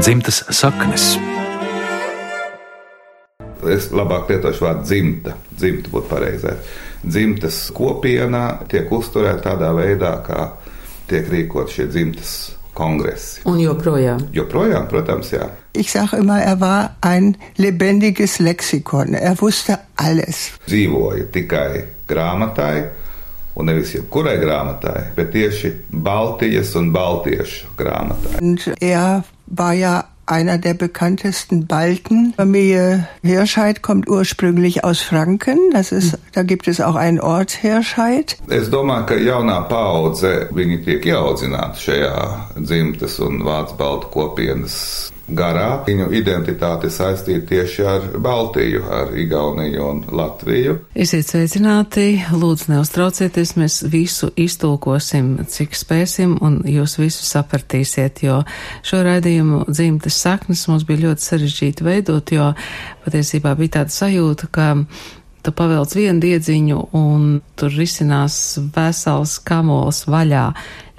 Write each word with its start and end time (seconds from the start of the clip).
dzimtas 0.00 0.44
saknes. 0.48 1.12
Es 3.68 3.90
labāk 3.92 4.30
lietošu 4.32 4.64
vārdu 4.64 4.86
dzimta. 4.88 5.34
Dzimta 5.52 5.90
būtu 5.92 6.08
pareizāk. 6.08 6.70
Dzimtas 7.04 7.58
kopienā 7.76 8.44
tiek 8.70 8.88
uzturēta 8.92 9.50
tādā 9.50 9.74
veidā, 9.76 10.14
kā 10.24 10.46
tiek 11.10 11.28
rīkot 11.28 11.68
šie 11.74 11.86
dzimtas 11.92 12.32
kongresi. 12.76 13.42
Un 13.50 13.60
joprojām. 13.60 14.24
Joprojām, 14.32 14.86
protams, 14.88 15.34
jā. 15.34 15.50
Ich 15.76 15.92
sage 15.92 16.22
immer, 16.22 16.40
er 16.40 16.56
war 16.60 16.96
ein 17.04 17.34
lebendiges 17.58 18.38
Lexikon. 18.40 19.14
Er 19.14 19.36
wusste 19.40 19.76
alles. 20.00 20.48
Dzīvoja 20.66 21.28
tikai 21.34 21.84
grāmatai, 22.08 22.86
un 23.60 23.68
nevis 23.68 23.92
jebkurai 23.98 24.38
grāmatai, 24.40 25.10
bet 25.18 25.34
tieši 25.34 25.74
Baltijas 25.92 26.72
un 26.80 26.88
Baltiešu 26.94 27.76
grāmatai. 27.76 28.40
Und 28.40 28.64
er 28.80 29.20
war 29.50 29.74
ja 29.74 30.04
einer 30.30 30.58
der 30.58 30.74
bekanntesten 30.74 31.66
Balten. 31.66 32.32
Familie 32.36 33.08
Hirscheid 33.22 33.82
kommt 33.82 34.08
ursprünglich 34.08 34.84
aus 34.84 35.00
Franken. 35.00 35.58
Das 35.72 35.92
ist, 35.92 36.18
da 36.32 36.44
gibt 36.44 36.68
es 36.68 36.80
auch 36.80 36.94
einen 36.94 37.20
Ort 37.20 37.50
Hirscheid. 37.50 38.36
Es 38.48 38.70
domāju, 38.70 39.06
ka 39.10 39.18
jaunā 39.18 39.58
paudze 39.68 40.48
viņi 40.54 40.78
tiek 40.86 41.10
ieaudzināti 41.10 41.82
šajā 41.82 42.14
dzimtas 42.62 43.18
un 43.26 43.42
vācu 43.42 43.76
baltu 43.80 44.12
kopienas 44.14 44.76
garā. 45.36 45.82
Viņu 45.86 46.08
identitāte 46.16 46.90
saistīta 46.92 47.46
tieši 47.50 47.86
ar 47.86 48.06
Baltiju, 48.22 48.82
ar 48.90 49.12
Igauniju 49.18 49.86
un 49.86 50.02
Latviju. 50.16 50.76
Esiet 50.94 51.28
sveicināti, 51.30 52.06
lūdzu 52.34 52.72
neuztraucieties, 52.74 53.54
mēs 53.60 53.80
visu 53.92 54.30
iztulkosim, 54.40 55.32
cik 55.50 55.76
spēsim, 55.78 56.36
un 56.44 56.60
jūs 56.68 56.98
visu 57.00 57.26
sapratīsiet, 57.26 58.24
jo 58.26 58.40
šo 58.86 59.04
raidījumu 59.06 59.64
dzimtas 59.70 60.20
saknes 60.24 60.66
mums 60.70 60.86
bija 60.88 61.06
ļoti 61.08 61.28
sarežģīti 61.28 61.86
veidot, 61.86 62.34
jo 62.34 62.52
patiesībā 63.06 63.54
bija 63.58 63.80
tāda 63.80 63.96
sajūta, 63.96 64.50
ka 64.52 64.72
tu 65.44 65.52
pavelc 65.56 65.94
vienu 65.96 66.20
diedziņu 66.22 66.80
un 66.96 67.40
tur 67.58 67.72
risinās 67.74 68.34
vesels 68.74 69.38
kamols 69.46 70.04
vaļā. 70.10 70.50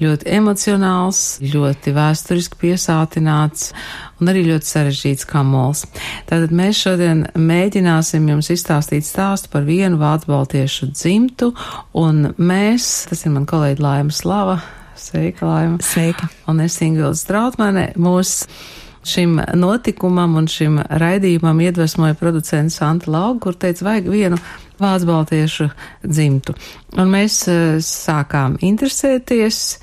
Ļoti 0.01 0.29
emocionāls, 0.33 1.19
ļoti 1.45 1.93
vēsturiski 1.93 2.57
piesātināts 2.63 3.69
un 4.21 4.31
arī 4.31 4.47
ļoti 4.47 4.69
sarežģīts 4.71 5.27
kamols. 5.29 5.83
Tātad 6.29 6.53
mēs 6.57 6.81
šodien 6.81 7.27
mēģināsim 7.37 8.25
jums 8.33 8.49
izstāstīt 8.53 9.05
stāstu 9.05 9.51
par 9.53 9.67
vienu 9.69 10.01
vācu 10.01 10.31
baltiešu 10.33 10.89
dzimtu, 10.95 11.51
un 12.01 12.31
mēs, 12.41 12.91
tas 13.11 13.25
ir 13.25 13.35
man 13.37 13.45
kolēģi 13.49 13.85
Laima 13.85 14.15
Slava, 14.15 14.57
sveika 14.97 15.45
Laima. 15.45 15.81
Sveika. 15.85 16.29
Un 16.49 16.65
es 16.65 16.81
Ingvilds 16.81 17.27
Trautmane, 17.29 17.91
mūsu 18.01 18.49
šim 19.07 19.39
notikumam 19.57 20.35
un 20.39 20.49
šim 20.51 20.79
raidījumam 20.89 21.61
iedvesmoja 21.65 22.17
producents 22.19 22.77
Santa 22.81 23.11
Lauga, 23.11 23.39
kur 23.47 23.57
teica, 23.57 23.85
vajag 23.87 24.11
vienu 24.11 24.37
vācu 24.81 25.09
baltiešu 25.09 25.69
dzimtu. 26.03 26.55
Un 26.99 27.11
mēs 27.13 27.41
uh, 27.49 27.79
sākām 27.85 28.59
interesēties, 28.65 29.79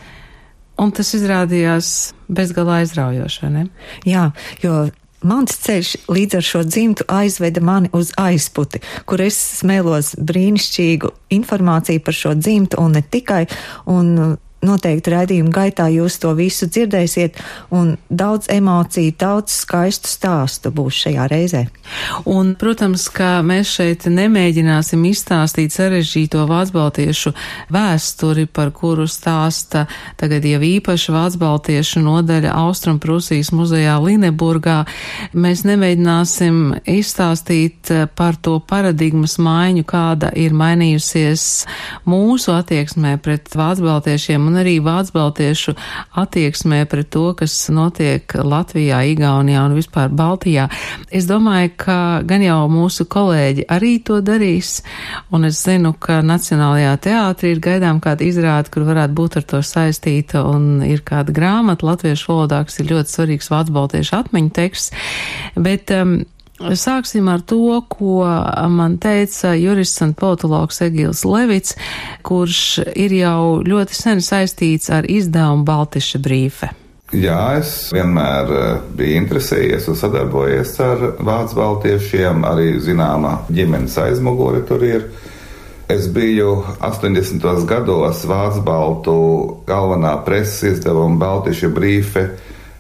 un 0.78 0.94
tas 0.94 1.12
izrādījās 1.18 1.92
bezgalā 2.28 2.82
aizraujoši, 2.82 3.52
ne? 3.54 3.68
Jā, 4.06 4.30
jo 4.62 4.86
Mans 5.26 5.56
ceļš 5.64 5.88
līdz 6.14 6.36
ar 6.38 6.44
šo 6.46 6.60
dzimtu 6.62 7.04
aizveda 7.10 7.58
mani 7.64 7.88
uz 7.96 8.12
aizputi, 8.22 8.78
kur 9.02 9.18
es 9.24 9.34
smēlos 9.58 10.12
brīnišķīgu 10.14 11.10
informāciju 11.34 12.04
par 12.06 12.14
šo 12.14 12.36
dzimtu 12.38 12.78
un 12.78 12.94
ne 12.94 13.02
tikai, 13.02 13.48
un 13.90 14.36
noteikti 14.64 15.12
raidījuma 15.12 15.52
gaitā 15.54 15.86
jūs 15.92 16.18
to 16.22 16.32
visu 16.38 16.66
dzirdēsiet, 16.66 17.38
un 17.74 17.94
daudz 18.10 18.48
emociju, 18.50 19.14
daudz 19.18 19.54
skaistu 19.62 20.10
stāstu 20.10 20.72
būs 20.74 21.04
šajā 21.04 21.26
reizē. 21.30 21.64
Un, 22.28 22.54
protams, 22.58 23.06
ka 23.14 23.38
mēs 23.46 23.70
šeit 23.78 24.08
nemēģināsim 24.10 25.04
izstāstīt 25.08 25.74
sarežģīto 25.74 26.42
vācbaltiešu 26.50 27.32
vēsturi, 27.74 28.48
par 28.50 28.72
kuru 28.74 29.06
stāsta 29.08 29.86
tagad 30.18 30.46
jau 30.48 30.60
īpaši 30.64 31.14
vācbaltiešu 31.14 32.02
nodaļa 32.02 32.56
Austrumprūsijas 32.58 33.52
muzejā 33.54 33.94
Lineburgā. 34.02 34.80
Mēs 35.38 35.64
nemēģināsim 35.68 36.80
izstāstīt 36.98 37.92
par 38.18 38.36
to 38.42 38.58
paradigmas 38.58 39.38
maiņu, 39.42 39.86
kāda 39.88 40.32
ir 40.34 40.56
mainījusies 40.58 41.46
mūsu 42.08 42.56
attieksmē 42.58 43.16
pret 43.22 43.54
vācbaltiešiem 43.54 44.47
un 44.48 44.58
arī 44.60 44.78
vācbaltiešu 44.84 45.74
attieksmē 46.18 46.82
pret 46.90 47.10
to, 47.14 47.26
kas 47.38 47.54
notiek 47.74 48.32
Latvijā, 48.34 49.02
Igaunijā 49.12 49.64
un 49.68 49.76
vispār 49.76 50.12
Baltijā. 50.12 50.68
Es 51.14 51.28
domāju, 51.28 51.74
ka 51.84 51.98
gan 52.28 52.44
jau 52.44 52.60
mūsu 52.72 53.06
kolēģi 53.10 53.68
arī 53.70 53.92
to 54.04 54.20
darīs, 54.24 54.78
un 55.34 55.48
es 55.48 55.60
zinu, 55.64 55.94
ka 56.00 56.20
Nacionālajā 56.26 56.96
teātrī 57.08 57.52
ir 57.54 57.62
gaidām 57.64 58.00
kāda 58.04 58.26
izrāda, 58.26 58.72
kur 58.72 58.88
varētu 58.88 59.16
būt 59.18 59.38
ar 59.40 59.48
to 59.52 59.62
saistīta, 59.64 60.42
un 60.48 60.82
ir 60.86 61.04
kāda 61.06 61.34
grāmata 61.34 61.86
latviešu 61.88 62.32
valodā, 62.32 62.64
kas 62.68 62.80
ir 62.82 62.90
ļoti 62.92 63.14
svarīgs 63.14 63.52
vācbaltiešu 63.52 64.18
atmiņu 64.22 64.52
teksts, 64.58 64.92
bet 65.58 65.94
um, 65.94 66.20
Sāksim 66.58 67.28
ar 67.30 67.44
to, 67.46 67.78
ko 67.86 68.24
man 68.74 68.96
teica 68.98 69.52
jurists 69.54 70.02
un 70.02 70.14
politologs 70.18 70.82
Egils 70.82 71.22
Levits, 71.22 71.76
kurš 72.26 72.82
ir 72.98 73.14
jau 73.20 73.62
ļoti 73.62 73.94
sen 73.94 74.22
saistīts 74.24 74.90
ar 74.90 75.06
izdevumu 75.06 75.66
Baltiša 75.68 76.18
brīfe. 76.24 76.72
Jā, 77.14 77.56
es 77.56 77.88
vienmēr 77.94 78.50
eh, 78.52 78.66
biju 78.98 79.20
interesējies 79.22 79.86
un 79.88 79.96
sadarbojies 79.96 80.74
ar 80.84 81.04
vācu 81.24 81.56
baltiešiem, 81.56 82.42
arī 82.44 82.74
zināmā 82.84 83.46
ģimenes 83.48 83.96
aizmugure 84.02 84.60
tur 84.68 84.84
ir. 84.84 85.06
Es 85.88 86.04
biju 86.12 86.66
80. 86.84 87.40
gados 87.64 88.26
Vācu 88.28 88.60
baltu 88.60 89.16
galvenā 89.70 90.18
preses 90.26 90.74
izdevuma 90.74 91.16
Baltiša 91.22 91.70
brīfe 91.72 92.26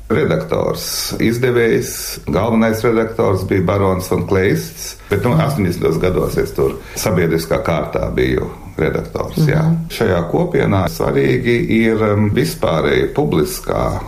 redaktors, 0.08 1.14
izdevējs, 1.20 1.90
galvenais 2.32 2.80
redaktors 2.84 3.44
bija 3.48 3.64
Barons 3.68 4.08
un 4.14 4.24
Kleists, 4.28 4.94
bet 5.10 5.24
nu, 5.26 5.34
80. 5.36 6.00
gados 6.00 6.38
es 6.40 6.54
tur 6.56 6.78
sabiedriskā 6.96 7.60
kārtā 7.64 8.08
biju 8.14 8.48
redaktors. 8.78 9.36
Mm 9.36 9.44
-hmm. 9.44 9.50
Jā. 9.50 9.62
Mhm. 9.62 9.74
Šajā 9.90 10.22
kopienā 10.30 10.88
svarīgi 10.88 11.56
ir 11.82 12.02
um, 12.02 12.30
vispārēji 12.34 13.12
publiskā 13.14 14.00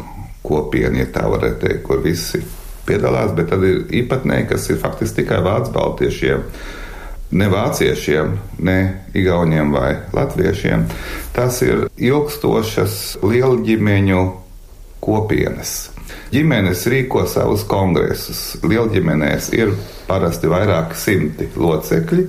kopiena, 0.42 0.98
ja 0.98 1.06
tā 1.06 1.28
varētu 1.28 1.66
teikt, 1.66 1.82
kur 1.82 2.02
visi 2.02 2.42
piedalās, 2.86 3.34
bet 3.36 3.50
tad 3.50 3.64
ir 3.64 3.84
īpatnēji, 3.90 4.48
kas 4.48 4.70
ir 4.70 4.76
faktiski 4.76 5.22
tikai 5.22 5.42
vācu 5.42 5.72
baltiešiem. 5.72 6.42
Ne 7.30 7.46
vāciešiem, 7.48 8.38
ne 8.58 9.04
igauniem 9.14 9.72
vai 9.72 9.96
latviešiem. 10.12 10.84
Tas 11.32 11.62
ir 11.62 11.86
ilgstošas 11.96 13.18
lielģimeņu 13.22 14.32
kopienas. 15.00 15.89
Ģimenes 16.30 16.84
rīko 16.86 17.24
savus 17.26 17.64
kongresus. 17.66 18.40
Lielģimenēs 18.62 19.48
ir 19.56 19.72
parasti 20.06 20.46
vairāki 20.50 20.94
simti 20.94 21.48
locekļi, 21.58 22.26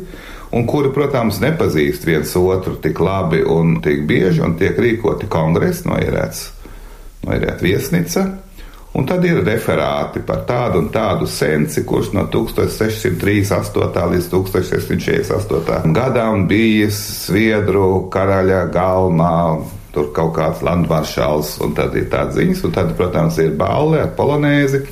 un 0.57 0.66
kuri, 0.66 0.89
protams, 0.95 1.38
nepazīst 1.44 2.07
viens 2.09 2.34
otru 2.39 2.79
tik 2.81 2.97
labi 2.97 3.44
un 3.45 3.78
tik 3.85 4.07
bieži, 4.09 4.41
un 4.41 4.56
tiek 4.57 4.79
rīkoti 4.81 5.29
kongresi, 5.29 5.85
noierēts, 5.89 6.47
noierēt 7.28 7.62
viesnīca. 7.62 8.25
Un 8.97 9.06
tad 9.07 9.23
ir 9.23 9.38
referāti 9.45 10.19
par 10.28 10.41
tādu 10.50 10.81
un 10.81 10.89
tādu 10.91 11.28
senci, 11.29 11.85
kurš 11.88 12.09
no 12.18 12.25
1638. 12.33 14.01
līdz 14.16 14.31
1648. 14.33 15.94
gadam 15.95 16.47
bijis 16.50 16.97
Sviedru 17.22 18.09
karaļa 18.12 18.66
galmā 18.73 19.38
tur 19.96 20.12
kaut 20.16 20.34
kāds 20.38 20.62
landmaršals, 20.66 21.57
un 21.65 21.74
tad 21.77 21.95
ir 22.00 22.07
tādas 22.12 22.38
ziņas, 22.39 22.63
un 22.68 22.75
tad, 22.75 22.94
protams, 22.98 23.39
ir 23.44 23.56
balli 23.60 24.00
ar 24.01 24.13
polonēzi. 24.18 24.86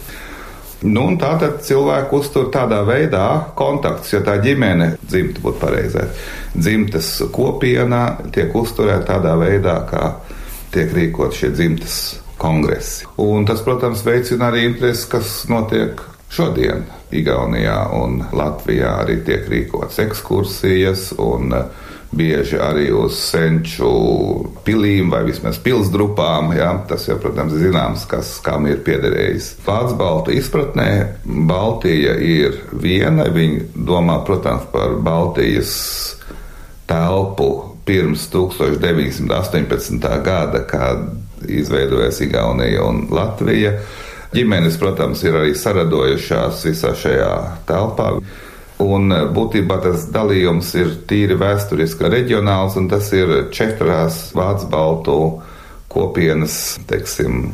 Nu, 0.80 1.10
un 1.12 1.18
tā 1.20 1.34
tad 1.42 1.58
cilvēku 1.64 2.22
uztur 2.22 2.48
tādā 2.54 2.80
veidā 2.88 3.26
kontakts, 3.60 4.14
jo 4.14 4.22
tā 4.24 4.38
ģimene, 4.44 4.94
dzimta 5.04 5.44
būtu 5.44 5.60
pareizāk, 5.60 6.22
dzimtas 6.56 7.10
kopienā 7.36 8.04
tiek 8.36 8.56
uzturēta 8.56 9.18
tādā 9.18 9.36
veidā, 9.42 9.76
kā 9.90 10.06
tiek 10.72 10.94
rīkot 10.96 11.36
šie 11.36 11.52
dzimtas 11.52 11.98
kongresi. 12.40 13.10
Un 13.20 13.44
tas, 13.48 13.60
protams, 13.66 14.06
veicina 14.08 14.48
arī 14.48 14.70
interesi, 14.70 15.10
kas 15.12 15.42
notiek 15.52 16.00
šodien 16.32 16.86
Igaunijā 17.12 17.80
un 17.98 18.20
Latvijā 18.38 19.00
arī 19.02 19.20
tiek 19.26 19.48
rīkots 19.50 20.00
ekskursijas 20.04 21.10
un 21.20 21.56
uh, 21.58 21.89
bieži 22.12 22.58
arī 22.62 22.90
uz 22.96 23.18
senču 23.22 23.90
pilīm 24.66 25.12
vai 25.14 25.24
vismaz 25.28 25.60
pilsdrupām. 25.64 26.54
Ja? 26.58 26.72
Tas 26.90 27.08
jau, 27.10 27.20
protams, 27.22 27.54
ir 27.56 27.70
zināms, 27.70 28.06
kas 28.10 28.36
kam 28.46 28.68
ir 28.70 28.82
piederējis. 28.86 29.52
Vācu 29.66 29.98
baltu 30.00 30.36
izpratnē 30.36 30.90
Baltija 31.26 32.18
ir 32.18 32.62
viena. 32.74 33.30
Viņi 33.34 33.70
domā, 33.76 34.20
protams, 34.26 34.68
par 34.74 34.98
Baltijas 35.06 35.74
telpu 36.90 37.50
pirms 37.86 38.28
1918. 38.34 40.24
gada, 40.26 40.66
kad 40.68 41.10
izveidojas 41.48 42.22
Igaunija 42.22 42.84
un 42.86 43.08
Latvija. 43.14 43.80
Ģimenes, 44.34 44.78
protams, 44.78 45.24
ir 45.26 45.38
arī 45.40 45.56
saradojušās 45.58 46.62
visā 46.68 46.94
šajā 46.98 47.32
telpā. 47.70 48.12
Un 48.80 49.12
būtībā 49.36 49.82
tas 49.84 50.06
dalījums 50.14 50.70
ir 50.80 50.94
tīri 51.08 51.36
vēsturiski 51.40 52.08
reģionāls, 52.14 52.78
un 52.80 52.88
tas 52.92 53.10
ir 53.12 53.50
četrās 53.52 54.30
vācu 54.32 54.70
baltu 54.72 55.16
kopienas, 55.92 56.78
teiksim, 56.88 57.50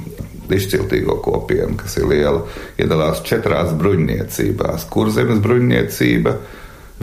izšķiltīgo 0.54 1.18
kopienu, 1.25 1.80
kas 1.80 1.98
ir 1.98 2.06
liela, 2.12 2.44
iedalās 2.77 3.24
četrās 3.25 3.74
bruņniecībās. 3.80 4.86
Kurzemes 4.94 5.42
bruņniecība, 5.42 6.36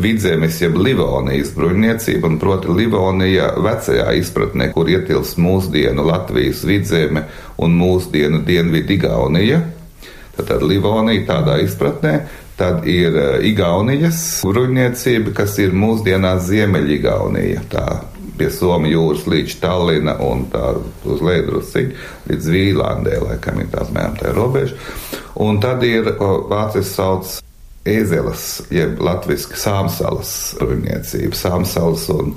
Vidzemes 0.02 0.56
jeb 0.62 0.78
Livonijas 0.80 1.50
bruņniecība, 1.52 2.30
un 2.30 2.38
proti 2.40 2.72
Livonija 2.72 3.50
vecajā 3.60 4.06
izpratnē, 4.22 4.70
kur 4.72 4.88
ietilps 4.88 5.34
mūsdienu 5.36 6.06
Latvijas 6.06 6.62
vidzeme 6.64 7.26
un 7.60 7.75
mūsdienu 7.76 8.40
Dienvidu 8.46 8.96
Igaunija. 8.96 9.60
Tad 10.38 10.64
Livonija 10.64 11.26
tādā 11.28 11.58
izpratnē, 11.60 12.14
tad 12.62 12.87
ir 12.87 13.19
eh, 13.19 13.50
Igaunijas 13.50 14.23
bruņniecība, 14.47 15.35
kas 15.35 15.59
ir 15.62 15.75
mūsdienās 15.75 16.47
Ziemeļigaunija. 16.47 17.67
Tā 17.73 17.87
pie 18.38 18.49
Somijas 18.55 18.94
jūras 18.94 19.25
līdz 19.29 19.56
Tallina 19.62 20.14
un 20.23 20.47
tā 20.53 20.73
uz 21.05 21.23
leju 21.25 21.49
drusciņu 21.50 21.97
līdz 22.31 22.50
Vīlandē, 22.55 23.19
laikam 23.26 23.61
ir 23.62 23.70
tās 23.75 23.91
mēram 23.94 24.14
tā 24.20 24.35
robeža. 24.37 24.79
Un 25.43 25.59
tad 25.62 25.82
ir, 25.87 26.14
vācis 26.50 26.94
sauc 26.94 27.38
Ēzeles, 27.82 28.44
jeb 28.70 29.00
latviski 29.03 29.59
sāmsalas 29.59 30.32
bruņniecība, 30.61 31.35
sāmsalas 31.35 32.06
un 32.14 32.37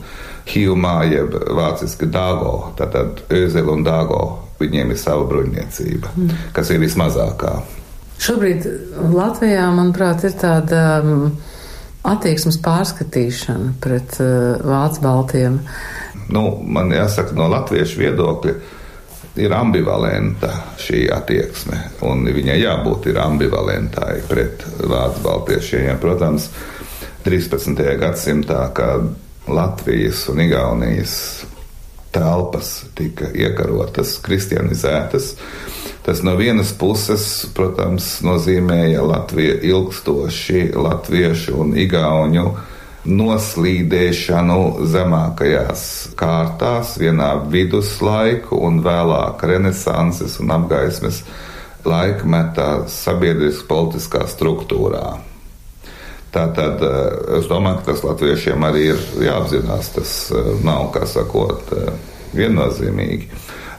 Hjumā, 0.50 0.98
jeb 1.10 1.38
vāciski 1.58 2.10
Dāgo, 2.10 2.72
tātad 2.78 3.22
Ēzele 3.34 3.78
un 3.78 3.86
Dāgo, 3.86 4.24
viņiem 4.58 4.94
ir 4.94 5.02
sava 5.02 5.26
bruņniecība, 5.30 6.14
mm. 6.18 6.46
kas 6.58 6.74
ir 6.74 6.82
vismazākā. 6.82 7.60
Šobrīd 8.22 8.66
Latvijā, 9.12 9.68
manuprāt, 9.76 10.24
ir 10.28 10.38
tāda 10.40 10.82
um, 11.04 11.28
attieksmes 12.08 12.58
pārskatīšana 12.64 13.76
pret 13.84 14.18
uh, 14.24 14.56
Vācu 14.64 15.04
baltiem. 15.04 15.60
Nu, 16.32 16.48
man 16.64 16.94
jāsaka, 16.96 17.36
no 17.38 17.50
latviešu 17.52 18.02
viedokļa 18.02 18.56
ir 19.36 19.54
ambivalenta 19.54 20.52
šī 20.80 21.06
attieksme, 21.12 21.82
un 22.08 22.24
viņai 22.24 22.56
jābūt 22.62 23.10
ambivalentai 23.20 24.22
pret 24.30 24.64
vācu 24.80 25.22
baltiešiem. 25.26 26.00
Protams, 26.02 26.48
13. 27.26 27.84
gadsimtā, 28.00 28.62
kad 28.74 29.12
Latvijas 29.48 30.24
un 30.32 30.42
Igaunijas 30.42 31.46
telpas 32.16 32.86
tika 32.96 33.28
iekarotas, 33.36 34.16
kristianizētas, 34.24 35.34
tas 36.06 36.22
no 36.24 36.36
vienas 36.38 36.72
puses, 36.78 37.46
protams, 37.58 38.20
nozīmēja 38.26 39.02
Latviju 39.06 39.58
ilgstoši 39.66 40.70
latviešu 40.78 41.58
un 41.64 41.74
igauņu 41.82 42.46
noslīdēšanu 43.06 44.60
zemākajās 44.90 45.84
kārtās, 46.18 46.96
vienā 47.02 47.36
viduslaiku 47.52 48.58
un 48.66 48.82
vēlāk 48.86 49.46
renesanses 49.46 50.40
un 50.42 50.54
apgaismes 50.56 51.22
laikmetā 51.86 52.70
sabiedriskā 52.90 53.70
politiskā 53.70 54.26
struktūrā. 54.30 55.16
Tātad 56.36 56.82
eh, 56.84 57.38
es 57.40 57.48
domāju, 57.48 57.80
ka 57.80 57.94
tas 57.94 58.04
latviešiem 58.04 58.66
arī 58.68 58.90
ir 58.92 59.04
jāapzinās. 59.24 59.92
Tas 59.96 60.16
eh, 60.36 60.50
nav, 60.68 60.90
kā 60.96 61.06
sakot, 61.08 61.72
eh, 61.72 61.94
viennozīmīgi. 62.36 63.30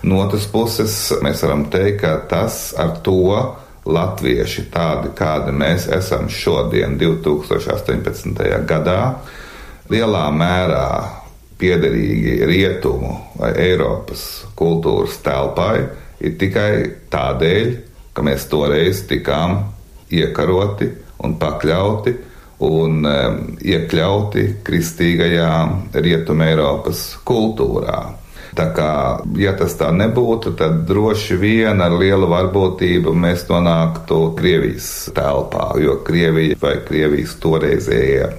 No 0.02 0.20
otras 0.24 0.46
puses, 0.50 0.96
mēs 1.24 1.42
varam 1.44 1.66
teikt, 1.72 2.00
ka 2.02 2.16
tas 2.28 2.74
ar 2.78 2.98
to 3.06 3.32
latvieši 3.86 4.66
tādi, 4.72 5.12
kādi 5.16 5.54
mēs 5.54 5.86
esam 5.94 6.28
šodien, 6.32 6.98
2018. 6.98 8.42
gadā, 8.66 9.00
lielā 9.90 10.24
mērā 10.34 10.88
piederīgi 11.56 12.40
rietumu 12.48 13.14
vai 13.38 13.52
Eiropas 13.68 14.26
kultūras 14.58 15.20
telpai, 15.24 15.86
ir 16.20 16.36
tikai 16.40 16.70
tādēļ, 17.12 17.72
ka 18.12 18.24
mēs 18.24 18.48
toreiz 18.50 19.04
tikām 19.08 19.60
iekaroti 20.12 20.90
un 21.24 21.36
pakļauti 21.40 22.14
un 22.66 23.04
um, 23.04 23.40
iekļauti 23.60 24.46
kristīgajā 24.64 25.50
Rietumē 25.92 26.52
Eiropas 26.54 27.10
kultūrā. 27.26 27.98
Tā 28.56 28.70
kā, 28.72 28.90
ja 29.36 29.52
tas 29.52 29.74
tā 29.76 29.90
nebūtu, 29.92 30.54
tad 30.56 30.86
droši 30.88 31.36
vien 31.36 31.82
ar 31.84 31.92
lielu 31.92 32.28
varbūtību 32.30 33.12
mēs 33.12 33.44
nonāktu 33.50 34.20
Krievijas 34.38 34.86
telpā, 35.16 35.74
jo 35.82 35.98
Krievija 36.06 36.56
vai 36.62 36.78
Krievijas 36.86 37.36
toreizējie 37.42 38.30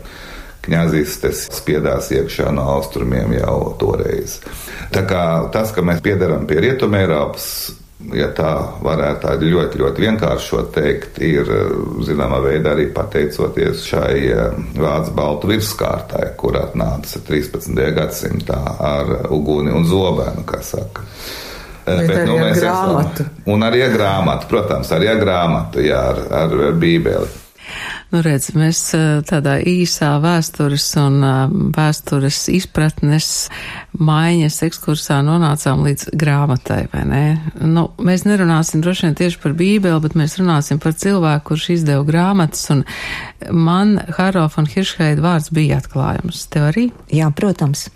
kņazistes 0.67 1.45
spiedās 1.53 2.09
iekšā 2.11 2.49
no 2.55 2.65
austrumiem 2.77 3.37
jau 3.37 3.75
toreiz. 3.79 4.39
Tā 4.91 5.05
kā 5.07 5.23
tas, 5.53 5.71
ka 5.75 5.85
mēs 5.85 6.01
piedaram 6.03 6.47
pie 6.49 6.63
Rietumē 6.65 7.05
Eiropas, 7.05 7.47
ja 8.13 8.27
tā 8.35 8.51
varētu 8.83 9.23
tā 9.25 9.33
ļoti, 9.41 9.79
ļoti 9.81 10.03
vienkāršot 10.05 10.69
teikt, 10.75 11.17
ir 11.25 11.49
zināmā 12.05 12.39
veidā 12.45 12.75
arī 12.75 12.87
pateicoties 12.93 13.83
šai 13.87 14.13
eh, 14.29 14.61
vācu 14.77 15.15
baltu 15.17 15.51
virskārtai, 15.51 16.29
kur 16.39 16.59
atnāca 16.61 17.21
13. 17.27 17.73
gadsimtā 17.97 18.59
ar 18.77 19.13
uguni 19.33 19.73
un 19.73 19.87
zobenu, 19.87 20.45
kā 20.47 20.61
saka. 20.65 21.05
Eh, 21.87 21.97
Bet, 22.03 22.07
Bet 22.11 22.23
nu, 22.27 22.37
mēs 22.41 22.61
grāmatu. 22.61 23.25
Esam, 23.25 23.43
un 23.55 23.67
arī 23.67 23.83
ar 23.87 23.93
grāmatu, 23.95 24.49
protams, 24.51 24.93
arī 24.93 25.11
ar 25.13 25.21
grāmatu, 25.23 25.83
jā, 25.85 26.03
ar, 26.13 26.23
ar 26.45 26.57
bībeli. 26.77 27.46
Nu, 28.07 28.21
redz, 28.23 28.53
mēs 28.55 28.79
tādā 29.27 29.57
īsā 29.67 30.13
vēstures 30.23 30.85
un 31.01 31.17
vēstures 31.75 32.45
izpratnes 32.55 33.49
maiņas 33.99 34.61
ekskursā 34.67 35.17
nonācām 35.27 35.81
līdz 35.83 36.13
grāmatai, 36.15 36.85
vai 36.93 37.03
ne? 37.09 37.23
Nu, 37.59 37.89
mēs 37.99 38.23
nerunāsim 38.23 38.79
droši 38.83 39.07
vien 39.07 39.17
tieši 39.19 39.41
par 39.43 39.57
bībeli, 39.59 39.99
bet 40.05 40.15
mēs 40.19 40.37
runāsim 40.39 40.79
par 40.79 40.95
cilvēku, 40.95 41.49
kurš 41.49 41.65
izdeva 41.75 42.05
grāmatas, 42.07 42.63
un 42.71 42.85
man 43.51 43.97
Harof 44.15 44.55
un 44.61 44.69
Hiršheida 44.71 45.23
vārds 45.23 45.51
bija 45.51 45.81
atklājums. 45.81 46.45
Tev 46.53 46.69
arī? 46.69 46.85
Jā, 47.11 47.27
protams. 47.35 47.87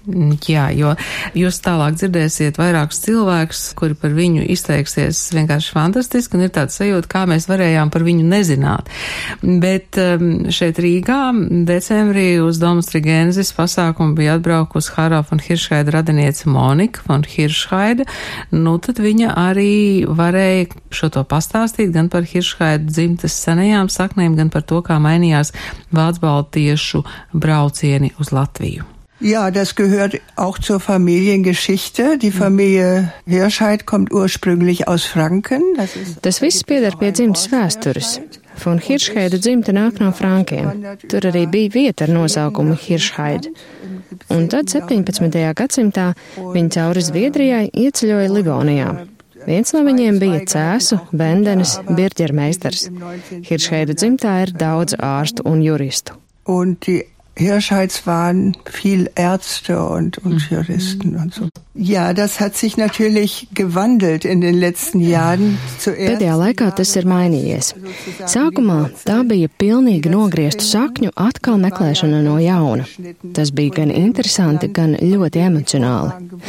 Jā, 0.50 0.68
jo 0.75 0.92
jūs 1.38 1.62
tālāk 1.63 1.96
dzirdēsiet 2.02 2.60
vairākus 2.60 3.00
cilvēkus, 3.06 3.63
kuri 3.80 3.96
par 4.02 4.16
viņu 4.18 4.44
izteiksies 4.52 5.24
vienkārši 5.38 5.72
fantastiski, 5.77 6.36
un 6.36 6.50
ir 6.50 6.53
tāds 6.60 6.75
sajūta, 6.82 7.12
kā 7.15 7.24
mēs 7.32 7.48
varējām 7.51 7.94
par 7.94 8.03
viņu 8.08 8.27
nezināt. 8.27 8.91
Bet 9.41 10.00
šeit 10.53 10.79
Rīgā 10.81 11.20
decembrī 11.67 12.25
uz 12.43 12.60
Domas 12.62 12.89
Trigēnzes 12.91 13.53
pasākumu 13.58 14.15
bija 14.17 14.38
atbraukusi 14.39 14.93
Harā 14.96 15.22
von 15.27 15.41
Hiršhaida 15.43 15.96
radiniece 15.98 16.50
Monika 16.50 17.03
von 17.08 17.25
Hiršhaida. 17.27 18.08
Nu, 18.51 18.77
tad 18.84 19.01
viņa 19.03 19.36
arī 19.39 19.74
varēja 20.08 20.70
šo 20.93 21.12
to 21.17 21.25
pastāstīt 21.27 21.93
gan 21.96 22.12
par 22.13 22.27
Hiršhaida 22.27 22.89
dzimtes 22.91 23.36
senajām 23.46 23.91
saknēm, 23.91 24.38
gan 24.39 24.53
par 24.53 24.65
to, 24.67 24.81
kā 24.86 25.00
mainījās 25.01 25.53
Vācu-Baltiešu 25.96 27.05
braucieni 27.34 28.13
uz 28.20 28.34
Latviju. 28.36 28.88
Ja, 29.22 29.51
das 29.51 29.75
gehört 29.75 30.20
auch 30.36 30.58
zur 30.58 30.79
Familiengeschichte. 30.79 32.17
Die 32.17 32.31
Familie 32.31 33.13
Hirschheid 33.27 33.86
kommt 33.86 34.12
ursprünglich 34.12 34.88
aus 34.88 35.05
Franken. 35.05 35.62
Das, 35.77 35.91
das 36.24 36.41
viss 36.41 36.63
pieder 36.63 36.89
pie 36.98 37.13
dzimtas 37.13 37.51
vēstures. 37.51 38.17
Fon 38.60 38.79
Hiršheida 38.81 39.39
dzimta 39.41 39.74
nāk 39.75 40.01
no 40.01 40.12
Frankiem. 40.15 40.84
Tur 41.08 41.27
arī 41.31 41.46
bija 41.51 41.72
vieta 41.75 42.05
ar 42.08 42.13
nosaukumu 42.15 42.75
Hiršheida. 42.79 43.53
Un 44.36 44.48
tad 44.51 44.70
17. 44.72 45.39
gadsimtā 45.58 46.12
viņi 46.38 46.75
cauri 46.75 47.05
Zviedrijai 47.08 47.65
ieceļoja 47.72 48.34
Livonijā. 48.36 48.91
Viens 49.48 49.74
no 49.74 49.81
viņiem 49.88 50.20
bija 50.22 50.41
cēsu, 50.51 51.00
bendenes, 51.17 51.77
birģermeistars. 51.89 52.89
Hiršheida 53.48 53.96
dzimtā 53.98 54.36
ir 54.46 54.53
daudz 54.53 54.98
ārstu 55.00 55.48
un 55.50 55.63
juristu. 55.65 56.20
Un 56.51 56.75
die 56.86 57.05
Hirschheids 57.41 58.05
waren 58.05 58.55
viel 58.65 59.10
Ärzte 59.15 59.81
und, 59.81 60.17
und 60.19 60.33
mhm. 60.33 60.57
Juristen 60.57 61.15
und 61.15 61.33
so. 61.33 61.50
Ja, 61.74 62.13
das 62.13 62.39
hat 62.39 62.55
sich 62.55 62.77
natürlich 62.77 63.48
gewandelt 63.53 64.25
in 64.25 64.41
den 64.41 64.55
letzten 64.55 65.00
Jahren. 65.00 65.57
Zuerst 65.79 66.21
Pēdējā 66.21 66.36
laikā 66.38 66.71
tas 66.75 66.95
ir 67.00 67.07
mainījies. 67.10 67.71
Sākumā 68.29 68.79
tā 69.07 69.21
bija 69.27 69.50
pilnīgi 69.62 70.12
nogrieztu 70.12 70.67
sakņu 70.67 71.13
atkal 71.15 71.57
meklēšana 71.63 72.19
no 72.25 72.36
jauna. 72.43 72.86
Tas 73.33 73.53
bija 73.55 73.81
gan 73.81 73.95
interesanti, 73.95 74.67
gan 74.67 74.98
ļoti 75.00 75.45
emocionāli. 75.48 76.41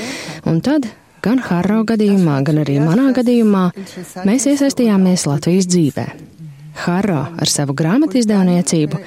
Un 0.50 0.60
tad 0.60 0.90
gan 1.22 1.38
Harro 1.46 1.84
gadījumā, 1.86 2.42
gan 2.46 2.60
arī 2.64 2.80
manā 2.82 3.12
gadījumā 3.16 3.68
mēs 4.26 4.50
iesaistījāmies 4.50 5.28
Latvijas 5.30 5.70
dzīvē. 5.70 6.06
Harro 6.84 7.20
ar 7.38 7.50
savu 7.50 7.74
grāmatu 7.76 8.18
izdevniecību, 8.20 9.00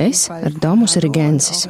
es 0.00 0.26
ar 0.32 0.52
Domus 0.62 0.98
Rigensis. 1.02 1.68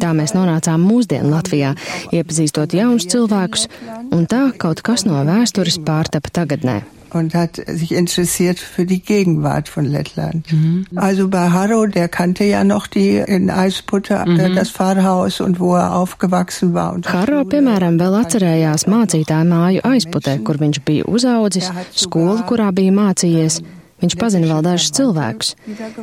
Tā 0.00 0.14
mēs 0.16 0.34
nonācām 0.36 0.82
mūsdienu 0.84 1.34
Latvijā, 1.34 1.74
iepazīstot 2.14 2.74
jaunus 2.76 3.08
cilvēkus, 3.12 3.68
un 4.14 4.26
tā 4.30 4.48
kaut 4.58 4.82
kas 4.86 5.06
no 5.08 5.22
vēstures 5.28 5.80
pārtapa 5.84 6.32
tagadnē. 6.40 6.82
und 7.14 7.34
hat 7.34 7.56
sich 7.66 7.92
interessiert 7.92 8.58
für 8.58 8.84
die 8.84 9.00
Gegenwart 9.00 9.68
von 9.68 9.84
Lettland. 9.84 10.52
Mhm. 10.52 10.86
Also 10.96 11.28
bei 11.28 11.50
Harro, 11.50 11.86
der 11.86 12.08
kannte 12.08 12.44
ja 12.44 12.64
noch 12.64 12.86
die 12.86 13.16
in 13.16 13.50
Eisputte, 13.50 14.24
mhm. 14.26 14.54
das 14.54 14.70
Pfarrhaus 14.70 15.40
und 15.40 15.60
wo 15.60 15.74
er 15.76 15.94
aufgewachsen 15.94 16.74
war. 16.74 16.98
Harro, 17.06 17.44
piemēram, 17.44 17.98
vēl 18.00 18.18
atcerējās 18.24 18.88
mācītāju 18.90 19.48
māju 19.48 19.86
aizputē, 19.86 20.38
kur 20.44 20.58
viņš 20.58 20.82
bija 20.84 21.06
uzaudzis, 21.06 21.70
skolu, 21.94 22.42
kurā 22.48 22.72
bija 22.74 22.92
mācījies. 22.92 23.62
Viņš 24.02 24.16
pazina 24.20 24.48
vēl 24.50 24.62
dažus 24.66 24.92
cilvēkus. 24.96 25.52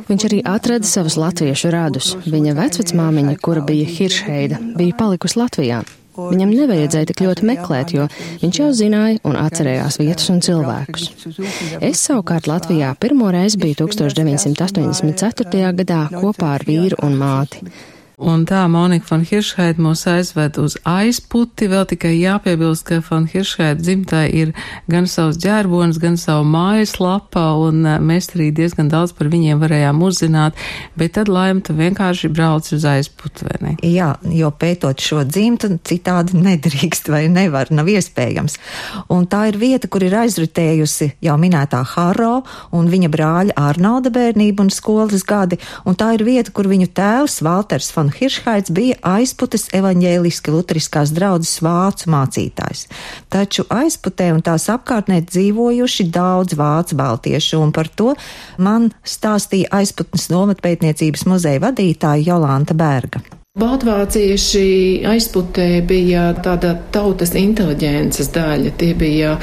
Viņš 0.08 0.28
arī 0.28 0.38
atrada 0.48 0.88
savus 0.88 1.18
latviešu 1.20 1.72
radus. 1.74 2.14
Viņa 2.24 2.54
vecvecmāmiņa, 2.58 3.34
kura 3.44 3.64
bija 3.66 3.88
Hiršheida, 3.88 4.60
bija 4.78 4.96
palikusi 4.98 5.38
Latvijā. 5.38 5.82
Viņam 6.12 6.50
nevajadzēja 6.52 7.08
tik 7.08 7.22
ļoti 7.24 7.46
meklēt, 7.48 7.94
jo 7.96 8.04
viņš 8.42 8.58
jau 8.60 8.68
zināja 8.76 9.20
un 9.28 9.38
atcerējās 9.40 9.96
vietas 10.02 10.28
un 10.32 10.42
cilvēkus. 10.44 11.08
Es 11.80 12.02
savukārt 12.04 12.50
Latvijā 12.50 12.92
pirmo 13.00 13.30
reizi 13.32 13.60
biju 13.62 13.86
1984. 13.86 15.72
gadā 15.80 16.02
kopā 16.12 16.52
ar 16.58 16.66
vīru 16.68 17.00
un 17.06 17.16
māti. 17.16 17.64
Un 18.22 18.44
tā 18.46 18.60
Monika 18.70 19.08
von 19.08 19.24
Hiršhaid 19.26 19.80
mūs 19.82 20.04
aizved 20.06 20.54
uz 20.62 20.76
aizputi, 20.86 21.66
vēl 21.66 21.88
tikai 21.90 22.12
jāpiebilst, 22.20 22.84
ka 22.86 23.00
von 23.02 23.24
Hiršhaid 23.26 23.80
dzimtai 23.82 24.28
ir 24.38 24.52
gan 24.86 25.08
savs 25.10 25.40
ģērbonis, 25.42 25.98
gan 25.98 26.14
savu 26.20 26.44
mājaslapa, 26.46 27.42
un 27.58 27.80
eh, 27.82 27.96
mēs 27.98 28.30
arī 28.36 28.52
diezgan 28.54 28.92
daudz 28.92 29.10
par 29.18 29.26
viņiem 29.32 29.58
varējām 29.58 30.04
uzzināt, 30.06 30.60
bet 30.94 31.16
tad 31.16 31.32
laim 31.32 31.64
tu 31.66 31.74
vienkārši 31.74 32.30
brauc 32.30 32.68
uz 32.76 32.86
aizputi, 32.86 33.48
vai 33.48 33.56
ne? 33.64 33.72
Jā, 33.90 34.12
jo 34.30 34.52
pētot 34.54 35.02
šo 35.02 35.24
dzimtu 35.26 35.72
citādi 35.82 36.38
nedrīkst 36.38 37.10
vai 37.10 37.24
nevar, 37.26 37.74
nav 37.74 37.90
iespējams. 37.90 38.58
Un 39.10 39.26
tā 39.26 39.48
ir 39.50 39.58
vieta, 39.58 39.90
kur 39.90 40.06
ir 40.06 40.14
aizritējusi 40.22 41.16
jau 41.26 41.34
minētā 41.42 41.82
Haro 41.96 42.44
un 42.70 42.86
viņa 42.92 43.10
brāļa 43.10 43.58
Arnolda 43.58 44.14
bērnība 44.14 44.62
un 44.62 44.70
skolas 44.70 45.26
gadi, 45.26 45.58
un 45.82 45.98
tā 45.98 46.14
ir 46.14 46.26
vieta, 46.28 46.54
kur 46.54 46.70
viņu 46.70 46.92
tēvs 46.94 47.42
Valters 47.42 47.90
von 47.96 48.11
Hiršhaits 48.16 48.72
bija 48.74 48.98
aizputes 49.16 49.68
evaņģēliski 49.76 50.54
luteriskās 50.54 51.12
draudzes 51.16 51.58
vācu 51.64 52.10
mācītājs. 52.12 52.86
Taču 53.32 53.66
aizputē 53.72 54.30
un 54.36 54.42
tās 54.44 54.68
apkārtnē 54.72 55.22
dzīvojuši 55.26 56.08
daudz 56.14 56.56
vācu 56.58 56.98
baltiešu, 57.02 57.60
un 57.62 57.74
par 57.74 57.90
to 57.90 58.14
man 58.58 58.90
stāstīja 59.04 59.72
aizputnes 59.82 60.30
nometpētniecības 60.32 61.28
muzeja 61.30 61.62
vadītāja 61.68 62.28
Jolanta 62.32 62.76
Berga. 62.78 63.41
Baltvācieši 63.52 65.04
aizputē 65.04 65.82
bija 65.84 66.30
tāda 66.40 66.70
tautas 66.88 67.34
inteliģences 67.36 68.30
daļa. 68.32 68.70
Tie 68.80 68.94
bija 68.96 69.34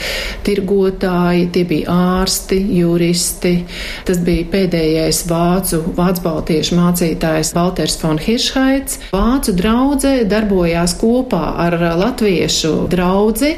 tirgotāji, 0.48 1.44
tie 1.54 1.62
bija 1.70 1.94
ārsti, 1.94 2.58
juristi. 2.80 3.52
Tas 4.10 4.18
bija 4.26 4.48
pēdējais 4.50 5.20
vācu, 5.30 5.84
vācu 5.94 6.26
baltiešu 6.26 6.80
mācītājs 6.80 7.54
Walters 7.54 8.00
von 8.02 8.18
Hiršhaits. 8.18 8.98
Vācu 9.14 9.54
draudzē 9.62 10.16
darbojās 10.34 10.98
kopā 10.98 11.44
ar 11.68 11.78
latviešu 12.02 12.74
draudzi 12.90 13.54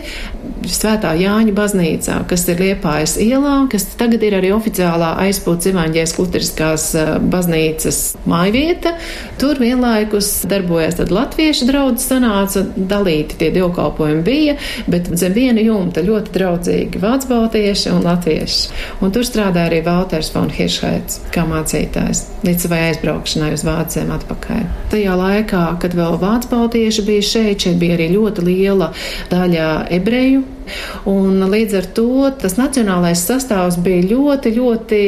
Svētā 0.62 1.16
Jāņa 1.18 1.54
baznīcā, 1.58 2.20
kas 2.30 2.44
ir 2.52 2.60
Liepājas 2.62 3.16
ielā, 3.22 3.56
kas 3.72 3.88
tagad 3.98 4.22
ir 4.28 4.36
arī 4.38 4.52
oficiālā 4.54 5.16
aizpūtas 5.24 5.72
evaņģēs 5.72 6.14
kluteriskās 6.18 6.86
eh, 7.00 7.12
baznīcas 7.34 8.02
mājvieta. 8.30 8.94
Tur 9.42 9.62
vienlaikus 9.62 10.41
darbojās 10.50 10.98
tad 11.00 11.12
latviešu 11.14 11.68
draudz 11.70 12.06
sanāca, 12.06 12.64
dalīti 12.76 13.38
tie 13.40 13.50
divkalpojumi 13.56 14.24
bija, 14.26 14.56
bet 14.92 15.10
zem 15.20 15.36
viena 15.36 15.64
jumta 15.64 16.04
ļoti 16.06 16.34
draudzīgi 16.36 17.02
vācu 17.02 17.32
baltieši 17.32 17.92
un 17.96 18.06
latvieši. 18.06 18.62
Un 19.02 19.14
tur 19.16 19.28
strādāja 19.28 19.70
arī 19.72 19.82
Valters 19.86 20.32
von 20.36 20.50
Hiršhaits 20.54 21.22
kā 21.34 21.46
mācītājs 21.50 22.26
līdz 22.46 22.68
savai 22.68 22.82
aizbraukšanai 22.92 23.52
uz 23.56 23.66
Vācijām 23.68 24.14
atpakaļ. 24.18 24.64
Tajā 24.94 25.18
laikā, 25.20 25.66
kad 25.82 25.98
vēl 25.98 26.18
vācu 26.22 26.52
baltieši 26.52 27.06
bija 27.08 27.28
šeit, 27.34 27.68
šeit 27.68 27.80
bija 27.82 28.00
arī 28.00 28.12
ļoti 28.16 28.48
liela 28.48 28.92
daļa 29.32 29.70
ebreju 29.98 30.44
Un 31.10 31.42
līdz 31.52 31.78
ar 31.80 31.88
to 31.98 32.30
tas 32.42 32.58
nacionālais 32.60 33.24
sastāvs 33.26 33.80
bija 33.82 34.06
ļoti, 34.12 34.54
ļoti 34.58 35.02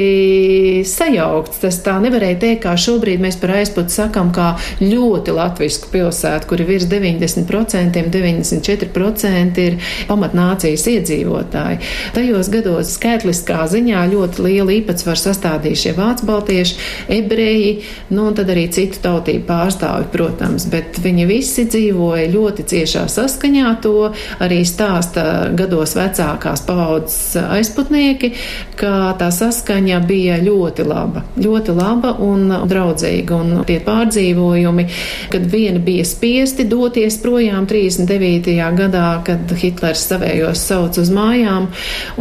sajaukts. 0.87 1.61
Tas 1.63 1.79
tā 1.85 1.97
nevarēja 2.03 2.39
teikt, 2.41 2.63
kā 2.65 2.75
šobrīd 2.79 3.21
mēs 3.23 3.37
par 3.41 3.55
aizputu 3.59 3.93
sakam, 3.93 4.31
kā 4.35 4.53
ļoti 4.81 5.35
latvisku 5.35 5.91
pilsētu, 5.93 6.49
kur 6.49 6.63
ir 6.63 6.69
virs 6.69 6.87
90%, 6.91 8.03
94% 8.13 9.63
ir 9.63 9.79
pamatnācijas 10.09 10.87
iedzīvotāji. 10.93 11.81
Tajos 12.15 12.49
gados 12.53 12.95
skaitliskā 12.97 13.63
ziņā 13.71 14.05
ļoti 14.13 14.47
lielu 14.47 14.77
īpatsvaru 14.79 15.21
sastādīja 15.23 15.81
šie 15.85 15.95
vācu 15.97 16.27
baltieši, 16.29 16.77
ebreji, 17.17 17.73
nu 18.13 18.27
un 18.29 18.37
tad 18.37 18.51
arī 18.53 18.67
citu 18.73 19.01
tautību 19.03 19.45
pārstāvi, 19.49 20.09
protams, 20.13 20.67
bet 20.71 20.99
viņi 21.03 21.27
visi 21.29 21.67
dzīvoja 21.69 22.29
ļoti 22.33 22.67
ciešā 22.73 23.05
saskaņā 23.11 23.75
to 23.83 24.09
arī 24.43 24.61
stāsta 24.67 25.25
gados 25.57 25.95
vecākās 25.97 26.63
paudzes 26.67 27.35
aizputnieki, 27.43 28.33
ka 28.79 29.13
tā 29.19 29.29
saskaņa 29.33 29.99
bija 30.07 30.39
ļoti 30.43 30.85
laba, 30.87 31.23
ļoti 31.39 31.75
laba 31.77 32.15
un 32.23 32.47
draudzīga. 32.69 33.39
Un 33.43 33.67
tie 33.67 33.79
pārdzīvojumi, 33.83 34.87
kad 35.33 35.45
vieni 35.51 35.81
bija 35.83 36.07
spiesti 36.07 36.67
doties 36.69 37.19
projām 37.23 37.67
39. 37.69 38.57
gadā, 38.77 39.07
kad 39.27 39.53
Hitlers 39.59 40.07
savējos 40.09 40.65
sauc 40.69 40.99
uz 41.01 41.13
mājām, 41.13 41.69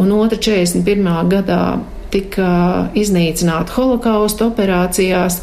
un 0.01 0.15
otra 0.17 0.39
41. 0.41 1.11
gadā 1.31 1.63
tika 2.13 2.89
iznīcināti 2.97 3.73
holokausta 3.73 4.45
operācijās, 4.51 5.39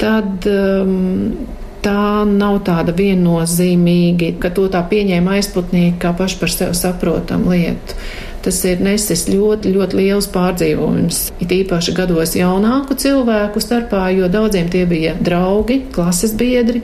tad 0.00 0.48
um, 0.50 1.61
tā 1.82 2.24
nav 2.28 2.60
tāda 2.66 2.94
viennozīmīgi, 2.96 4.36
ka 4.42 4.52
to 4.54 4.68
tā 4.72 4.82
pieņēma 4.88 5.38
aizputnieki 5.38 5.98
kā 6.02 6.12
paši 6.18 6.38
par 6.40 6.52
sevi 6.54 6.78
saprotam 6.78 7.48
lietu. 7.50 7.98
Tas 8.42 8.56
ir 8.66 8.80
nesis 8.82 9.28
ļoti, 9.30 9.70
ļoti 9.70 9.98
liels 10.00 10.26
pārdzīvojums. 10.34 11.18
It 11.44 11.52
īpaši 11.54 11.94
gados 11.94 12.34
jaunāku 12.34 12.96
cilvēku 12.98 13.62
starpā, 13.62 14.08
jo 14.16 14.26
daudziem 14.30 14.66
tie 14.72 14.82
bija 14.90 15.14
draugi, 15.14 15.78
klases 15.94 16.34
biedri, 16.34 16.82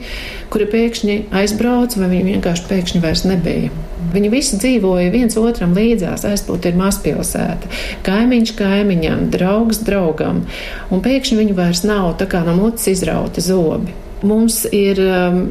kuri 0.53 0.69
pēkšņi 0.71 1.17
aizbrauca, 1.35 1.99
vai 1.99 2.09
viņi 2.13 2.35
vienkārši 2.37 2.67
pēkšņi 2.71 3.03
vairs 3.03 3.25
nebija. 3.27 3.75
Viņi 4.09 4.31
visi 4.31 4.57
dzīvoja 4.57 5.11
viens 5.11 5.35
otram 5.37 5.75
līdzās, 5.75 6.23
aizpūta 6.31 6.71
ir 6.71 6.79
mazpilsēta, 6.79 7.69
kaimiņš 8.07 8.55
kaimiņam, 8.57 9.27
draugs 9.35 9.83
draugam, 9.83 10.45
un 10.89 11.03
pēkšņi 11.03 11.43
viņu 11.43 11.59
vairs 11.59 11.83
nav, 11.83 12.13
tā 12.23 12.31
kā 12.31 12.47
no 12.47 12.55
mutes 12.55 12.87
izrauta 12.87 13.43
zobi. 13.43 14.08
Mums 14.25 14.65
ir 14.75 14.99
um, 14.99 15.43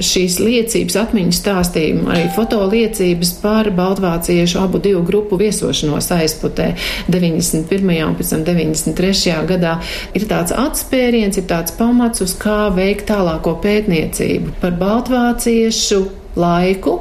šīs 0.00 0.38
liecības, 0.40 0.96
atmiņas 1.02 1.38
stāstījumi, 1.42 2.06
arī 2.12 2.24
fotoliecības 2.36 3.32
par 3.42 3.68
Baltvāciešu 3.76 4.60
abu 4.62 4.80
divu 4.82 5.02
grupu 5.06 5.38
viesošanos 5.40 6.08
aizputē 6.16 6.72
91. 7.12 7.92
un 8.06 8.16
pēc 8.18 8.32
tam 8.32 8.44
93. 8.46 9.36
gadā. 9.50 9.76
Ir 10.16 10.26
tāds 10.30 10.54
atspēriens, 10.56 11.38
ir 11.38 11.46
tāds 11.50 11.76
pamats, 11.76 12.24
uz 12.24 12.34
kā 12.40 12.66
veikt 12.74 13.08
tālāko 13.12 13.56
pētniecību 13.62 14.56
par 14.62 14.76
Baltvāciešu 14.80 16.02
laiku, 16.40 16.98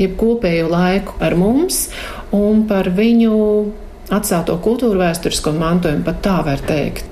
jeb 0.00 0.16
kopējo 0.20 0.72
laiku 0.72 1.16
ar 1.22 1.36
mums 1.38 1.86
un 2.32 2.64
par 2.68 2.88
viņu 2.96 3.38
atstāto 4.12 4.56
kultūru 4.64 5.00
vēsturisko 5.00 5.54
mantojumu, 5.56 6.04
pat 6.08 6.22
tā 6.24 6.40
var 6.44 6.64
teikt. 6.68 7.11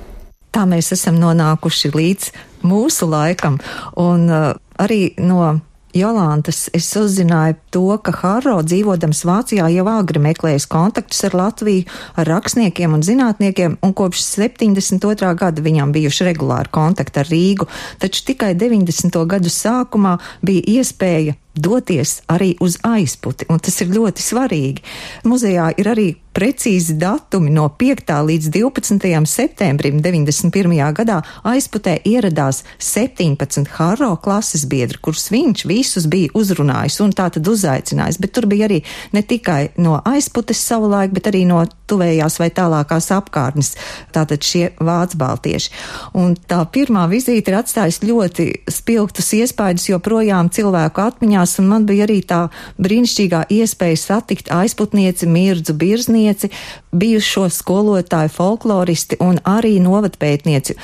Tā 0.51 0.67
mēs 0.67 0.91
esam 0.95 1.19
nonākuši 1.21 1.93
līdz 1.95 2.31
mūsu 2.67 3.07
laikam. 3.09 3.59
Un 3.99 4.27
uh, 4.29 4.53
arī 4.81 5.13
no 5.21 5.59
Jolantas 5.93 6.69
es 6.73 6.87
uzzināju 6.95 7.57
to, 7.73 7.83
ka 8.03 8.13
Haro 8.21 8.57
dzīvodams 8.63 9.25
Vācijā 9.27 9.67
jau 9.73 9.83
agri 9.91 10.21
meklējis 10.23 10.67
kontaktus 10.71 11.19
ar 11.27 11.35
Latviju, 11.35 11.83
ar 12.15 12.29
rakstniekiem 12.31 12.95
un 12.95 13.03
zinātniekiem, 13.03 13.75
un 13.83 13.93
kopš 13.97 14.23
72. 14.23 15.33
gada 15.39 15.63
viņam 15.63 15.91
bijuši 15.91 16.29
regulāri 16.29 16.71
kontakti 16.71 17.19
ar 17.19 17.31
Rīgu, 17.31 17.67
taču 17.99 18.23
tikai 18.31 18.53
90. 18.55 19.19
gadu 19.27 19.51
sākumā 19.51 20.17
bija 20.47 20.79
iespēja 20.79 21.35
doties 21.55 22.21
arī 22.31 22.53
uz 22.63 22.79
aizputi, 22.87 23.49
un 23.51 23.59
tas 23.59 23.81
ir 23.83 23.91
ļoti 23.91 24.23
svarīgi. 24.23 24.85
Muzejā 25.27 25.73
ir 25.75 25.91
arī 25.91 26.07
precīzi 26.33 26.95
datumi 26.99 27.51
no 27.51 27.67
5. 27.79 28.11
līdz 28.27 28.49
12. 28.55 29.25
septembrim 29.27 29.99
91. 30.03 30.77
gadā 30.95 31.19
aizputē 31.47 31.97
ieradās 32.07 32.63
17 32.79 33.67
Haro 33.75 34.13
klases 34.23 34.63
biedri, 34.69 34.99
kurus 35.03 35.27
viņš 35.33 35.65
visus 35.67 36.07
bija 36.11 36.31
uzrunājis 36.37 37.01
un 37.03 37.11
tā 37.15 37.27
tad 37.35 37.47
uzaicinājis, 37.47 38.19
bet 38.23 38.33
tur 38.35 38.47
bija 38.47 38.69
arī 38.69 38.79
ne 39.11 39.23
tikai 39.27 39.73
no 39.83 39.99
aizputes 40.07 40.61
savulaik, 40.63 41.11
bet 41.15 41.27
arī 41.31 41.43
no 41.49 41.65
tuvējās 41.91 42.39
vai 42.39 42.47
tālākās 42.55 43.11
apkārtnes, 43.11 43.73
tātad 44.15 44.39
šie 44.47 44.69
vācu 44.79 45.19
baltieši. 45.19 45.73
Un 46.15 46.37
tā 46.47 46.61
pirmā 46.71 47.09
vizīte 47.11 47.51
ir 47.51 47.59
atstājusi 47.59 48.07
ļoti 48.07 48.47
spilgtus 48.71 49.33
iespaidus 49.35 49.89
joprojām 49.91 50.47
cilvēku 50.53 51.03
atmiņās, 51.03 51.57
un 51.59 51.69
man 51.73 51.89
bija 51.89 52.07
arī 52.07 52.21
tā 52.23 52.45
brīnišķīgā 52.79 53.43
iespēja 53.51 53.99
satikt 53.99 54.51
aizputnieci 54.55 55.27
Mirdzu 55.27 55.75
Birznieci, 55.75 56.20
pētnieci, 56.21 56.51
bijušo 56.91 57.49
skolotāju, 57.49 58.29
folkloristi 58.29 59.17
un 59.19 59.39
arī 59.43 59.79
novatpētnieci 59.81 60.77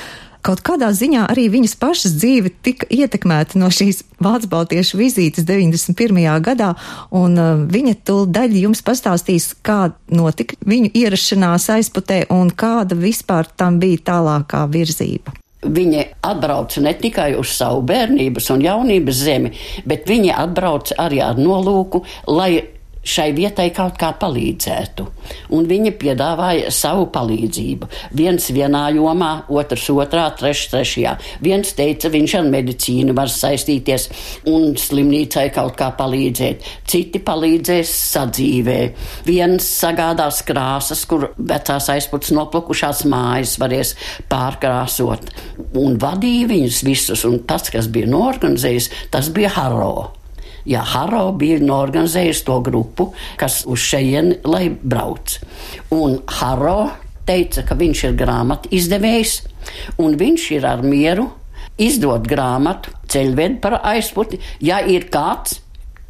kaut 0.48 0.62
kādā 0.64 0.88
ziņā 0.94 1.26
arī 1.28 1.48
viņas 1.50 1.74
pašas 1.76 2.12
dzīve 2.16 2.52
tika 2.62 2.86
ietekmēta 2.88 3.58
no 3.58 3.68
šīs 3.74 4.04
Vācu 4.22 4.48
Baltiešu 4.48 4.96
vizītes 4.96 5.44
91. 5.44 6.22
gadā, 6.40 6.70
un 7.10 7.34
uh, 7.36 7.58
viņa 7.68 7.98
tūldaļ 8.06 8.54
jums 8.62 8.80
pastāstīs, 8.86 9.50
kā 9.60 9.90
notika 10.08 10.56
viņu 10.64 10.94
ierašanās 10.94 11.68
aizputē 11.74 12.22
un 12.32 12.48
kāda 12.48 12.96
vispār 12.96 13.50
tam 13.58 13.76
bija 13.82 14.00
tālākā 14.08 14.62
virzība. 14.72 15.34
Viņi 15.58 16.06
atbrauca 16.22 16.80
ne 16.86 16.94
tikai 16.96 17.32
uz 17.36 17.50
savu 17.58 17.82
bērnības 17.84 18.48
un 18.54 18.64
jaunības 18.64 19.22
zemi, 19.26 19.52
bet 19.90 20.06
viņi 20.08 20.32
atbrauca 20.38 20.96
arī 21.02 21.18
ar 21.20 21.36
nolūku, 21.36 22.06
lai 22.30 22.77
šai 23.06 23.30
vietai 23.36 23.68
kaut 23.74 23.96
kā 24.00 24.10
palīdzētu. 24.18 25.06
Un 25.54 25.66
viņi 25.68 25.92
piedāvāja 26.00 26.72
savu 26.74 27.08
palīdzību. 27.12 27.88
Viens 28.18 28.48
vienā 28.54 28.86
jomā, 28.96 29.30
otrs 29.48 29.88
otrā, 29.92 30.28
trešs 30.38 30.70
trešajā. 30.72 31.14
Viens 31.44 31.72
teica, 31.76 32.10
viņš 32.12 32.36
ar 32.40 32.48
medicīnu 32.48 33.16
var 33.16 33.32
saistīties 33.32 34.08
un 34.50 34.74
slimnīcai 34.78 35.48
kaut 35.54 35.76
kā 35.78 35.90
palīdzēt. 35.98 36.66
Citi 36.88 37.22
palīdzēs 37.24 37.94
sadzīvē. 38.12 38.78
Viens 39.28 39.68
sagādās 39.78 40.42
krāsas, 40.48 41.04
kur 41.08 41.30
vecās 41.38 41.90
aizputs 41.94 42.32
noplukušās 42.36 43.04
mājas 43.08 43.56
varēs 43.60 43.94
pārkrāsot. 44.30 45.32
Un 45.78 45.98
vadīja 46.00 46.52
viņus 46.52 46.84
visus, 46.86 47.26
un 47.28 47.42
tas, 47.48 47.70
kas 47.72 47.90
bija 47.92 48.10
norganizējis, 48.10 48.92
tas 49.12 49.32
bija 49.34 49.52
Haro. 49.58 50.17
Jā, 50.68 50.82
Haro 50.84 51.30
bija 51.38 51.62
norganizējis 51.64 52.42
to 52.44 52.58
grupu, 52.64 53.12
kas 53.40 53.62
uz 53.64 53.80
šejieni 53.88 54.36
lai 54.44 54.66
brauc. 54.68 55.38
Un 55.96 56.18
Haro 56.40 56.90
teica, 57.28 57.64
ka 57.64 57.76
viņš 57.78 58.02
ir 58.10 58.18
grāmatu 58.18 58.72
izdevējs, 58.76 59.38
un 60.04 60.18
viņš 60.20 60.44
ir 60.58 60.66
ar 60.68 60.84
mieru 60.84 61.24
izdot 61.80 62.26
grāmatu 62.28 62.92
ceļvedi 63.08 63.60
par 63.64 63.78
aizputi, 63.94 64.40
ja 64.60 64.82
ir 64.84 65.08
kāds, 65.12 65.62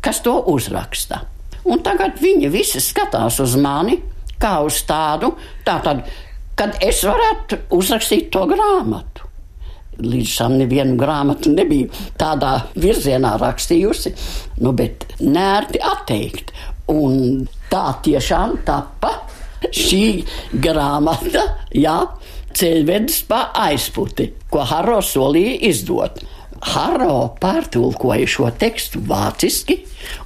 kas 0.03 0.23
to 0.27 0.35
uzraksta. 0.51 1.23
Un 1.69 1.85
tagad 1.85 2.19
viņi 2.23 2.51
visi 2.51 2.83
skatās 2.83 3.39
uz 3.45 3.55
mani 3.61 4.01
kā 4.43 4.57
uz 4.67 4.83
tādu, 4.89 5.35
tātad, 5.67 6.03
kad 6.59 6.79
es 6.83 7.05
varētu 7.07 7.63
uzrakstīt 7.79 8.31
to 8.35 8.47
grāmatu 8.51 9.28
līdz 10.03 10.31
šim 10.31 10.57
nevienu 10.61 10.97
grāmatu 11.01 11.53
nebija 11.55 11.89
tādā 12.19 12.55
virzienā 12.79 13.37
rakstījusi, 13.41 14.15
nu, 14.63 14.73
bet 14.77 15.07
nērti 15.21 15.83
atteikt. 15.85 16.55
Un 16.89 17.45
tā 17.69 17.85
tiešām 18.05 18.61
tapa 18.67 19.13
šī 19.75 20.03
grāmata, 20.63 21.45
jā, 21.75 21.99
ceļvedis 22.59 23.23
pa 23.29 23.49
aizputi, 23.67 24.31
ko 24.51 24.65
Haro 24.67 25.01
solīja 25.05 25.59
izdot. 25.69 26.23
Haro 26.63 27.35
pārtulkoja 27.41 28.27
šo 28.29 28.49
tekstu 28.59 29.03
vāciski, 29.07 29.79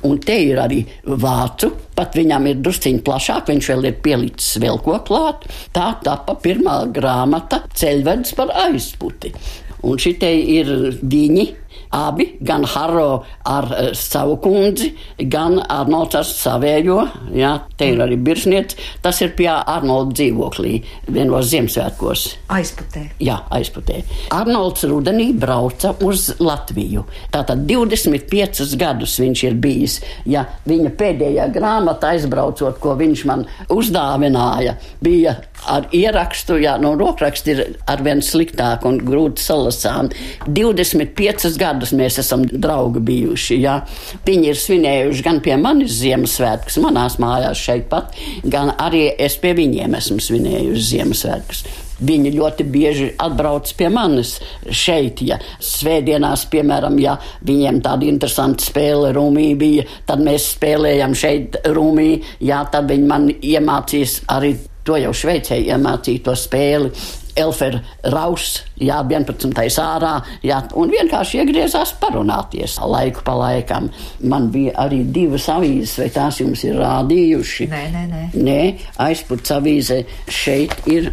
un 0.09 0.21
te 0.23 0.37
ir 0.47 0.61
arī 0.63 0.83
vācu, 1.05 1.73
pat 1.97 2.17
viņam 2.17 2.49
ir 2.51 2.63
drusciņi 2.65 3.03
plašāk, 3.05 3.51
viņš 3.51 3.71
vēl 3.73 3.91
ir 3.91 3.99
pielicis 4.05 4.61
vēl 4.63 4.81
ko 4.85 4.99
klāt. 5.07 5.45
Tā 5.75 5.93
tapa 6.05 6.37
pirmā 6.43 6.83
grāmata 6.95 7.63
Ceļvedis 7.77 8.37
par 8.39 8.55
aizputi. 8.67 9.35
Un 9.83 9.99
šitie 9.99 10.31
ir 10.61 10.69
viņi, 11.03 11.49
abi, 11.93 12.27
gan 12.41 12.65
Haro 12.65 13.25
ar 13.49 13.69
uh, 13.71 13.91
savu 13.97 14.39
kundzi, 14.43 14.93
gan 15.31 15.59
Arnolds 15.63 16.17
ar 16.19 16.27
savējo. 16.29 16.99
Jā, 17.37 17.53
te 17.79 17.91
ir 17.93 18.03
arī 18.03 18.19
biržnieks. 18.21 18.79
Tas 19.05 19.21
ir 19.25 19.35
pie 19.39 19.51
Arnolda 19.53 20.17
dzīvoklī, 20.19 20.79
vienos 21.13 21.51
Ziemassvētkos. 21.53 22.25
Aizputē. 22.53 23.05
Jā, 23.23 23.39
aizputē. 23.53 24.01
Arnolds 24.35 24.87
rudenī 24.89 25.31
brauca 25.37 25.95
uz 26.07 26.31
Latviju. 26.41 27.05
Tātad 27.33 27.67
25 27.69 28.77
gadus 28.81 29.19
viņš 29.23 29.45
ir 29.49 29.59
bijis. 29.63 29.99
Ja 30.29 30.47
viņa 30.69 30.95
pēdējā 30.99 31.49
grāmata 31.55 32.13
aizbraucot, 32.17 32.79
ko 32.83 32.97
viņš 32.99 33.25
man 33.29 33.47
uzdāvināja, 33.73 34.77
bija 35.03 35.37
ar 35.71 35.87
ierakstu, 35.95 36.57
jā, 36.63 36.77
no 36.83 36.95
rokraksta 36.99 37.53
ir 37.53 37.63
arvien 37.91 38.23
sliktāk 38.25 38.87
un 38.89 38.99
grūti 39.03 39.45
salasām. 39.45 40.11
25 40.47 41.53
gadus 41.61 41.95
mēs 41.97 42.19
esam 42.23 42.47
draugi 42.47 43.03
bijuši, 43.07 43.61
jā. 43.63 43.79
Viņi 44.27 44.51
ir 44.53 44.61
svinējuši 44.63 45.27
gan 45.27 45.41
pie 45.45 45.57
manis 45.61 46.01
Ziemassvētkus, 46.01 46.81
manās 46.83 47.19
mājās 47.23 47.63
šeit 47.63 47.89
pat, 47.93 48.17
gan 48.45 48.75
arī 48.79 49.09
es 49.19 49.39
pie 49.43 49.55
viņiem 49.59 49.99
esmu 50.01 50.21
svinējuši 50.23 50.91
Ziemassvētkus. 50.91 51.65
Viņi 52.03 52.33
ļoti 52.35 52.65
bieži 52.67 53.09
atbrauc 53.23 53.71
pie 53.79 53.87
manis 53.93 54.35
šeit, 54.67 55.23
ja 55.23 55.37
svētdienās, 55.63 56.49
piemēram, 56.51 56.99
ja 56.99 57.15
viņiem 57.47 57.79
tāda 57.85 58.09
interesanta 58.11 58.65
spēle 58.65 59.13
Rūmī 59.15 59.53
bija, 59.59 59.87
tad 60.09 60.25
mēs 60.25 60.51
spēlējam 60.57 61.15
šeit 61.15 61.61
Rūmī, 61.71 62.11
jā, 62.43 62.65
tad 62.73 62.91
viņi 62.91 63.07
man 63.07 63.31
iemācīs 63.31 64.19
arī 64.35 64.57
To 64.87 64.97
jau 64.99 65.13
Šveicē 65.15 65.59
iemācīja 65.63 66.25
to 66.29 66.37
spēli. 66.39 66.93
Elfera 67.33 67.79
Rauss, 68.13 68.59
jā, 68.77 68.99
11. 69.09 69.55
ārā, 69.81 70.11
jā, 70.45 70.59
un 70.77 70.91
vienkārši 70.93 71.39
iegriezās 71.41 71.95
parunāties 72.03 72.75
laiku 72.77 73.25
pa 73.25 73.33
laikam. 73.39 73.89
Man 74.29 74.51
bija 74.53 74.75
arī 74.85 75.01
divas 75.09 75.49
avīzes, 75.49 75.97
vai 76.03 76.11
tās 76.13 76.43
jums 76.43 76.67
ir 76.69 76.77
rādījuši? 76.83 77.71
Nē, 77.73 77.83
nē, 77.95 78.05
nē. 78.11 78.23
Nē, 78.37 78.61
aizputs 79.07 79.55
avīze 79.57 80.03
šeit 80.29 80.77
ir 80.93 81.09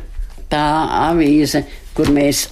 tā 0.51 0.67
avīze, 1.07 1.63
kur 1.95 2.11
mēs 2.11 2.49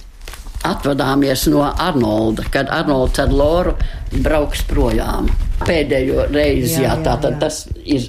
atvadāmies 0.68 1.46
no 1.52 1.66
Arnolda, 1.68 2.48
kad 2.52 2.72
Arnolds 2.72 3.20
ar 3.22 3.32
Loru 3.32 3.76
brauks 4.24 4.64
projām. 4.68 5.28
Pēdējo 5.60 6.28
reizi, 6.32 6.78
jā, 6.80 6.88
jā, 6.88 6.96
jā 6.96 6.98
tā 7.04 7.20
tad 7.20 7.36
jā. 7.36 7.40
tas 7.44 7.62
ir 7.84 8.08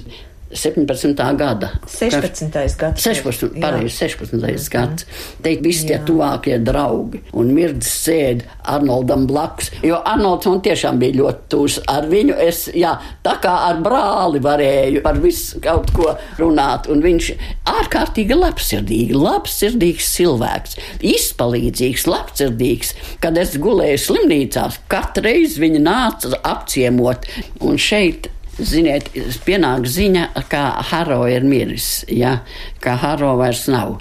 17. 0.52 1.14
gada. 1.36 1.70
16. 1.86 2.50
gads. 2.78 3.02
16. 3.02 3.60
Pareizi, 3.60 3.94
16. 3.96 4.42
Jā. 4.42 4.58
gads. 4.70 5.06
Te 5.42 5.54
visi 5.62 5.86
tie 5.86 6.00
tuvākie 6.06 6.58
draugi. 6.64 7.22
Un 7.38 7.52
mirdz 7.54 7.86
sēd 7.86 8.42
Arnoldam 8.70 9.28
blakus. 9.30 9.70
Jo 9.86 10.00
Arnolds 10.04 10.48
man 10.50 10.62
tiešām 10.64 10.98
bija 10.98 11.20
ļoti 11.20 11.46
tūs. 11.54 11.78
Ar 11.90 12.08
viņu 12.10 12.34
es, 12.42 12.64
jā, 12.74 12.96
tā 13.22 13.36
kā 13.42 13.52
ar 13.68 13.78
brāli 13.84 14.42
varēju 14.42 15.04
par 15.06 15.20
visu 15.22 15.62
kaut 15.62 15.92
ko 15.94 16.16
runāt. 16.40 16.90
Un 16.90 17.04
viņš 17.04 17.30
ārkārtīgi 17.70 18.40
labsirdīgi, 18.40 19.14
labsirdīgs 19.14 20.10
cilvēks. 20.16 20.76
Izpalīdzīgs, 21.14 22.08
labsirdīgs. 22.10 22.92
Kad 23.22 23.38
es 23.38 23.54
gulēju 23.60 24.02
slimnīcās, 24.08 24.82
katru 24.90 25.28
reizi 25.28 25.62
viņa 25.62 25.86
nāca 25.86 26.34
apciemot. 26.42 27.30
Un 27.62 27.78
šeit 27.78 28.32
Ziniet, 28.60 29.08
pienāk 29.46 29.86
ziņa, 29.88 30.26
ka 30.52 30.62
Haro 30.90 31.22
ir 31.30 31.46
miris, 31.48 32.04
ja, 32.12 32.40
ka 32.84 32.98
Haro 33.00 33.34
vairs 33.40 33.66
nav. 33.72 33.98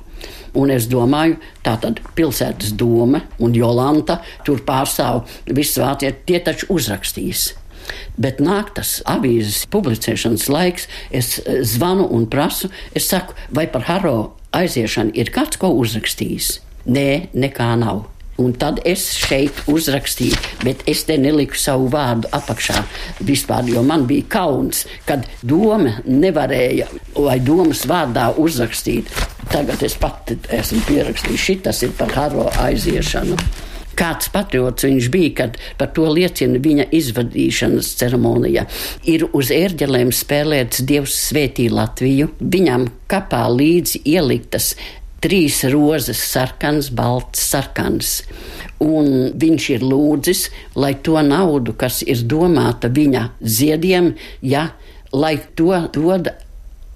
Un 0.58 0.74
es 0.74 0.88
domāju, 0.90 1.38
tā 1.64 1.76
tad 1.80 2.02
pilsētas 2.18 2.74
doma 2.76 3.22
un 3.40 3.54
Jolanta 3.56 4.20
tur 4.46 4.64
pārstāv 4.66 5.24
visu 5.46 5.84
vāciešu, 5.84 6.22
tie 6.28 6.42
taču 6.44 6.70
uzrakstīs. 6.74 7.54
Bet 8.20 8.42
nāk 8.44 8.74
tas 8.76 8.98
avīzes 9.10 9.64
publicēšanas 9.72 10.50
laiks, 10.52 10.90
es 11.16 11.38
eh, 11.40 11.62
zvanu 11.64 12.10
un 12.16 12.28
prasu, 12.30 12.70
es 12.94 13.08
saku, 13.10 13.38
vai 13.56 13.70
par 13.72 13.88
Haro 13.88 14.18
aiziešanu 14.56 15.16
ir 15.16 15.32
kāds 15.34 15.62
ko 15.62 15.72
uzrakstījis? 15.80 16.58
Nē, 16.90 17.30
nekā 17.38 17.74
nav. 17.80 18.08
Un 18.40 18.54
tad 18.56 18.80
es 18.88 19.06
šeit 19.20 19.64
uzrakstīju, 19.68 20.38
bet 20.64 20.86
es 20.90 21.04
te 21.08 21.18
neliku 21.20 21.60
savu 21.60 21.90
vārdu 21.92 22.30
apakšā 22.36 22.84
vispār, 23.28 23.68
jo 23.68 23.84
man 23.84 24.06
bija 24.10 24.28
kauns, 24.40 24.86
kad 25.08 25.28
doma 25.44 25.98
nevarēja 26.08 26.88
vai 27.18 27.40
domas 27.44 27.86
vārdā 27.90 28.30
uzrakstīt. 28.40 29.12
Tagad 29.50 29.84
es 29.84 29.98
pati 30.00 30.38
esmu 30.56 30.86
pierakstījis, 30.88 31.48
šitas 31.50 31.84
ir 31.88 31.98
par 32.00 32.14
Haro 32.16 32.48
aiziešanu 32.64 33.40
kāds 34.00 34.30
patriots 34.32 34.86
viņš 34.88 35.10
bija, 35.12 35.32
kad 35.42 35.58
par 35.80 35.92
to 35.96 36.08
liecina 36.08 36.60
viņa 36.64 36.88
izvadīšanas 36.96 37.92
ceremonija. 38.00 38.66
Ir 39.12 39.28
uz 39.36 39.52
ērģelēm 39.56 40.14
spēlēts 40.16 40.86
Dievs 40.88 41.18
svētī 41.28 41.68
Latviju, 41.74 42.32
viņam 42.40 42.88
kapā 43.12 43.44
līdzi 43.52 44.04
ieliktas 44.14 44.74
trīs 45.24 45.62
rozes, 45.72 46.20
sarkans, 46.32 46.90
balts, 46.96 47.42
sarkans. 47.52 48.20
Un 48.84 49.32
viņš 49.40 49.70
ir 49.76 49.86
lūdzis, 49.86 50.46
lai 50.80 50.94
to 51.04 51.20
naudu, 51.26 51.76
kas 51.78 52.02
ir 52.04 52.24
domāta 52.30 52.92
viņa 52.92 53.26
ziediem, 53.44 54.14
ja, 54.42 54.70
lai 55.12 55.36
to 55.60 55.74
dod 55.96 56.32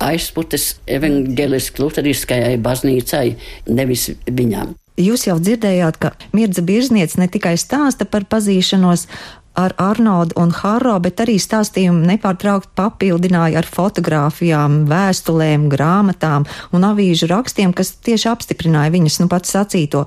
aizputes 0.04 0.78
evanģeliski 0.90 1.84
luteriskajai 1.84 2.56
baznīcai, 2.64 3.28
nevis 3.72 4.10
viņam. 4.28 4.74
Jūs 5.00 5.26
jau 5.26 5.40
dzirdējāt, 5.42 5.98
ka 5.98 6.12
Mirza 6.38 6.62
Birzniec 6.62 7.16
ne 7.18 7.26
tikai 7.32 7.56
stāsta 7.58 8.06
par 8.06 8.28
pazīšanos, 8.30 9.08
ar 9.54 9.74
Arnoldu 9.78 10.38
un 10.42 10.52
Harro, 10.56 10.96
bet 11.04 11.22
arī 11.24 11.36
stāstījumu 11.42 12.06
nepārtraukt 12.10 12.72
papildināja 12.78 13.62
ar 13.62 13.70
fotografijām, 13.70 14.84
vēstulēm, 14.90 15.68
grāmatām 15.72 16.48
un 16.74 16.88
avīžu 16.88 17.30
rakstiem, 17.32 17.74
kas 17.78 17.94
tieši 18.06 18.30
apstiprināja 18.34 18.94
viņas 18.96 19.20
nu 19.22 19.30
pats 19.32 19.54
sacīto. 19.54 20.06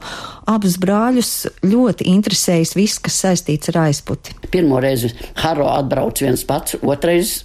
Abus 0.51 0.79
brāļus 0.83 1.33
ļoti 1.67 2.11
interesējas 2.13 2.77
viss, 2.79 3.03
kas 3.03 3.21
saistīts 3.25 3.73
ar 3.73 3.85
aizputi. 3.87 4.37
Pirmo 4.51 4.83
reizi 4.83 5.13
Harro 5.43 5.71
atbrauc 5.73 6.23
viens 6.23 6.47
pats, 6.47 6.79
otrais 6.83 7.41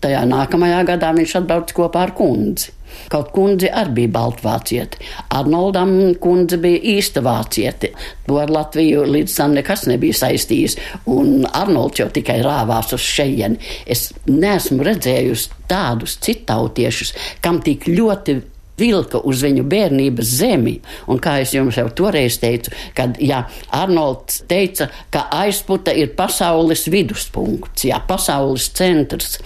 tajā 0.00 0.22
nākamajā 0.28 0.84
gadā 0.94 1.14
viņš 1.16 1.40
atbrauc 1.42 1.74
kopā 1.76 2.06
ar 2.06 2.14
kundzi. 2.16 2.72
Kaut 3.12 3.30
kundze 3.34 3.70
arī 3.72 3.94
bija 4.00 4.12
baltvācieti. 4.18 5.00
Arnoldam 5.36 5.94
kundze 6.20 6.58
bija 6.62 6.82
īsta 6.96 7.22
vācieti. 7.24 7.92
To 8.26 8.38
ar 8.42 8.52
Latviju 8.52 9.06
līdz 9.08 9.36
tam 9.36 9.56
nekas 9.56 9.86
nebija 9.90 10.18
saistījis. 10.20 10.76
Un 11.10 11.46
Arnolds 11.46 12.02
jau 12.02 12.08
tikai 12.12 12.40
rāvās 12.46 12.94
uz 12.96 13.04
šejieni. 13.04 13.60
Es 13.86 14.10
neesmu 14.28 14.84
redzējusi 14.86 15.60
tādus 15.70 16.18
citautiešus, 16.24 17.14
kam 17.44 17.60
tik 17.64 17.86
ļoti 17.88 18.40
vilka 18.80 19.20
uz 19.26 19.44
viņu 19.44 19.66
bērnības 19.70 20.32
zemi. 20.40 20.78
Un 21.10 21.20
kā 21.22 21.38
es 21.44 21.54
jums 21.54 21.78
jau 21.78 21.86
toreiz 21.96 22.38
teicu, 22.42 22.72
kad 22.96 23.20
jā, 23.22 23.42
Arnolds 23.76 24.42
teica, 24.50 24.90
ka 25.12 25.26
aizputa 25.42 25.94
ir 25.96 26.14
pasaules 26.18 26.86
viduspunkts, 26.90 27.86
jā, 27.90 28.00
pasaules 28.08 28.70
centrs. 28.76 29.38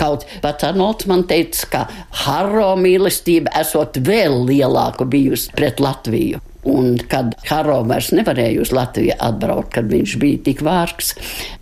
Kaut 0.00 0.26
pats 0.44 0.68
Arnolds 0.68 1.08
man 1.10 1.26
teica, 1.30 1.66
ka 1.72 1.82
Harro 2.24 2.72
mīlestība 2.80 3.54
esot 3.62 3.98
vēl 4.04 4.42
lielāka 4.48 5.08
bijusi 5.08 5.52
pret 5.56 5.82
Latviju. 5.82 6.51
Un 6.62 6.94
kad 7.10 7.32
Haro 7.48 7.80
vairs 7.90 8.12
nevarēja 8.14 8.62
uz 8.62 8.70
Latviju 8.74 9.16
atbraukt, 9.18 9.72
kad 9.74 9.88
viņš 9.90 10.12
bija 10.22 10.42
tik 10.46 10.60
vārgs, 10.62 11.10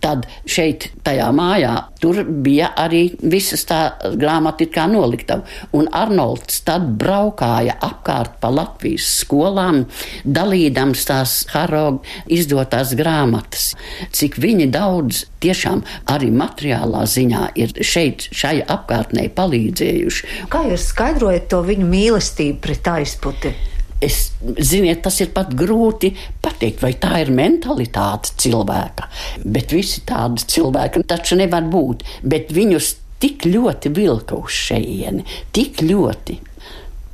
tad 0.03 0.27
šeit, 0.45 0.91
tajā 1.05 1.31
mājā, 1.33 1.73
tur 2.01 2.21
bija 2.45 2.69
arī 2.77 3.07
visas 3.21 3.65
tā 3.69 3.79
grāmata 4.21 4.67
kā 4.69 4.85
noliktava. 4.91 5.47
Un 5.73 5.89
Arnolds 5.97 6.61
tad 6.67 6.85
braukāja 7.01 7.79
apkārt 7.81 8.37
pa 8.43 8.51
Latvijas 8.53 9.09
skolām, 9.23 9.87
dalīdams 10.21 11.07
tās 11.09 11.35
Haro 11.55 12.03
izdotās 12.29 12.93
grāmatas. 12.97 13.71
Cik 14.13 14.37
viņi 14.41 14.69
daudz 14.69 15.25
tiešām 15.41 15.81
arī 16.13 16.29
materiālā 16.35 17.07
ziņā 17.09 17.47
ir 17.57 17.73
šeit, 17.81 18.29
šai 18.29 18.59
apkārtnē 18.69 19.31
palīdzējuši. 19.33 20.47
Kā 20.53 20.67
jūs 20.69 20.91
skaidrojat 20.93 21.49
to 21.49 21.65
viņu 21.65 21.89
mīlestību 21.89 22.61
pret 22.61 22.93
aizputi? 22.99 23.55
Es, 24.01 24.31
ziniet, 24.41 25.03
tas 25.05 25.19
ir 25.21 25.29
pat 25.35 25.51
grūti 25.53 26.09
pateikt, 26.41 26.81
vai 26.81 26.95
tā 26.97 27.19
ir 27.21 27.29
mentalitāte 27.37 28.33
cilvēka. 28.41 29.09
Bet 29.45 29.75
visi 29.75 30.01
tādi 30.09 30.41
cilvēki 30.55 31.05
taču 31.09 31.37
nevar 31.37 31.67
būt. 31.69 32.01
Bet 32.25 32.49
viņus 32.55 32.95
tik 33.21 33.45
ļoti 33.45 33.91
vilka 33.93 34.39
uz 34.41 34.57
šejieni, 34.57 35.27
tik 35.53 35.83
ļoti. 35.85 36.39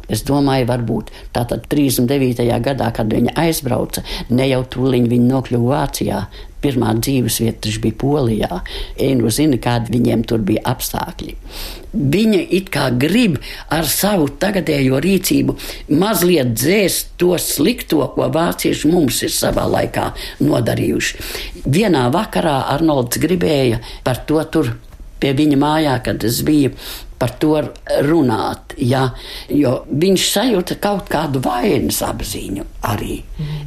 Es 0.08 0.24
domāju, 0.28 0.68
varbūt 0.70 1.12
tātad 1.36 1.66
39. 1.72 2.46
gadā, 2.64 2.92
kad 2.96 3.12
viņa 3.12 3.36
aizbrauca, 3.44 4.04
ne 4.30 4.48
jau 4.48 4.62
tūlīt 4.64 5.10
viņa 5.12 5.32
nokļuva 5.34 5.74
Vācijā. 5.74 6.28
Pirmā 6.58 6.90
dzīves 6.98 7.36
vieta 7.44 7.70
bija 7.84 7.96
Polijā. 8.02 8.62
Einu 8.98 9.30
zina, 9.30 9.60
kādi 9.62 9.94
viņiem 9.94 10.24
tur 10.28 10.42
bija 10.42 10.64
apstākļi. 10.72 11.36
Viņa 11.94 12.40
it 12.58 12.72
kā 12.74 12.88
grib 12.98 13.38
ar 13.74 13.86
savu 13.88 14.26
tagadējo 14.42 14.98
rīcību 15.04 15.56
mazliet 16.02 16.56
dzēst 16.58 17.14
to 17.22 17.38
slikto, 17.42 18.02
ko 18.16 18.32
vācieši 18.34 18.90
mums 18.90 19.22
ir 19.28 19.34
savā 19.34 19.68
laikā 19.70 20.10
nodarījuši. 20.42 21.24
Vienā 21.70 22.08
vakarā 22.14 22.58
Arnolds 22.74 23.22
gribēja 23.22 23.84
par 24.04 24.26
to 24.26 24.42
tur 24.50 24.74
pie 25.22 25.34
viņa 25.38 25.60
mājā, 25.62 25.98
kad 26.06 26.24
es 26.28 26.42
biju 26.46 26.74
par 27.18 27.34
to 27.42 27.58
runāt. 28.06 28.76
Ja, 28.78 29.10
jo 29.50 29.82
viņš 29.90 30.30
sajūta 30.34 30.78
kaut 30.82 31.10
kādu 31.12 31.42
vainas 31.46 32.02
apziņu 32.06 32.66
arī. 32.86 33.20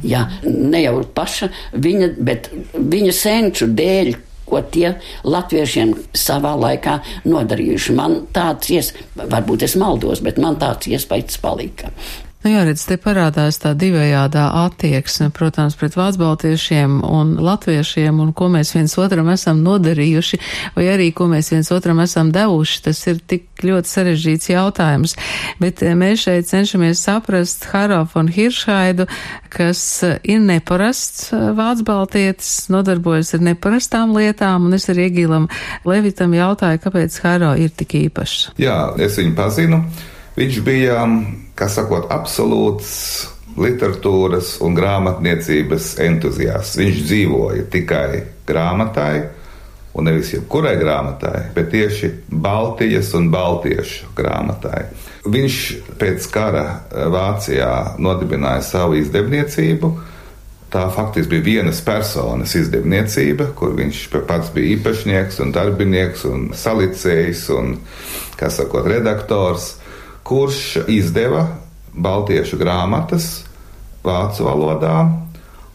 Ja, 0.07 0.27
ne 0.45 0.83
jau 0.85 1.01
paša 1.15 1.51
viņa, 1.73 2.11
bet 2.17 2.51
viņa 2.75 3.15
senču 3.15 3.71
dēļ. 3.71 4.13
Ko 4.51 4.59
tie 4.67 4.89
latviešiem 5.23 5.93
savā 6.17 6.49
laikā 6.59 6.97
nodarījuši. 7.23 7.93
Man 7.95 8.17
tāds 8.35 8.67
iespējas, 8.75 9.29
varbūt 9.31 9.63
es 9.63 9.77
maldos, 9.79 10.19
bet 10.19 10.41
man 10.43 10.57
tāds 10.59 10.89
iespējas 10.91 11.39
palika. 11.39 11.93
Nu, 12.41 12.49
jā, 12.49 12.63
redz, 12.65 12.87
te 12.89 12.95
parādās 12.97 13.59
tā 13.61 13.75
divējādā 13.77 14.47
attieksme, 14.63 15.27
protams, 15.29 15.75
pret 15.77 15.93
vācbaltiešiem 15.93 16.95
un 17.05 17.35
latviešiem, 17.37 18.17
un 18.23 18.31
ko 18.33 18.47
mēs 18.49 18.71
viens 18.73 18.95
otram 18.97 19.27
esam 19.29 19.59
nodarījuši, 19.61 20.39
vai 20.73 20.87
arī 20.89 21.11
ko 21.13 21.27
mēs 21.29 21.51
viens 21.53 21.69
otram 21.69 22.01
esam 22.01 22.31
devuši. 22.33 22.79
Tas 22.87 23.01
ir 23.11 23.19
tik 23.29 23.61
ļoti 23.61 23.91
sarežģīts 23.91 24.49
jautājums. 24.55 25.13
Bet 25.61 25.83
eh, 25.85 25.93
mēs 25.97 26.23
šeit 26.25 26.49
cenšamies 26.49 27.03
saprast 27.05 27.67
Harofu 27.69 28.23
un 28.23 28.31
Hiršhaidu, 28.33 29.05
kas 29.53 29.83
eh, 30.07 30.17
ir 30.33 30.41
neparasts 30.41 31.27
eh, 31.35 31.51
vācbaltietis, 31.59 32.71
nodarbojas 32.73 33.35
ar 33.37 33.45
neparastām 33.51 34.15
lietām, 34.17 34.65
un 34.65 34.79
es 34.79 34.89
arī 34.89 35.11
Iegīlam 35.11 35.45
Levitam 35.85 36.33
jautāju, 36.33 36.81
kāpēc 36.87 37.19
Haro 37.21 37.53
ir 37.53 37.69
tik 37.69 37.99
īpašs. 38.01 38.55
Jā, 38.61 38.79
es 38.97 39.21
viņu 39.21 39.37
pazinu. 39.37 39.83
Viņš 40.37 40.61
bija, 40.63 41.03
kā 41.59 41.67
sakot, 41.67 42.07
absolūts 42.13 42.91
literatūras 43.59 44.55
un 44.63 44.75
grāmatniecības 44.77 45.95
entuziasts. 46.05 46.77
Viņš 46.79 47.01
dzīvoja 47.07 47.65
tikai 47.71 48.23
grāmatai, 48.47 49.15
un 49.91 50.07
nevis 50.07 50.31
jebkurai 50.31 50.77
grāmatai, 50.79 51.49
bet 51.55 51.71
tieši 51.73 52.11
Baltijas 52.31 53.11
un 53.17 53.27
Baltiešu 53.33 54.13
grāmatai. 54.15 54.85
Viņš 55.27 55.57
pēc 55.99 56.29
kara 56.33 56.65
Vācijā 57.11 57.97
nodibināja 58.01 58.63
savu 58.65 58.97
izdevniecību. 59.01 59.91
Tā 60.71 60.85
faktiski 60.95 61.33
bija 61.33 61.43
vienas 61.43 61.81
personas 61.83 62.55
izdevniecība, 62.55 63.49
kur 63.59 63.75
viņš 63.75 64.05
pats 64.29 64.53
bija 64.55 64.77
īpašnieks 64.77 65.41
un 65.43 65.51
darbinieks 65.51 66.23
un 66.29 66.45
salicējs 66.55 67.43
un, 67.51 67.73
kā 68.39 68.47
sakot, 68.47 68.87
redaktors 68.87 69.73
kurš 70.27 70.87
izdeva 70.91 71.47
baltiešu 71.93 72.59
grāmatas 72.61 73.41
vācu 74.03 74.45
valodā, 74.47 74.95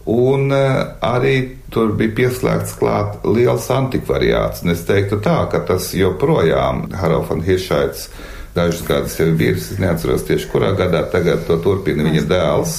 un 0.07 0.53
e, 0.55 0.63
arī 1.05 1.35
tur 1.73 1.93
bija 1.99 2.15
pieslēgts 2.21 2.77
klāt 2.79 3.27
liels 3.27 3.67
antikvariāts. 3.75 4.63
Un 4.65 4.75
es 4.75 4.85
teiktu 4.87 5.19
tā, 5.23 5.39
ka 5.51 5.63
tas 5.67 5.91
joprojām 5.95 6.87
Harofan 6.97 7.43
Hiršaits 7.47 8.09
dažus 8.57 8.85
gadus 8.87 9.19
jau 9.19 9.29
ir 9.29 9.35
bijis, 9.39 9.73
es 9.75 9.81
neatceros 9.83 10.25
tieši 10.27 10.49
kurā 10.53 10.73
gadā 10.79 11.03
tagad 11.13 11.45
to 11.49 11.59
turpina 11.63 12.07
viņa 12.07 12.23
dēls. 12.31 12.77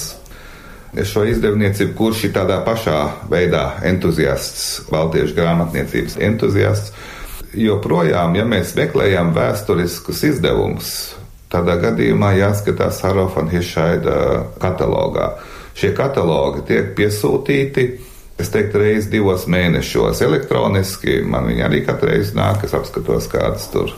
Šo 1.04 1.22
izdevniecību, 1.28 1.92
kurš 1.94 2.24
ir 2.26 2.32
tādā 2.34 2.62
pašā 2.64 2.96
veidā 3.30 3.76
entuziasts, 3.86 4.88
baltiešu 4.88 5.36
grāmatniecības 5.36 6.16
entuziasts, 6.24 6.94
joprojām, 7.54 8.34
ja 8.40 8.46
mēs 8.48 8.72
meklējam 8.76 9.34
vēsturiskus 9.36 10.24
izdevumus, 10.32 10.90
Tādā 11.48 11.78
gadījumā 11.80 12.34
jāskatās 12.36 13.00
Harofana 13.06 13.52
Hišaida 13.54 14.16
katalogā. 14.60 15.30
Šie 15.78 15.94
katalogi 15.96 16.64
tiek 16.68 16.90
piesūtīti, 16.98 17.86
es 18.38 18.50
teiktu, 18.52 18.82
reizes 18.82 19.08
divos 19.12 19.46
mēnešos 19.48 20.20
elektroniski. 20.26 21.22
Man 21.24 21.48
viņi 21.48 21.64
arī 21.64 21.80
katru 21.86 22.10
reizi 22.12 22.36
nāk, 22.36 22.66
es 22.66 22.76
apskatos, 22.76 23.30
kādas 23.32 23.70
tur 23.72 23.94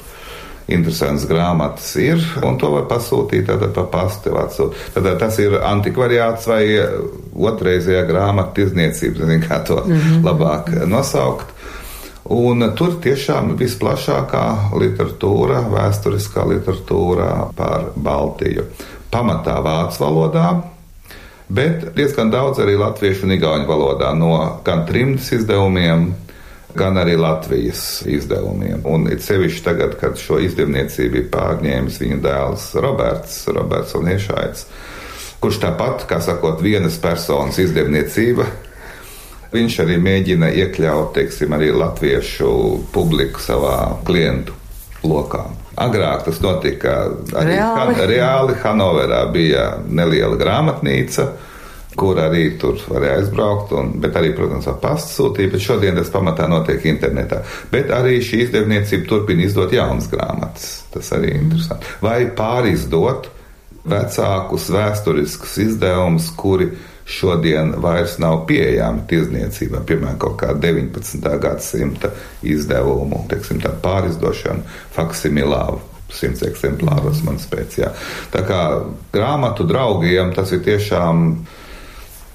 interesantas 0.71 1.27
grāmatas 1.27 1.89
ir, 1.99 2.21
un 2.47 2.59
to 2.61 2.71
var 2.77 2.87
pasūtīt 2.91 3.49
tātad 3.49 3.75
pa 3.75 3.87
pastu. 3.91 4.71
Tad 4.95 5.09
tas 5.19 5.39
ir 5.43 5.57
antikvariāts 5.59 6.47
vai 6.51 6.63
otrreizējā 7.51 8.05
grāmatu 8.09 8.61
tirzniecība, 8.61 9.25
nezinu, 9.25 9.47
kā 9.49 9.63
to 9.67 9.81
mm 9.85 9.97
-hmm. 9.97 10.23
labāk 10.29 10.71
nosaukt. 10.87 11.57
Un 12.31 12.63
tur 12.79 12.93
tiešām 13.03 13.57
visplašākā 13.59 14.45
literatūra, 14.79 15.65
vēsturiskā 15.73 16.45
literatūra 16.47 17.31
par 17.59 17.89
Baltiju. 17.99 18.69
Pamatā 19.11 19.57
vācu 19.65 20.05
valodā, 20.05 20.45
bet 21.51 21.89
diezgan 21.97 22.31
daudz 22.31 22.63
arī 22.63 22.77
latviešu 22.79 23.27
un 23.27 23.35
igauņu 23.35 23.67
valodā 23.67 24.13
no 24.15 24.31
gan 24.63 24.85
trimdas 24.87 25.33
izdevumiem, 25.35 26.13
gan 26.79 27.03
arī 27.03 27.17
Latvijas 27.19 28.05
izdevumiem. 28.07 28.87
Un 28.87 29.11
it 29.11 29.27
sevišķi 29.27 29.67
tagad, 29.67 29.99
kad 29.99 30.15
šo 30.15 30.39
izdevniecību 30.47 31.25
ir 31.25 31.29
pārņēmis 31.35 31.99
viņa 31.99 32.23
dēls 32.23 32.71
Roberts, 32.79 33.43
Roberts 33.51 33.99
un 33.99 34.07
Iešaits, 34.15 34.67
kurš 35.43 35.65
tāpat, 35.67 36.07
kā 36.07 36.23
sakot, 36.23 36.63
vienas 36.63 37.03
personas 37.03 37.59
izdevniecība 37.59 38.47
Viņš 39.51 39.77
arī 39.83 39.97
mēģina 39.99 40.53
iekļaut, 40.63 41.13
teiksim, 41.17 41.53
arī 41.57 41.73
latviešu 41.75 42.51
publiku 42.95 43.43
savā 43.43 43.77
klientu 44.07 44.55
lokā. 45.03 45.45
Agrāk 45.81 46.27
tas 46.27 46.41
notika 46.45 46.97
arī 47.41 47.57
reāli. 47.57 47.79
Han, 47.81 48.11
reāli 48.11 48.59
Hanoverā 48.63 49.23
bija 49.33 49.71
neliela 49.89 50.39
grāmatnīca. 50.41 51.31
kur 52.01 52.17
arī 52.23 52.55
tur 52.57 52.79
varēja 52.89 53.17
aizbraukt, 53.19 53.73
un, 53.77 53.89
bet 54.01 54.15
arī, 54.17 54.31
protams, 54.33 54.65
ar 54.71 54.77
pastu 54.81 55.11
sūtīja, 55.11 55.51
bet 55.53 55.65
šodien 55.65 55.99
tas 55.99 56.09
pamatā 56.15 56.47
notiek 56.49 56.85
internetā. 56.87 57.43
Bet 57.73 57.91
arī 57.93 58.21
šī 58.25 58.45
izdevniecība 58.47 59.09
turpina 59.11 59.45
izdot 59.45 59.75
jaunas 59.75 60.07
grāmatas. 60.09 60.69
Tas 60.95 61.11
arī 61.17 61.35
ir 61.35 61.43
interesanti. 61.43 61.91
Vai 62.01 62.31
pārizdot 62.39 63.29
vecākus 63.91 64.71
vēsturiskus 64.73 65.59
izdevumus, 65.67 66.31
kuri 66.39 66.71
šodien 67.09 67.75
vairs 67.83 68.19
nav 68.23 68.45
pieejami 68.49 69.07
tirzniecībā, 69.11 69.85
piemēram, 69.87 70.19
kaut 70.21 70.37
kā 70.43 70.55
19. 70.55 71.31
gadsimta 71.43 72.13
izdevumu, 72.43 73.25
teiksim, 73.31 73.63
tā 73.63 73.73
pārizdošana 73.83 74.67
faksimilā 74.97 75.65
simts 76.15 76.43
eksemplāros 76.47 77.23
man 77.27 77.39
spēcijā. 77.39 77.93
Tā 78.35 78.43
kā 78.47 78.61
grāmatu 79.15 79.67
draugiem 79.69 80.35
tas 80.35 80.53
ir 80.55 80.63
tiešām 80.67 81.27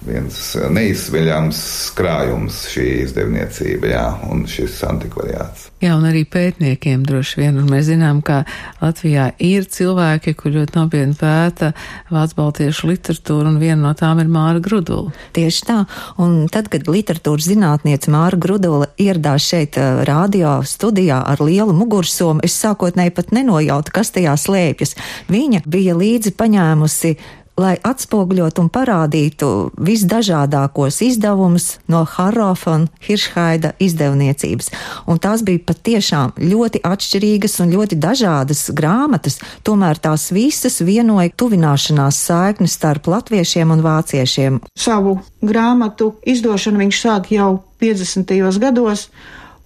viens 0.05 0.37
neizsveļams 0.75 1.59
krājums 1.97 2.65
šī 2.71 2.85
izdevniecība, 3.05 3.89
jā, 3.93 4.05
un 4.29 4.43
šis 4.49 4.77
antikvariāts. 4.87 5.69
Jā, 5.83 5.93
un 5.97 6.05
arī 6.07 6.23
pētniekiem 6.29 7.03
droši 7.05 7.41
vien, 7.41 7.57
un 7.59 7.67
mēs 7.69 7.89
zinām, 7.89 8.21
ka 8.25 8.43
Latvijā 8.81 9.27
ir 9.43 9.67
cilvēki, 9.69 10.33
kur 10.39 10.53
ļoti 10.55 10.77
nopietni 10.77 11.17
pēta 11.19 11.71
vācu 12.13 12.39
baltiešu 12.39 12.89
literatūru, 12.89 13.51
un 13.51 13.59
viena 13.61 13.81
no 13.83 13.93
tām 13.97 14.21
ir 14.23 14.31
Māra 14.31 14.61
Grudula. 14.63 15.13
Tieši 15.35 15.65
tā, 15.67 15.77
un 16.21 16.45
tad, 16.53 16.71
kad 16.73 16.89
literatūras 16.89 17.49
zinātniece 17.51 18.13
Māra 18.13 18.39
Grudula 18.39 18.89
ieradās 19.01 19.49
šeit 19.51 19.79
uh, 19.81 20.03
radio 20.07 20.57
studijā 20.65 21.21
ar 21.27 21.43
lielu 21.43 21.75
mugursomu, 21.75 22.43
es 22.45 22.57
sākotnēji 22.61 23.15
pat 23.17 23.33
nenojautu, 23.35 23.93
kas 23.95 24.13
tajā 24.15 24.37
slēpjas. 24.39 24.95
Viņa 25.33 25.65
bija 25.69 25.97
līdzi 25.97 26.33
paņēmusi 26.39 27.17
lai 27.59 27.75
atspoguļot 27.83 28.59
un 28.59 28.69
parādītu 28.71 29.49
visdažādākos 29.79 30.99
izdevumus 31.05 31.67
no 31.91 32.03
Harrofa 32.15 32.73
un 32.75 32.87
Hiršhaida 33.05 33.73
izdevniecības. 33.79 34.71
Un 35.07 35.21
tās 35.23 35.43
bija 35.47 35.63
patiešām 35.71 36.35
ļoti 36.39 36.83
atšķirīgas 36.85 37.59
un 37.63 37.71
ļoti 37.75 37.99
dažādas 38.01 38.67
grāmatas, 38.75 39.39
tomēr 39.63 39.99
tās 40.03 40.27
visas 40.35 40.81
vienoja 40.83 41.31
tuvināšanās 41.37 42.19
saikni 42.27 42.67
starp 42.71 43.07
latviešiem 43.11 43.71
un 43.71 43.85
vāciešiem. 43.85 44.59
Savu 44.75 45.19
grāmatu 45.45 46.13
izdošanu 46.27 46.83
viņš 46.83 47.01
sāk 47.07 47.31
jau 47.35 47.63
50. 47.79 48.35
gados, 48.59 49.07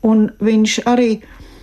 un 0.05 0.29
viņš 0.39 0.79
arī 0.89 1.11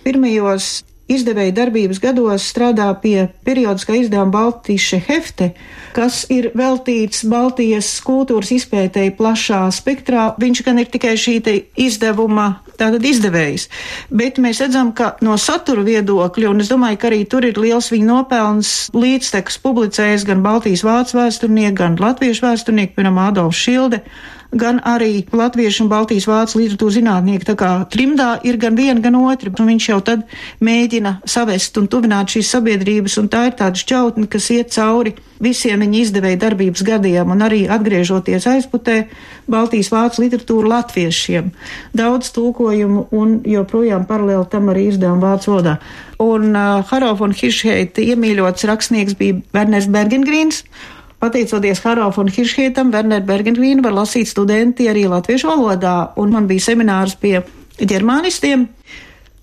pirmajos 0.03 0.83
izdevēja 1.11 1.55
darbības 1.61 2.01
gados 2.03 2.45
strādā 2.51 2.87
pie 3.01 3.29
periodiskā 3.47 3.95
izdevuma 4.01 4.33
Baltīša 4.33 4.99
hefte, 5.07 5.51
kas 5.95 6.25
ir 6.33 6.51
veltīts 6.57 7.23
Baltijas 7.29 7.89
kultūras 8.05 8.51
izpētēji 8.55 9.15
plašā 9.17 9.63
spektrā. 9.75 10.29
Viņš 10.39 10.63
gan 10.67 10.83
ir 10.83 10.91
tikai 10.91 11.15
šī 11.19 11.39
izdevuma 11.79 12.47
tātad 12.77 13.01
izdevējs, 13.09 13.67
bet 14.13 14.37
mēs 14.41 14.61
redzam, 14.61 14.91
ka 14.93 15.15
no 15.25 15.37
satura 15.41 15.81
viedokļa, 15.87 16.51
un 16.51 16.61
es 16.61 16.69
domāju, 16.69 16.99
ka 17.01 17.09
arī 17.09 17.23
tur 17.29 17.47
ir 17.47 17.57
liels 17.57 17.89
viņa 17.93 18.05
nopelns 18.05 18.73
līdztekus 18.93 19.57
publicējis 19.63 20.27
gan 20.29 20.43
Baltijas 20.45 20.85
vācu 20.85 21.17
vēsturnieki, 21.17 21.77
gan 21.79 21.97
latviešu 22.01 22.45
vēsturnieki, 22.45 22.93
piemēram, 22.97 23.23
Adolfs 23.27 23.63
Šilde 23.65 24.03
gan 24.51 24.79
arī 24.85 25.25
latviešu 25.31 25.85
un 25.85 25.91
Baltijas 25.91 26.27
vācu 26.29 26.61
literatūras 26.61 26.97
zinātnieki. 26.99 27.47
Tā 27.47 27.55
kā 27.59 27.71
trimdā 27.91 28.37
ir 28.47 28.59
gan 28.61 28.77
viena, 28.79 28.99
gan 29.03 29.17
otra, 29.19 29.51
un 29.51 29.71
viņš 29.71 29.89
jau 29.89 29.99
tad 30.05 30.25
mēģina 30.63 31.17
savest 31.27 31.77
un 31.77 31.89
tuvināt 31.91 32.31
šīs 32.31 32.51
sabiedrības, 32.55 33.17
un 33.21 33.29
tā 33.31 33.47
ir 33.49 33.57
tāda 33.59 33.79
šķautne, 33.79 34.27
kas 34.31 34.49
iet 34.55 34.71
cauri 34.75 35.15
visiem 35.43 35.83
viņa 35.83 35.99
izdevēja 36.01 36.41
darbības 36.41 36.83
gadiem, 36.85 37.31
un 37.33 37.43
arī 37.45 37.65
atgriežoties 37.69 38.47
aizputē 38.49 38.97
Baltijas 39.47 39.91
vācu 39.93 40.23
literatūru 40.25 40.71
latviešiem. 40.71 41.51
Daudz 41.97 42.31
tulkojumu 42.35 43.07
un 43.15 43.39
joprojām 43.47 44.07
paralēli 44.09 44.49
tam 44.51 44.71
arī 44.73 44.87
izdevumu 44.91 45.27
vācu 45.27 45.53
valodā. 45.53 45.77
Un 46.23 46.49
uh, 46.55 46.81
Harov 46.89 47.21
un 47.21 47.35
Hiršheita 47.37 48.01
iemīļots 48.01 48.65
rakstnieks 48.65 49.17
bija 49.19 49.37
Werners 49.53 49.89
Bergengrīns, 49.93 50.63
Pateicoties 51.17 51.81
Harof 51.81 52.19
un 52.21 52.27
Hiršhietam, 52.29 52.91
Werner 52.93 53.23
Bergengrīnu 53.25 53.81
var 53.81 53.95
lasīt 53.97 54.29
studenti 54.29 54.85
arī 54.91 55.07
latviešu 55.09 55.49
valodā, 55.49 56.11
un 56.21 56.33
man 56.35 56.45
bija 56.49 56.67
seminārs 56.69 57.15
pie 57.17 57.39
ģermānistiem, 57.81 58.67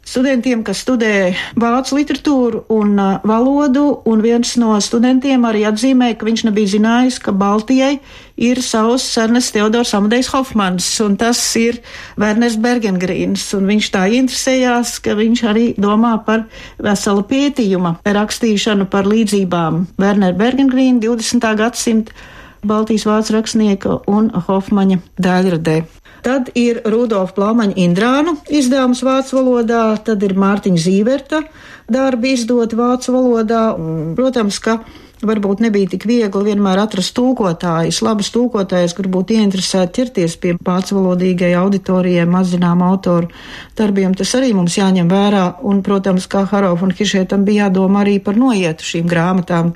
studentiem, 0.05 0.63
kas 0.65 0.83
studē 0.85 1.35
vācu 1.61 1.99
literatūru 1.99 2.65
un 2.73 2.93
uh, 3.01 3.17
valodu, 3.27 3.87
un 4.09 4.23
viens 4.25 4.55
no 4.61 4.75
studentiem 4.81 5.47
arī 5.49 5.65
atzīmēja, 5.69 6.19
ka 6.21 6.29
viņš 6.29 6.45
nebija 6.49 6.73
zinājis, 6.75 7.19
ka 7.25 7.33
Baltijai 7.33 7.97
ir 8.37 8.61
savs 8.63 9.07
Ernsts 9.21 9.55
Teodors 9.55 9.95
Amadejs 9.97 10.31
Hofmans, 10.35 10.87
un 11.05 11.17
tas 11.21 11.41
ir 11.61 11.81
Werners 12.21 12.59
Bergengrīns, 12.61 13.47
un 13.57 13.69
viņš 13.71 13.91
tā 13.95 14.05
interesējās, 14.21 14.99
ka 15.05 15.17
viņš 15.19 15.45
arī 15.51 15.67
domā 15.81 16.17
par 16.27 16.47
vesela 16.83 17.25
pētījuma 17.27 17.97
rakstīšanu 18.05 18.89
par 18.93 19.09
līdzībām 19.11 19.85
Werner 19.99 20.37
Bergengrīna 20.39 21.03
20. 21.05 21.51
gadsimta 21.59 22.25
Baltijas 22.65 23.05
vācu 23.05 23.37
rakstnieka 23.37 23.99
un 24.09 24.31
Hofmaņa 24.47 25.03
dēļradē. 25.21 25.83
Tad 26.25 26.49
ir 26.57 26.81
Rudolfa 26.89 27.37
Plāmaņa 27.37 27.77
Indrānu 27.85 28.39
izdevums 28.49 29.03
vācu 29.05 29.37
valodā, 29.37 29.85
tad 30.07 30.23
ir 30.25 30.33
Mārtiņa 30.41 30.81
Zīverta 30.81 31.43
darbi 31.93 32.33
izdot 32.33 32.73
vācu 32.73 33.13
valodā. 33.13 33.65
Protams, 34.17 34.57
ka 34.65 34.79
varbūt 35.25 35.61
nebija 35.65 35.91
tik 35.93 36.07
viegli 36.09 36.49
vienmēr 36.49 36.81
atrast 36.85 37.15
tulkotājus, 37.17 38.01
labus 38.05 38.31
tulkotājus, 38.35 38.95
kur 38.97 39.09
būtu 39.13 39.37
ieinteresēti 39.37 40.01
ķerties 40.01 40.39
pie 40.41 40.55
vācu 40.65 40.99
valodīgai 40.99 41.53
auditorijai, 41.61 42.27
mazinām 42.29 42.83
autoru 42.87 43.29
darbiem. 43.79 44.17
Tas 44.17 44.35
arī 44.39 44.55
mums 44.57 44.79
jāņem 44.81 45.11
vērā, 45.11 45.45
un, 45.69 45.85
protams, 45.85 46.29
kā 46.31 46.47
Harov 46.51 46.85
un 46.85 46.97
Hišietam 46.97 47.45
bija 47.45 47.69
jādomā 47.69 48.05
arī 48.05 48.19
par 48.25 48.41
noietu 48.41 48.89
šīm 48.95 49.09
grāmatām. 49.11 49.75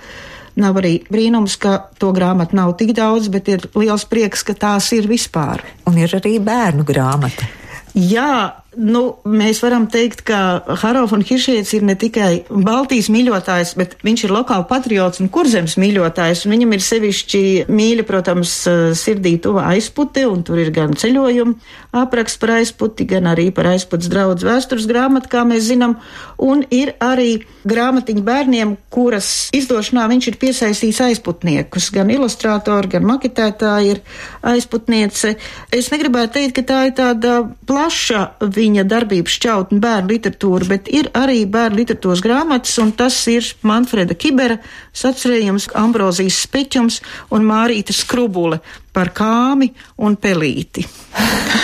Nav 0.58 0.80
arī 0.80 0.96
brīnums, 1.06 1.54
ka 1.60 1.76
to 2.02 2.10
grāmatu 2.16 2.56
nav 2.58 2.74
tik 2.80 2.90
daudz, 2.96 3.28
bet 3.30 3.50
ir 3.52 3.68
liels 3.78 4.04
prieks, 4.10 4.42
ka 4.42 4.56
tās 4.58 4.90
ir 4.96 5.06
vispār. 5.10 5.62
Un 5.86 6.00
ir 6.02 6.14
arī 6.18 6.38
bērnu 6.42 6.86
grāmata. 6.88 7.46
Jā, 7.94 8.54
nu, 8.78 9.02
mēs 9.26 9.60
varam 9.64 9.88
teikt, 9.90 10.22
ka 10.28 10.38
Harov 10.82 11.12
un 11.16 11.24
Hiršēts 11.26 11.74
ir 11.76 11.84
ne 11.86 11.96
tikai 11.98 12.44
Baltijas 12.48 13.10
mīļotājs, 13.12 13.74
bet 13.78 13.96
viņš 14.06 14.24
ir 14.26 14.34
lokāli 14.34 14.66
patriots 14.70 15.22
un 15.22 15.30
kurzems 15.34 15.76
mīļotājs, 15.80 16.44
un 16.46 16.54
viņam 16.54 16.76
ir 16.76 16.84
sevišķi 16.86 17.42
mīļa, 17.68 18.06
protams, 18.08 18.54
sirdī 18.98 19.34
tuva 19.42 19.66
aizputi, 19.72 20.24
un 20.28 20.44
tur 20.46 20.62
ir 20.62 20.70
gan 20.74 20.94
ceļojumi 20.98 21.56
apraksts 21.98 22.40
par 22.40 22.54
aizputi, 22.58 23.06
gan 23.08 23.28
arī 23.30 23.48
par 23.54 23.70
aizputs 23.72 24.10
draudz 24.12 24.46
vēstures 24.46 24.86
grāmatu, 24.88 25.30
kā 25.32 25.44
mēs 25.48 25.68
zinām, 25.70 25.96
un 26.38 26.62
ir 26.74 26.94
arī 27.02 27.42
grāmatiņa 27.68 28.24
bērniem, 28.24 28.76
kuras 28.94 29.48
izdošanā 29.56 30.06
viņš 30.12 30.30
ir 30.30 30.38
piesaistījis 30.40 31.02
aizputniekus, 31.08 31.90
gan 31.94 32.12
ilustrātori, 32.14 32.92
gan 32.94 33.08
maketētāji 33.08 33.96
ir 33.96 34.02
aizputniece. 34.46 35.34
Es 35.74 35.90
negribētu 35.92 36.38
teikt, 36.38 36.56
ka 36.58 36.66
tā 36.68 36.80
ir 36.90 36.96
tāda 36.98 37.40
plaša 37.68 38.24
viņa 38.44 38.67
darbības 38.88 39.34
šķautne 39.38 39.78
bērnu 39.82 40.12
literatūra, 40.12 40.68
bet 40.68 40.88
ir 40.92 41.08
arī 41.16 41.44
bērnu 41.48 41.80
literatūras 41.80 42.22
grāmatas, 42.24 42.74
un 42.82 42.92
tas 42.96 43.16
ir 43.30 43.46
Manfreda 43.66 44.16
Kibera 44.18 44.58
sacerējums 44.96 45.70
Ambrozijas 45.78 46.42
speķums 46.44 47.00
un 47.34 47.46
Mārīta 47.48 47.96
Skrubule 47.96 48.60
par 48.92 49.12
kāmi 49.16 49.70
un 50.04 50.16
pelīti. 50.20 50.84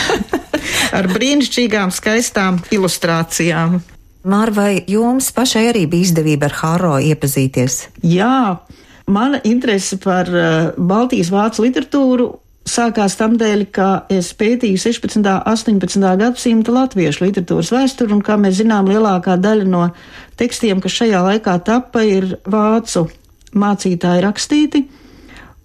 Ar 0.97 1.11
brīnišķīgām, 1.11 1.93
skaistām 1.95 2.63
ilustrācijām. 2.73 3.81
Mār, 4.25 4.55
vai 4.57 4.71
jums 4.89 5.29
pašai 5.37 5.67
arī 5.75 5.85
bija 5.91 6.09
izdevība 6.09 6.49
ar 6.49 6.57
Haro 6.63 6.95
iepazīties? 7.03 7.81
Jā, 8.09 8.61
mana 9.05 9.43
interese 9.45 9.99
par 10.01 10.31
uh, 10.33 10.71
Baltijas 10.79 11.29
vācu 11.35 11.67
literatūru 11.67 12.31
sākās 12.69 13.17
tam 13.19 13.37
dēļ, 13.41 13.67
ka 13.75 13.89
es 14.13 14.33
pētīju 14.39 14.81
16. 14.81 15.21
un 15.21 15.29
18. 15.29 16.09
gadsimta 16.21 16.75
latviešu 16.75 17.27
literatūras 17.27 17.73
vēsturi, 17.75 18.15
un 18.17 18.25
kā 18.25 18.39
mēs 18.41 18.59
zinām, 18.63 18.89
lielākā 18.91 19.37
daļa 19.41 19.69
no 19.69 19.87
tekstiem, 20.41 20.81
kas 20.85 20.99
šajā 21.01 21.23
laikā 21.29 21.59
tappa, 21.67 22.05
ir 22.07 22.39
vācu 22.49 23.07
mācītāji 23.55 24.25
rakstīti. 24.25 24.85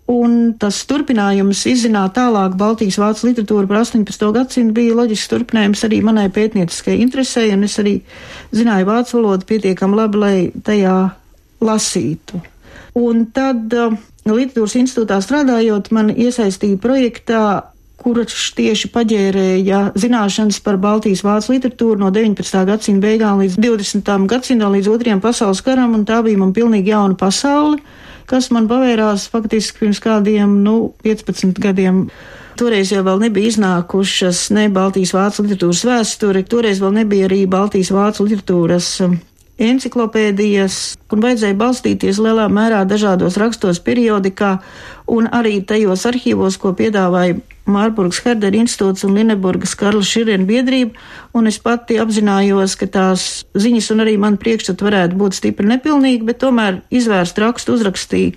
Un 0.10 0.56
tas 0.58 0.80
turpinājums 0.90 1.62
izzināt 1.70 2.16
tālāk 2.18 2.56
Baltijas 2.58 2.98
vācu 2.98 3.28
literatūru 3.28 3.70
par 3.70 3.84
18. 3.84 4.32
gadsimtu 4.34 4.74
bija 4.74 4.96
loģisks 4.98 5.30
turpinājums 5.30 5.86
arī 5.86 6.00
manai 6.02 6.26
pētnieciskajai 6.34 7.04
interesei, 7.04 7.52
un 7.54 7.68
es 7.68 7.78
arī 7.82 8.00
zināju 8.50 8.90
vācu 8.90 9.20
valodu 9.20 9.46
pietiekami 9.52 10.00
labi, 10.02 10.24
lai 10.24 10.38
tajā 10.66 10.96
lasītu. 11.62 12.42
Un 12.98 13.28
tad 13.36 13.74
uh, 13.78 13.94
Literatūras 14.28 14.76
institūtā 14.78 15.20
strādājot, 15.24 15.90
man 15.96 16.10
iesaistīja 16.14 16.80
projektā, 16.82 17.44
kurš 18.00 18.54
tieši 18.56 18.90
paģērēja 18.94 19.80
zināšanas 20.00 20.62
par 20.64 20.78
Baltijas 20.80 21.24
vācu 21.26 21.56
literatūru 21.56 22.00
no 22.00 22.12
19. 22.16 22.62
gadsimta 22.70 23.04
beigām 23.08 23.42
līdz 23.44 23.58
20. 23.60 24.12
gadsimtam, 24.30 24.76
līdz 24.76 24.92
otrajam 24.92 25.24
pasaules 25.24 25.64
karam, 25.66 25.98
un 25.98 26.06
tā 26.08 26.22
bija 26.24 26.40
man 26.40 26.54
pilnīgi 26.56 26.94
jauna 26.94 27.18
pasaule, 27.20 27.82
kas 28.30 28.52
man 28.56 28.70
pavērās 28.72 29.28
faktiski 29.34 29.84
pirms 29.84 30.04
kādiem, 30.04 30.62
nu, 30.64 30.94
15 31.04 31.60
gadiem. 31.60 32.06
Toreiz 32.60 32.92
jau 32.92 33.02
vēl 33.08 33.22
nebija 33.24 33.54
iznākušas 33.54 34.50
ne 34.56 34.68
Baltijas 34.72 35.16
vācu 35.16 35.48
literatūras 35.48 35.84
vēsture, 35.88 36.44
toreiz 36.48 36.84
vēl 36.84 37.02
nebija 37.02 37.28
arī 37.30 37.46
Baltijas 37.52 37.92
vācu 37.96 38.28
literatūras 38.28 38.90
um, 39.06 39.20
enciklopēdijas, 39.60 40.98
un 41.14 41.24
vajadzēja 41.24 41.58
balstīties 41.60 42.20
lielā 42.24 42.48
mērā 42.52 42.82
dažādos 42.88 43.38
rakstos 43.42 43.82
periodikā 43.84 44.58
un 45.12 45.28
arī 45.36 45.60
tajos 45.66 46.06
arhīvos, 46.10 46.58
ko 46.62 46.74
piedāvāja 46.78 47.40
Mārburgas 47.70 48.22
Herdera 48.26 48.58
institūts 48.58 49.06
un 49.06 49.14
Lineburgas 49.18 49.76
Karla 49.78 50.02
Širena 50.06 50.48
biedrība, 50.48 50.98
un 51.38 51.50
es 51.50 51.60
pati 51.62 52.00
apzinājos, 52.02 52.76
ka 52.80 52.88
tās 52.90 53.28
ziņas 53.54 53.92
un 53.94 54.06
arī 54.06 54.16
man 54.22 54.40
priekšstat 54.42 54.82
varētu 54.86 55.20
būt 55.20 55.38
stipri 55.38 55.70
nepilnīgi, 55.70 56.26
bet 56.26 56.42
tomēr 56.42 56.82
izvērst 56.90 57.38
rakstu 57.44 57.78
uzrakstīju 57.78 58.34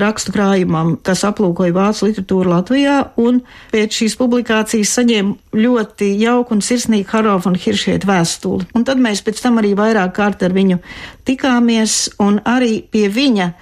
rakstu 0.00 0.32
krājumam, 0.34 0.94
kas 1.04 1.24
aplūkoja 1.28 1.74
vācu 1.76 2.08
literatūru 2.08 2.52
Latvijā, 2.52 2.96
un 3.20 3.42
pēc 3.72 3.98
šīs 4.00 4.16
publikācijas 4.20 4.94
saņēma 4.98 5.58
ļoti 5.58 6.08
jauku 6.22 6.56
un 6.56 6.64
sirsnīgu 6.64 7.10
Harovu 7.12 7.52
un 7.52 7.58
Hiršēta 7.60 8.08
vēstuli. 8.08 8.70
Un 8.78 8.86
tad 8.88 9.02
mēs 9.02 9.24
pēc 9.26 9.42
tam 9.44 9.60
arī 9.62 9.74
vairāk 9.78 10.14
kārt 10.16 10.44
ar 10.46 10.56
viņu 10.56 10.80
tikāmies, 11.28 12.16
un 12.22 12.40
arī 12.48 12.80
pie 12.92 13.08
viņa 13.12 13.52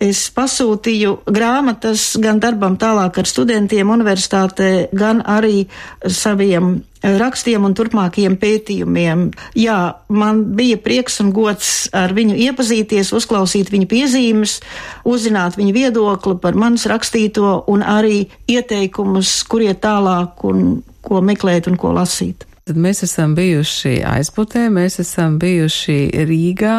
es 0.00 0.22
pasūtīju 0.32 1.16
grāmatas 1.28 2.14
gan 2.22 2.40
darbam 2.40 2.78
tālāk 2.80 3.20
ar 3.20 3.28
studentiem 3.28 3.90
universitātē, 3.92 4.88
gan 4.96 5.20
arī 5.28 5.66
saviem 6.08 6.78
rakstiem 7.02 7.64
un 7.64 7.74
turpmākajiem 7.76 8.36
pētījumiem. 8.40 9.24
Jā, 9.58 9.78
man 10.12 10.42
bija 10.56 10.78
prieks 10.82 11.20
un 11.24 11.32
gods 11.36 11.88
ar 11.96 12.14
viņu 12.16 12.36
iepazīties, 12.48 13.14
uzklausīt 13.16 13.72
viņa 13.72 13.88
piezīmes, 13.90 14.58
uzzināt 15.08 15.56
viņa 15.60 15.76
viedokli 15.76 16.36
par 16.42 16.58
manis 16.58 16.86
rakstīto 16.90 17.64
un 17.72 17.84
arī 17.86 18.26
ieteikumus, 18.50 19.40
kur 19.48 19.64
iet 19.64 19.82
tālāk 19.84 20.44
un 20.48 20.80
ko 21.00 21.24
meklēt 21.24 21.70
un 21.70 21.80
ko 21.80 21.94
lasīt. 21.96 22.49
Tad 22.68 22.76
mēs 22.76 23.00
esam 23.02 23.32
bijuši 23.34 24.02
aizputē, 24.04 24.66
mēs 24.70 25.00
esam 25.00 25.38
bijuši 25.40 26.10
Rīgā, 26.28 26.74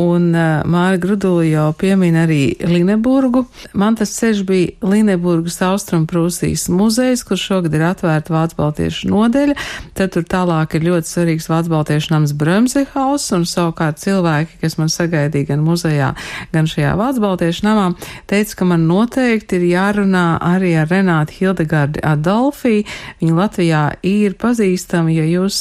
un 0.00 0.30
uh, 0.32 0.62
Māra 0.64 0.96
Grudula 0.98 1.44
jau 1.44 1.66
piemin 1.76 2.16
arī 2.16 2.56
Lineburgu. 2.64 3.44
Man 3.76 3.98
tas 3.98 4.14
ceļš 4.16 4.40
bija 4.48 4.88
Lineburgas 4.88 5.60
Austrumprūsijas 5.66 6.64
muzejs, 6.72 7.26
kur 7.28 7.38
šogad 7.38 7.76
ir 7.76 7.84
atvērta 7.90 8.32
Vācu 8.32 8.56
baltiešu 8.58 9.10
nodeļa. 9.12 9.58
Tad 10.00 10.14
tur 10.16 10.24
tālāk 10.24 10.78
ir 10.78 10.88
ļoti 10.88 11.12
svarīgs 11.12 11.50
Vācu 11.52 11.74
baltiešu 11.74 12.14
nams 12.14 12.32
Bremsehaus, 12.32 13.28
un 13.36 13.44
savukārt 13.46 14.00
cilvēki, 14.00 14.58
kas 14.64 14.78
man 14.80 14.88
sagaidīja 14.90 15.52
gan 15.52 15.62
muzejā, 15.68 16.14
gan 16.56 16.72
šajā 16.72 16.96
Vācu 16.98 17.24
baltiešu 17.26 17.68
namā, 17.68 17.90
teica, 18.32 18.56
ka 18.62 18.70
man 18.72 18.88
noteikti 18.88 19.60
ir 19.60 19.68
jārunā 19.74 20.24
arī 20.54 20.72
ar 20.80 20.88
Renātu 20.88 21.36
Hildegardi 21.36 22.00
Adolfī. 22.00 22.80
Viņa 23.20 23.38
Latvijā 23.44 23.84
ir 24.08 24.40
pazīstama, 24.40 25.17
jo 25.18 25.26
jūs 25.26 25.60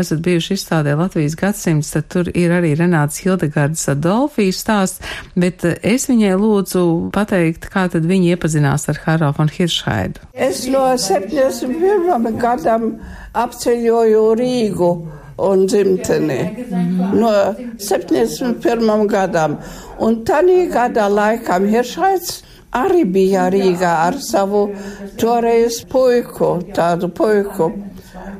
esat 0.00 0.22
bijuši 0.24 0.56
izstādē 0.58 0.94
Latvijas 0.98 1.36
gadsimts, 1.38 1.92
tad 1.94 2.08
tur 2.12 2.30
ir 2.34 2.54
arī 2.54 2.74
Renāts 2.78 3.22
Hildegardas 3.24 3.88
Adolfijas 3.92 4.62
stāsts, 4.64 5.14
bet 5.38 5.64
eh, 5.68 5.78
es 5.82 6.08
viņai 6.10 6.34
lūdzu 6.40 6.84
pateikt, 7.14 7.70
kā 7.72 7.88
tad 7.92 8.08
viņi 8.08 8.34
iepazinās 8.34 8.88
ar 8.92 9.00
Haro 9.06 9.32
von 9.36 9.52
Hiršhaidu. 9.52 10.28
Es 10.34 10.66
no 10.70 10.84
71. 10.96 12.28
gadam 12.40 12.90
apceļoju 13.38 14.26
Rīgu 14.38 14.92
un 15.38 15.66
dzimteni 15.66 16.66
no 17.14 17.32
71. 17.78 19.06
gadam. 19.06 19.56
Un 20.02 20.22
tanī 20.26 20.66
gada 20.72 21.06
laikam 21.10 21.66
Hiršhaids 21.70 22.42
arī 22.74 23.04
bija 23.08 23.48
Rīgā 23.52 23.92
ar 24.08 24.18
savu 24.22 24.68
toreiz 25.20 25.82
puiku, 25.88 26.58
tādu 26.74 27.08
puiku. 27.08 27.70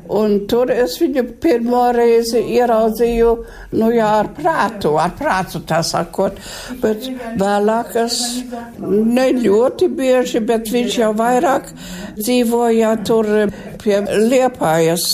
Un 0.08 0.34
tur 0.48 0.70
es 0.72 0.94
viņu 1.02 1.24
pirmo 1.42 1.82
reizi 1.92 2.40
ieraudzīju, 2.56 3.32
nu 3.76 3.90
jā, 3.92 4.08
ar 4.22 4.30
prātu, 4.36 4.94
ar 5.00 5.12
prātu 5.18 5.60
tā 5.68 5.82
sakot, 5.84 6.38
bet 6.80 7.08
vēlāk 7.40 7.96
es 8.04 8.20
ne 8.80 9.26
ļoti 9.36 9.90
bieži, 9.98 10.40
bet 10.48 10.72
viņš 10.72 10.98
jau 11.02 11.10
vairāk 11.18 11.68
dzīvoja 12.16 12.94
tur 13.04 13.28
pie 13.82 14.00
Liepājas. 14.30 15.10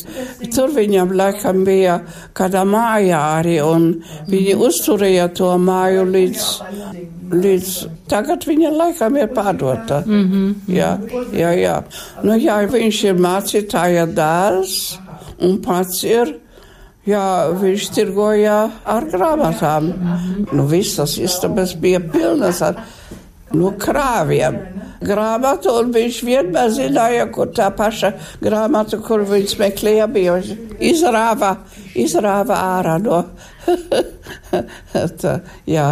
Tur 0.54 0.70
viņam 0.76 1.14
laikam 1.18 1.64
bija 1.66 1.98
kādā 2.36 2.62
mājā 2.68 3.20
arī, 3.40 3.58
un 3.66 3.90
viņi 4.30 4.54
uzturēja 4.68 5.28
to 5.34 5.50
māju 5.58 6.06
līdz, 6.14 6.48
līdz 7.32 7.72
tagad 8.10 8.44
viņa 8.48 8.70
laikam 8.74 9.16
ir 9.16 9.30
pārdota. 9.34 10.02
Mm 10.06 10.24
-hmm. 10.30 10.54
Jā, 10.68 10.98
jā, 11.32 11.50
jā. 11.58 11.82
Nu 12.22 12.36
jā, 12.38 12.58
viņš 12.70 13.04
ir 13.04 13.14
mācītāja 13.14 14.06
dēls 14.06 14.98
un 15.40 15.60
pats 15.62 16.04
ir. 16.04 16.40
Jā, 17.04 17.52
viņš 17.60 17.90
tirgoja 17.92 18.70
ar 18.84 19.04
grāmatām. 19.04 19.92
Nu, 20.52 20.64
visas 20.66 21.18
istabas 21.18 21.74
bija 21.74 22.00
pilnas 22.00 22.62
ar 22.62 22.78
nu, 23.52 23.72
krāviem. 23.78 24.56
Grāmatu, 25.04 25.74
un 25.80 25.92
viņš 25.92 26.22
vienmēr 26.24 26.70
zināja, 26.72 27.26
kur 27.32 27.50
tā 27.52 27.68
paša 27.76 28.12
grāmata, 28.40 28.98
kur 29.04 29.20
viņš 29.28 29.58
meklēja, 29.60 30.06
bija 30.06 30.38
izrāva, 30.80 31.56
izrāva 31.94 32.54
ārā 32.78 32.98
no. 33.02 33.24
tā, 35.22 35.34
jā. 35.68 35.86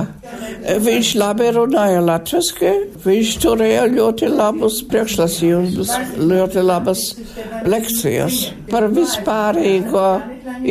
Viņš 0.87 1.13
labi 1.21 1.51
runāja 1.57 2.03
latviski, 2.05 2.73
viņš 3.05 3.35
turēja 3.43 3.87
ļoti 3.93 4.31
labus 4.33 4.81
priekšlasījumus, 4.91 5.95
ļoti 6.23 6.67
labas 6.67 7.07
lekcijas 7.69 8.43
par 8.71 8.89
vispārīgo 8.93 10.09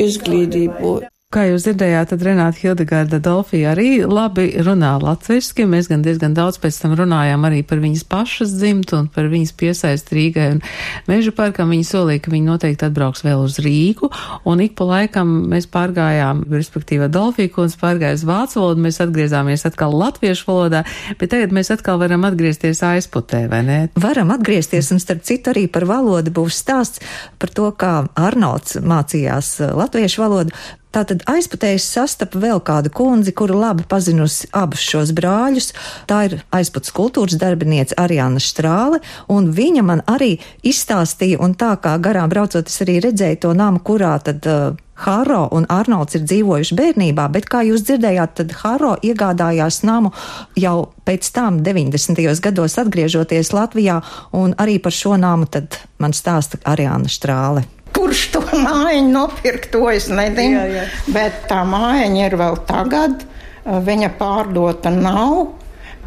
izglītību. 0.05 1.10
Kā 1.31 1.45
jūs 1.47 1.63
dzirdējāt, 1.63 2.09
tad 2.11 2.23
Renāta 2.27 2.59
Hildegarda 2.59 3.15
Dolfija 3.23 3.69
arī 3.71 4.01
labi 4.03 4.49
runā 4.67 4.97
latviski. 4.99 5.63
Mēs 5.63 5.87
gan 5.87 6.01
diezgan 6.03 6.33
daudz 6.35 6.57
pēc 6.59 6.75
tam 6.81 6.91
runājām 6.99 7.45
arī 7.47 7.61
par 7.63 7.79
viņas 7.79 8.01
pašas 8.11 8.51
dzimtu 8.57 8.97
un 8.97 9.07
par 9.07 9.29
viņas 9.31 9.53
piesaist 9.55 10.11
Rīgai 10.11 10.49
un 10.57 10.59
Meža 11.07 11.31
parkam. 11.31 11.71
Viņa 11.71 11.87
solīja, 11.87 12.25
ka 12.25 12.33
viņa 12.33 12.49
noteikti 12.49 12.83
atbrauks 12.89 13.23
vēl 13.23 13.45
uz 13.45 13.61
Rīgu, 13.63 14.09
un 14.43 14.63
ik 14.65 14.75
pa 14.75 14.89
laikam 14.89 15.31
mēs 15.53 15.69
pārgājām, 15.71 16.41
respektīvi 16.51 17.07
Dolfija 17.15 17.53
kundze 17.55 17.79
pārgāja 17.79 18.19
uz 18.19 18.27
vācu 18.27 18.59
valodu, 18.59 18.83
mēs 18.89 18.99
atgriezāmies 19.07 19.63
atkal 19.71 19.95
latviešu 20.01 20.49
valodā, 20.51 20.83
bet 21.15 21.31
tagad 21.31 21.55
mēs 21.55 21.71
atkal 21.71 22.03
varam 22.03 22.27
atgriezties 22.27 22.83
aizputē, 22.89 23.45
vai 23.55 23.61
ne? 23.69 23.79
Varam 23.95 24.35
atgriezties, 24.35 24.91
un 24.91 24.99
starp 24.99 25.23
citu 25.31 25.55
arī 25.55 25.69
par 25.71 25.87
valodu 25.87 26.35
būs 26.41 26.59
stāsts 26.59 26.99
par 27.39 27.55
to, 27.55 27.71
kā 27.71 27.95
Arnolds 28.19 28.81
mācījās 28.83 29.55
latviešu 29.79 30.27
valodu. 30.27 30.61
Tātad 30.91 31.23
aizputējis 31.31 31.85
sastapa 31.87 32.39
vēl 32.41 32.59
kādu 32.67 32.91
kundzi, 32.91 33.31
kura 33.31 33.55
labi 33.55 33.85
pazinusi 33.87 34.49
abus 34.51 34.83
šos 34.83 35.13
brāļus. 35.15 35.71
Tā 36.09 36.25
ir 36.27 36.37
aizputs 36.51 36.91
kultūras 36.95 37.39
darbiniece 37.39 37.95
Ariāna 38.01 38.41
Štrāle, 38.43 38.99
un 39.31 39.53
viņa 39.55 39.85
man 39.87 40.03
arī 40.11 40.33
izstāstīja, 40.67 41.39
un 41.39 41.55
tā 41.55 41.77
kā 41.79 41.95
garām 42.03 42.31
braucot, 42.31 42.67
es 42.67 42.83
arī 42.83 42.99
redzēju 43.07 43.43
to 43.47 43.57
namu, 43.57 43.83
kurā 43.83 44.17
tad. 44.23 44.47
Uh, 44.47 44.79
Haro 45.01 45.47
un 45.57 45.65
Arnolds 45.73 46.13
ir 46.13 46.27
dzīvojuši 46.29 46.75
bērnībā, 46.77 47.23
bet, 47.33 47.47
kā 47.49 47.63
jūs 47.65 47.81
dzirdējāt, 47.87 48.35
tad 48.37 48.53
Haro 48.59 48.91
iegādājās 49.01 49.81
namu 49.87 50.11
jau 50.53 50.91
pēc 51.09 51.31
tam 51.33 51.57
90. 51.65 52.21
gados 52.45 52.77
atgriežoties 52.77 53.49
Latvijā, 53.55 53.97
un 54.37 54.53
arī 54.61 54.77
par 54.77 54.93
šo 54.93 55.17
namu 55.17 55.49
tad 55.49 55.81
man 55.97 56.13
stāsta 56.13 56.61
Ariāna 56.69 57.09
Štrāle. 57.09 57.65
Kurš 57.95 58.25
to 58.35 58.41
mājiņu 58.65 59.13
nopirkt, 59.13 59.71
to 59.73 59.87
es 59.91 60.09
nezinu. 60.11 60.59
Jā, 60.59 60.67
jā. 60.75 60.85
Bet 61.13 61.45
tā 61.51 61.63
mājiņa 61.67 62.27
ir 62.27 62.37
vēl 62.41 62.61
tagad. 62.69 63.25
Viņa 63.61 64.13
pārdota 64.17 64.89
nav. 64.93 65.57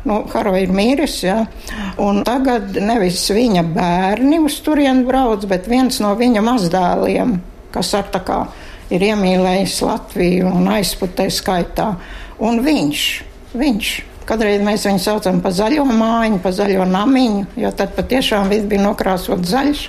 Nu, 0.05 0.19
Haro 0.29 0.53
ir 0.61 0.73
miris, 0.75 1.21
ja? 1.25 1.39
un 2.03 2.19
tagad 2.27 2.75
nevis 2.77 3.23
viņa 3.33 3.63
bērni 3.73 4.41
uz 4.45 4.59
turieni 4.61 5.07
brauc, 5.07 5.47
bet 5.49 5.71
viens 5.71 5.97
no 6.05 6.11
viņa 6.19 6.43
mazdēliem, 6.45 7.39
kas 7.73 7.95
ar 7.97 8.11
tā 8.13 8.21
kā 8.27 8.41
ir 8.93 9.07
iemīlējis 9.07 9.79
Latviju 9.87 10.51
un 10.51 10.69
aizputē 10.75 11.31
skaitā. 11.33 11.95
Un 12.45 12.61
viņš, 12.67 13.07
viņš 13.57 13.95
Kādreiz 14.25 14.63
mēs 14.65 14.87
viņu 14.89 15.03
saucam 15.05 15.41
par 15.45 15.53
zaļo 15.53 15.85
mājiņu, 15.85 16.39
par 16.41 16.55
zaļo 16.57 16.87
namiņu, 16.89 17.43
jo 17.61 17.71
tad 17.77 17.93
patiešām 17.97 18.49
viss 18.49 18.65
bija 18.71 18.87
nokrāsot 18.87 19.45
zaļš. 19.45 19.83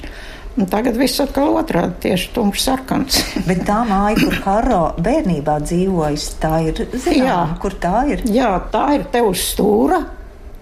Un 0.56 0.70
tagad 0.72 0.96
viss 0.96 1.20
atkal 1.20 1.58
otrādi, 1.60 1.98
tieši 2.06 2.30
tumšs 2.32 2.66
sarkans. 2.70 3.18
Bet 3.50 3.66
tā 3.68 3.82
māja, 3.88 4.22
kur 4.22 4.38
Haro 4.46 4.82
bērnībā 5.04 5.58
dzīvojas, 5.66 6.30
tā 6.40 6.62
ir 6.70 6.80
zināma, 6.94 7.58
kur 7.60 7.76
tā 7.76 8.06
ir? 8.14 8.24
Jā, 8.32 8.54
tā 8.72 8.86
ir 8.96 9.04
te 9.12 9.24
uz 9.26 9.44
stūra, 9.52 10.00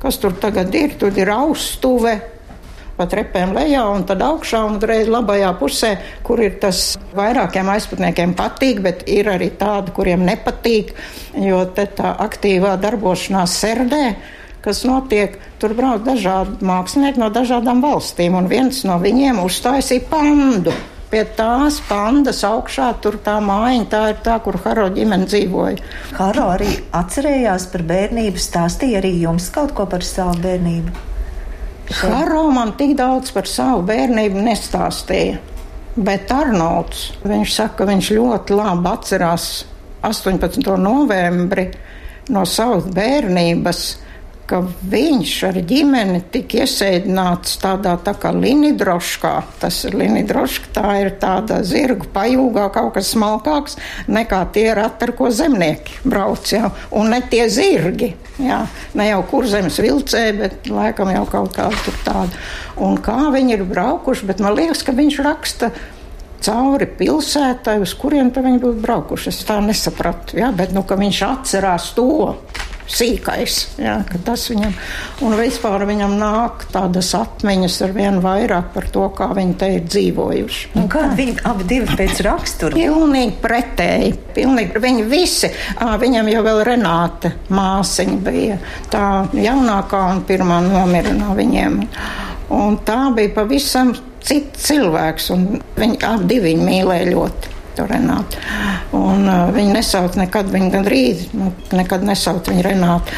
kas 0.01 0.17
tur 0.21 0.33
tagad 0.41 0.73
ir. 0.73 0.97
Tur 0.97 1.13
ir 1.13 1.29
austuve, 1.35 2.15
pa 2.97 3.05
trepēm 3.09 3.53
lejā 3.53 3.85
un 3.93 4.05
tad 4.09 4.25
augšā 4.25 4.65
un 4.65 4.81
reiz 4.81 5.09
labajā 5.13 5.53
pusē, 5.61 5.93
kur 6.25 6.41
ir 6.41 6.57
tas 6.61 6.95
vairākiem 7.13 7.69
aizputniekiem 7.75 8.33
patīk, 8.37 8.81
bet 8.81 9.05
ir 9.09 9.29
arī 9.29 9.53
tādi, 9.61 9.93
kuriem 9.93 10.25
nepatīk, 10.25 10.93
jo 11.37 11.65
te 11.77 11.85
tā 12.01 12.15
aktīvā 12.25 12.79
darbošanās 12.81 13.59
serdē 13.61 14.05
kas 14.63 14.83
notiek. 14.87 15.37
Tur 15.61 15.75
brauc 15.77 16.03
dažādi 16.05 16.63
mākslinieki 16.65 17.21
no 17.21 17.29
dažādām 17.33 17.83
valstīm, 17.83 18.37
un 18.39 18.49
viens 18.51 18.83
no 18.87 18.97
viņiem 19.01 19.43
uztaisīja 19.43 20.07
pandu. 20.11 20.73
Pie 21.13 21.21
tās 21.37 21.77
pandas 21.85 22.39
augšā 22.47 22.87
tur 23.03 23.19
tā 23.21 23.35
mājiņa, 23.43 23.85
tā 23.91 24.01
ir 24.15 24.21
tā, 24.25 24.39
kur 24.41 24.57
Haro 24.63 24.87
ģimene 24.95 25.27
dzīvoja. 25.29 25.77
Haro 26.17 26.47
arī 26.55 26.71
atcerējās 26.97 27.67
par 27.69 27.83
bērnību, 27.91 28.41
stāstīja 28.41 28.97
arī 29.03 29.11
jums 29.21 29.51
kaut 29.53 29.75
ko 29.77 29.85
par 29.91 30.01
savu 30.07 30.39
bērnību. 30.41 30.95
Haro 32.01 32.47
man 32.55 32.73
tik 32.79 32.95
daudz 32.97 33.29
par 33.35 33.45
savu 33.49 33.83
bērnību 33.85 34.41
nestāstīja. 34.47 35.37
Bet 35.93 36.31
Arnolds, 36.33 37.11
viņš 37.21 37.53
saka, 37.53 37.83
ka 37.83 37.89
viņš 37.91 38.09
ļoti 38.17 38.55
labi 38.57 38.89
atcerās 38.89 39.49
18. 40.01 40.65
novembri 40.81 41.67
no 42.33 42.47
savas 42.49 42.87
bērnības, 42.89 43.83
ka 44.53 44.59
viņš 44.91 45.31
ar 45.47 45.55
ģimeni 45.65 46.19
tika 46.33 46.61
iesēdināts 46.61 47.55
tādā 47.63 47.95
tā 48.05 48.13
kā 48.21 48.29
linidroškā. 48.37 49.31
Tas 49.63 49.79
ir 49.87 49.97
linidroška, 49.97 50.69
tā 50.75 50.91
ir 51.01 51.09
tāda 51.21 51.63
zirgu 51.65 52.05
pajūgā, 52.13 52.67
kaut 52.75 52.91
kas 52.99 53.09
smalkāks 53.15 53.79
nekā 54.13 54.43
tie 54.53 54.67
rati, 54.77 55.07
ar 55.07 55.15
ko 55.17 55.31
zemnieki 55.33 56.03
brauc, 56.05 56.45
jā, 56.53 56.69
un 56.93 57.09
ne 57.15 57.23
tie 57.31 57.47
zirgi. 57.49 58.13
Jā, 58.41 58.63
ne 58.97 59.07
jau 59.09 59.19
kur 59.29 59.45
zemes 59.49 59.75
vilcē, 59.81 60.21
bet 60.37 60.69
laikam 60.69 61.09
jau 61.13 61.25
kaut 61.29 61.51
kā 61.57 61.67
tur 61.85 61.97
tāda. 62.05 62.45
Un 62.81 62.97
kā 63.01 63.17
viņi 63.33 63.57
ir 63.57 63.65
braukuši, 63.69 64.29
bet 64.29 64.41
man 64.41 64.57
liekas, 64.57 64.81
ka 64.85 64.93
viņš 64.97 65.19
raksta 65.25 65.69
cauri 66.43 66.89
pilsētai, 66.99 67.79
uz 67.81 67.93
kurien 67.97 68.29
viņi 68.33 68.61
būtu 68.61 68.81
braukuši. 68.83 69.29
Es 69.33 69.41
tā 69.47 69.57
nesapratu, 69.65 70.37
jā, 70.41 70.49
bet 70.53 70.73
nu, 70.75 70.85
viņš 70.85 71.21
atcerās 71.29 71.93
to 71.97 72.35
sīkais. 72.89 73.57
Jā, 73.81 73.95
tas 74.25 74.45
viņam, 74.51 74.73
un 75.25 75.35
vispār 75.39 75.85
viņam 75.87 76.15
nāk 76.19 76.65
tādas 76.73 77.13
atmiņas 77.17 77.79
ar 77.85 77.95
vien 77.95 78.19
vairāk 78.23 78.71
par 78.75 78.89
to, 78.93 79.05
kā 79.17 79.29
viņi 79.37 79.57
te 79.59 79.69
ir 79.77 79.87
dzīvojuši. 79.87 80.73
Un 80.79 80.89
kā 80.91 81.05
viņi 81.17 81.37
abi 81.49 81.67
divi 81.69 81.97
pēc 81.99 82.23
rakstura? 82.27 82.77
Pilnīgi 82.77 83.37
pretēji. 83.43 84.13
Pilnīgi, 84.33 84.81
viņi 84.83 85.07
visi, 85.09 85.51
à, 85.77 85.93
viņam 86.01 86.31
jau 86.31 86.43
vēl 86.47 86.63
Renāte 86.67 87.33
māsiņa 87.53 88.19
bija 88.23 88.59
tā 88.93 89.07
jaunākā 89.37 90.03
un 90.13 90.23
pirmā 90.27 90.61
nomira 90.65 91.13
no 91.15 91.35
viņiem. 91.37 91.81
Un 92.53 92.77
tā 92.85 92.99
bija 93.15 93.33
pavisam 93.37 93.93
cits 94.23 94.67
cilvēks, 94.69 95.31
un 95.33 95.47
viņi 95.79 95.99
abi 96.07 96.39
mīlēja 96.59 97.11
ļoti 97.11 97.53
to 97.77 97.87
Renātu. 97.89 98.39
Un, 98.93 99.25
uh, 99.25 99.47
viņa 99.53 99.73
nesauc 99.73 100.17
nekad, 100.19 100.51
viņa 100.53 100.69
gandrīz 100.75 101.25
nu, 101.33 101.49
nekad 101.73 102.05
nesauc 102.05 102.49
viņu 102.51 102.65
Renātu. 102.67 103.17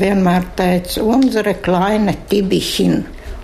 Vienmēr 0.00 0.48
teica, 0.56 1.04
Unzere 1.04 1.58
Klaine 1.60 2.16
Tibihin, 2.30 3.02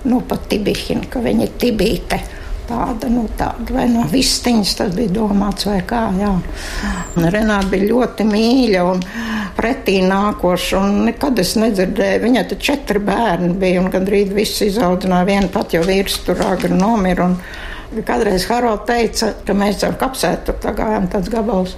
nu 0.09 0.23
pat 0.25 0.49
Tibihin, 0.49 1.05
ka 1.13 1.21
viņa 1.25 1.45
ir 1.45 1.57
Tibīte. 1.61 2.21
Tāda, 2.69 3.09
nu, 3.09 3.23
tāda, 3.33 3.73
vai 3.73 3.87
no 3.89 4.03
vistiņas 4.11 4.75
tas 4.77 4.91
bija 4.93 5.09
domāts, 5.17 5.65
vai 5.65 5.79
kā, 5.89 6.03
jā. 6.21 6.35
Renāta 7.17 7.71
bija 7.73 7.89
ļoti 7.95 8.27
mīļa 8.29 8.83
un 8.85 9.01
pretī 9.57 10.03
nākoša, 10.05 10.83
un 10.83 10.99
nekad 11.07 11.41
es 11.41 11.55
nedzirdēju, 11.57 12.21
viņai 12.27 12.45
te 12.51 12.59
četri 12.61 13.01
bērni 13.01 13.55
bija, 13.61 13.81
un 13.81 13.89
gandrīz 13.93 14.35
viss 14.37 14.61
izaudzināja 14.67 15.31
vienu 15.31 15.49
pat, 15.55 15.73
jo 15.73 15.81
vīrs 15.89 16.21
tur 16.27 16.45
agri 16.45 16.77
nomira. 16.77 17.31
Un, 17.31 17.39
Kādreiz 17.89 18.45
Harold 18.51 18.85
teica, 18.89 19.31
ka 19.47 19.55
mēs 19.57 19.81
ar 19.87 19.95
kapsētu 20.01 20.59
tur 20.61 20.75
gājām 20.77 21.07
tāds 21.13 21.31
gabals. 21.33 21.77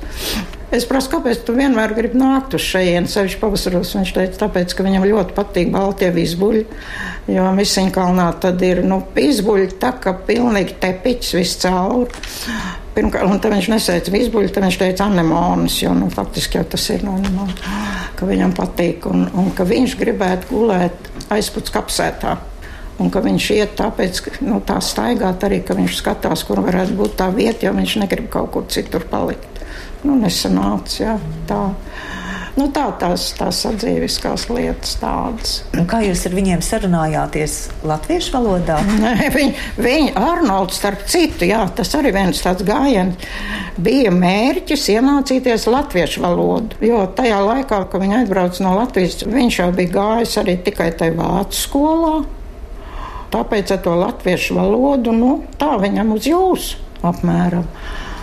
Es 0.75 0.85
prasu, 0.87 1.11
kāpēc 1.11 1.41
tu 1.47 1.55
vienmēr 1.55 1.91
gribi 1.97 2.19
nākt 2.19 2.55
uz 2.55 2.63
šejienes, 2.63 3.15
sevišķi 3.17 3.39
pavasaros. 3.41 3.95
Viņš 3.97 4.13
teica, 4.15 4.37
tāpēc, 4.45 4.75
ka 4.75 4.87
viņam 4.87 5.07
ļoti 5.07 5.35
patīk 5.35 5.73
baltie 5.75 6.11
izbuļi, 6.23 6.61
jo 7.35 7.47
Misiņkalnā 7.57 8.27
tad 8.43 8.63
ir, 8.67 8.85
nu, 8.87 9.01
izbuļi 9.19 9.73
tā, 9.83 9.93
ka 10.03 10.15
pilnīgi 10.29 10.77
tepiķis 10.83 11.33
viss 11.39 11.59
cauri. 11.65 12.23
Pirmkārt, 12.95 13.31
un 13.31 13.43
tad 13.43 13.55
viņš 13.55 13.71
nesēca 13.71 14.15
izbuļi, 14.19 14.53
tad 14.55 14.67
viņš 14.67 14.79
teica 14.83 15.07
anemonas, 15.11 15.79
jo, 15.83 15.95
nu, 15.95 16.11
faktiski 16.15 16.59
jau 16.59 16.67
tas 16.75 16.87
ir 16.95 17.03
no 17.07 17.17
anemonas, 17.19 17.67
ka 18.19 18.31
viņam 18.31 18.55
patīk 18.59 19.11
un, 19.11 19.27
un 19.31 19.51
ka 19.55 19.67
viņš 19.67 19.99
gribētu 19.99 20.55
gulēt 20.55 21.11
aizputs 21.35 21.75
kapsētā 21.75 22.39
un 23.01 23.11
ka 23.12 23.22
viņš 23.24 23.51
iet 23.57 23.74
tāpēc, 23.80 24.22
ka 24.26 24.36
nu, 24.44 24.61
tā 24.66 24.78
staigāt 24.84 25.44
arī, 25.48 25.62
ka 25.64 25.76
viņš 25.78 25.98
skatās, 26.03 26.44
kur 26.48 26.62
varētu 26.66 26.96
būt 26.98 27.18
tā 27.20 27.30
vieta, 27.34 27.66
jo 27.66 27.74
viņš 27.76 27.98
negrib 28.05 28.30
kaut 28.32 28.53
kur 28.55 28.68
citur 28.72 29.07
palikt. 29.11 29.62
Nu, 30.05 30.16
nesanāca, 30.16 30.96
jā, 31.03 31.18
tā. 31.48 31.64
Nu, 32.59 32.66
tā 32.74 32.88
tās, 32.98 33.28
tās 33.38 33.61
sadzīviskās 33.62 34.48
lietas 34.51 34.96
tādas. 35.01 35.53
Un 35.78 35.86
kā 35.88 36.01
jūs 36.03 36.24
ar 36.26 36.34
viņiem 36.34 36.64
sarunājāties 36.64 37.55
latviešu 37.86 38.34
valodā? 38.34 38.80
Viņi, 39.36 39.53
viņi 39.78 40.11
Arnolds, 40.18 40.80
starp 40.80 41.05
citu, 41.09 41.46
jā, 41.48 41.61
tas 41.76 41.92
arī 41.96 42.11
viens 42.16 42.42
tāds 42.42 42.64
gājiens, 42.66 43.28
bija 43.80 44.11
mērķis 44.12 44.88
iemācīties 44.96 45.68
latviešu 45.70 46.24
valodu. 46.24 46.80
Jo 46.84 47.05
tajā 47.16 47.38
laikā, 47.46 47.84
kad 47.92 48.03
viņi 48.03 48.18
aizbrauca 48.22 48.66
no 48.66 48.74
Latvijas, 48.80 49.20
viņš 49.22 49.62
jau 49.62 49.70
bija 49.76 49.94
gājis 49.94 50.36
arī 50.42 50.59
tikai 50.66 50.90
tajā 50.98 51.16
vācu 51.20 51.61
skolā. 51.62 52.14
Tāpēc 53.31 53.74
ar 53.74 53.83
to 53.85 53.97
latviešu 53.99 54.59
valodu, 54.59 55.14
nu, 55.14 55.33
tā 55.61 55.76
viņam 55.78 56.14
uz 56.16 56.31
jūs 56.31 56.70
apmēram. 57.07 57.66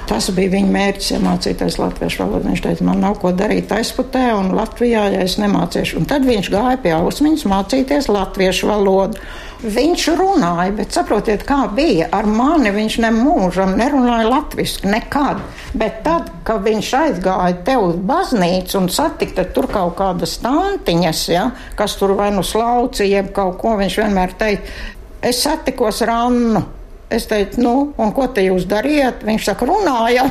Tas 0.08 0.30
bija 0.32 0.54
viņa 0.54 0.72
mērķis, 0.72 1.10
iemācīties 1.18 1.76
latviešu 1.82 2.22
valodu. 2.22 2.48
Viņš 2.48 2.62
teica, 2.64 2.86
man 2.88 3.02
nav 3.04 3.18
ko 3.20 3.34
darīt 3.36 3.74
aizputē 3.76 4.30
un 4.38 4.54
Latvijā, 4.56 5.02
ja 5.12 5.26
es 5.26 5.36
nemācīšu. 5.42 5.98
Un 6.00 6.08
tad 6.08 6.24
viņš 6.24 6.48
gāja 6.54 6.78
pie 6.80 6.94
ausmiņas 6.96 7.44
mācīties 7.52 8.08
latviešu 8.08 8.70
valodu. 8.72 9.20
Viņš 9.68 10.08
runāja, 10.16 10.72
bet 10.78 10.96
saprotiet, 10.96 11.44
kā 11.50 11.66
bija 11.76 12.08
ar 12.16 12.30
mani. 12.30 12.72
Viņš 12.72 13.00
nemūžam 13.04 13.76
nerunāja 13.76 14.30
latviešu 14.32 14.88
nekad. 14.88 15.44
Bet 15.76 16.00
tad, 16.08 16.32
kad 16.48 16.64
viņš 16.64 16.94
aizgāja 17.02 17.60
te 17.68 17.76
uz 17.76 17.98
baznīcu 18.00 18.80
un 18.80 18.88
satikta 18.94 19.44
tur 19.52 19.68
kaut 19.74 19.98
kādas 20.00 20.38
tantiņas, 20.40 21.26
ja, 21.34 21.50
kas 21.76 22.00
tur 22.00 22.16
vai 22.16 22.30
nu 22.32 22.48
slaucīja, 22.48 23.26
jeb 23.26 23.34
kaut 23.36 23.60
ko, 23.60 23.76
viņš 23.82 24.00
vienmēr 24.06 24.40
teica, 24.40 24.78
es 25.22 25.44
satikos 25.44 26.02
ar 26.06 26.14
Annu. 26.16 26.64
Es 27.10 27.24
teicu, 27.30 27.62
nu, 27.64 27.74
un 28.04 28.12
ko 28.12 28.26
te 28.36 28.44
jūs 28.44 28.66
darījat? 28.68 29.22
Viņš 29.24 29.46
saka, 29.48 29.68
runājam. 29.70 30.28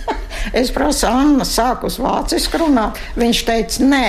es 0.60 0.70
prasu, 0.70 1.08
Anna 1.10 1.46
sāk 1.48 1.82
uz 1.88 1.98
vācisku 1.98 2.60
runāt. 2.62 3.00
Viņš 3.18 3.42
teica, 3.48 3.88
nē, 3.90 4.06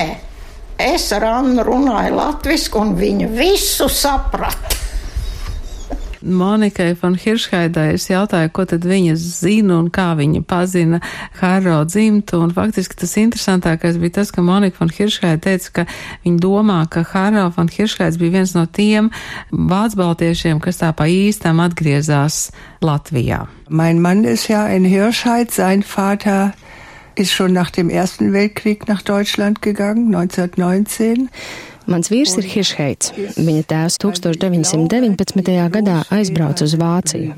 es 0.78 1.10
ar 1.18 1.26
Annu 1.32 1.66
runāju 1.66 2.14
latvisku, 2.20 2.84
un 2.86 2.94
viņa 3.00 3.32
visu 3.34 3.90
saprata. 3.90 4.83
Monikai 6.24 6.94
von 6.96 7.16
Hiršhaidai 7.20 7.94
es 7.98 8.08
jautāju, 8.08 8.52
ko 8.56 8.66
tad 8.70 8.86
viņa 8.88 9.16
zina 9.20 9.78
un 9.82 9.90
kā 9.94 10.14
viņa 10.16 10.44
pazina 10.48 11.00
Haro 11.42 11.82
dzimtu, 11.84 12.40
un 12.46 12.54
faktiski 12.56 12.98
tas 13.02 13.16
interesantākais 13.20 14.00
bija 14.00 14.20
tas, 14.20 14.32
ka 14.32 14.44
Monika 14.46 14.80
von 14.80 14.94
Hiršhaida 14.94 15.42
teica, 15.44 15.72
ka 15.76 15.86
viņa 16.24 16.40
domā, 16.44 16.80
ka 16.88 17.04
Haro 17.12 17.50
von 17.58 17.72
Hiršhaids 17.72 18.20
bija 18.22 18.38
viens 18.40 18.56
no 18.56 18.66
tiem 18.66 19.12
vācbaltiešiem, 19.52 20.64
kas 20.64 20.80
tā 20.80 20.94
pa 20.96 21.10
īstam 21.12 21.60
atgriezās 21.64 22.52
Latvijā. 22.84 23.46
Mein 23.70 24.00
Mann 24.02 24.24
ist 24.24 24.48
ja 24.48 24.68
in 24.72 24.86
Hirschheid, 24.86 25.52
sein 25.52 25.84
Vater 25.84 26.54
ist 27.16 27.32
schon 27.32 27.54
nach 27.54 27.70
dem 27.70 27.90
Ersten 27.90 28.34
Weltkrieg 28.34 28.88
nach 28.88 29.02
Deutschland 29.02 29.62
gegangen, 29.62 30.16
1919. 30.16 31.30
Mans 31.90 32.10
vīrs 32.12 32.38
ir 32.40 32.48
Hiršheits. 32.48 33.12
Viņa 33.38 33.64
tēvs 33.70 34.00
1919. 34.04 35.54
gadā 35.74 36.00
aizbrauca 36.14 36.68
uz 36.68 36.76
Vāciju. 36.80 37.36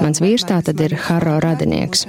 Mans 0.00 0.22
vīrs 0.22 0.46
tā 0.48 0.62
tad 0.64 0.80
ir 0.80 0.96
Haro 1.06 1.36
radinieks. 1.44 2.06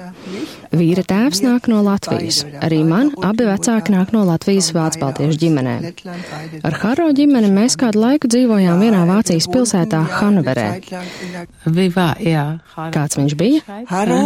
Vīra 0.78 1.04
tēvs 1.08 1.42
nāk 1.46 1.70
no 1.72 1.80
Latvijas. 1.86 2.42
Arī 2.64 2.82
man 2.88 3.14
abi 3.24 3.48
vecāki 3.48 3.94
nāk 3.96 4.12
no 4.16 4.26
Latvijas 4.28 4.74
Vācu-Baltiešu 4.76 5.40
ģimenēm. 5.46 5.88
Ar 6.68 6.80
Haro 6.84 7.08
ģimeni 7.16 7.52
mēs 7.56 7.78
kādu 7.80 8.04
laiku 8.04 8.32
dzīvojām 8.32 8.84
vienā 8.84 9.06
Vācijas 9.08 9.48
pilsētā 9.52 10.04
jā. 12.24 12.46
Kāds 12.96 13.20
viņš 13.20 13.40
bija? 13.40 13.82
Haro 13.92 14.22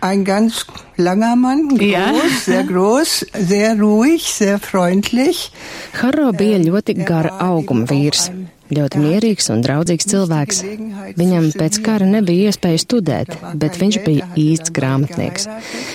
Ein 0.00 0.24
ganz 0.24 0.64
langer 0.96 1.36
Mann, 1.36 1.68
groß, 1.76 1.80
Ja. 1.90 2.12
sehr 2.44 2.64
groß, 2.64 3.26
sehr 3.38 3.78
ruhig, 3.78 4.22
sehr 4.32 4.58
freundlich. 4.58 5.52
Haro 6.00 6.32
bija 6.32 6.56
ļoti 6.58 6.94
gara 7.04 7.34
auguma 7.40 7.84
vīrs. 7.84 8.30
Ļoti 8.70 9.00
mierīgs 9.02 9.50
un 9.50 9.62
draudzīgs 9.64 10.06
cilvēks. 10.10 10.60
Viņam 11.18 11.48
pēc 11.58 11.78
kara 11.82 12.06
nebija 12.06 12.50
iespēja 12.50 12.82
studēt, 12.84 13.32
bet 13.58 13.78
viņš 13.80 13.98
bija 14.04 14.28
īsts 14.38 14.72
grāmatnieks. 14.76 15.48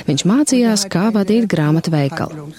Viņš 0.10 0.26
mācījās, 0.28 0.86
kā 0.92 1.08
vadīt 1.16 1.48
grāmatu 1.52 1.94
veikalu. 1.94 2.50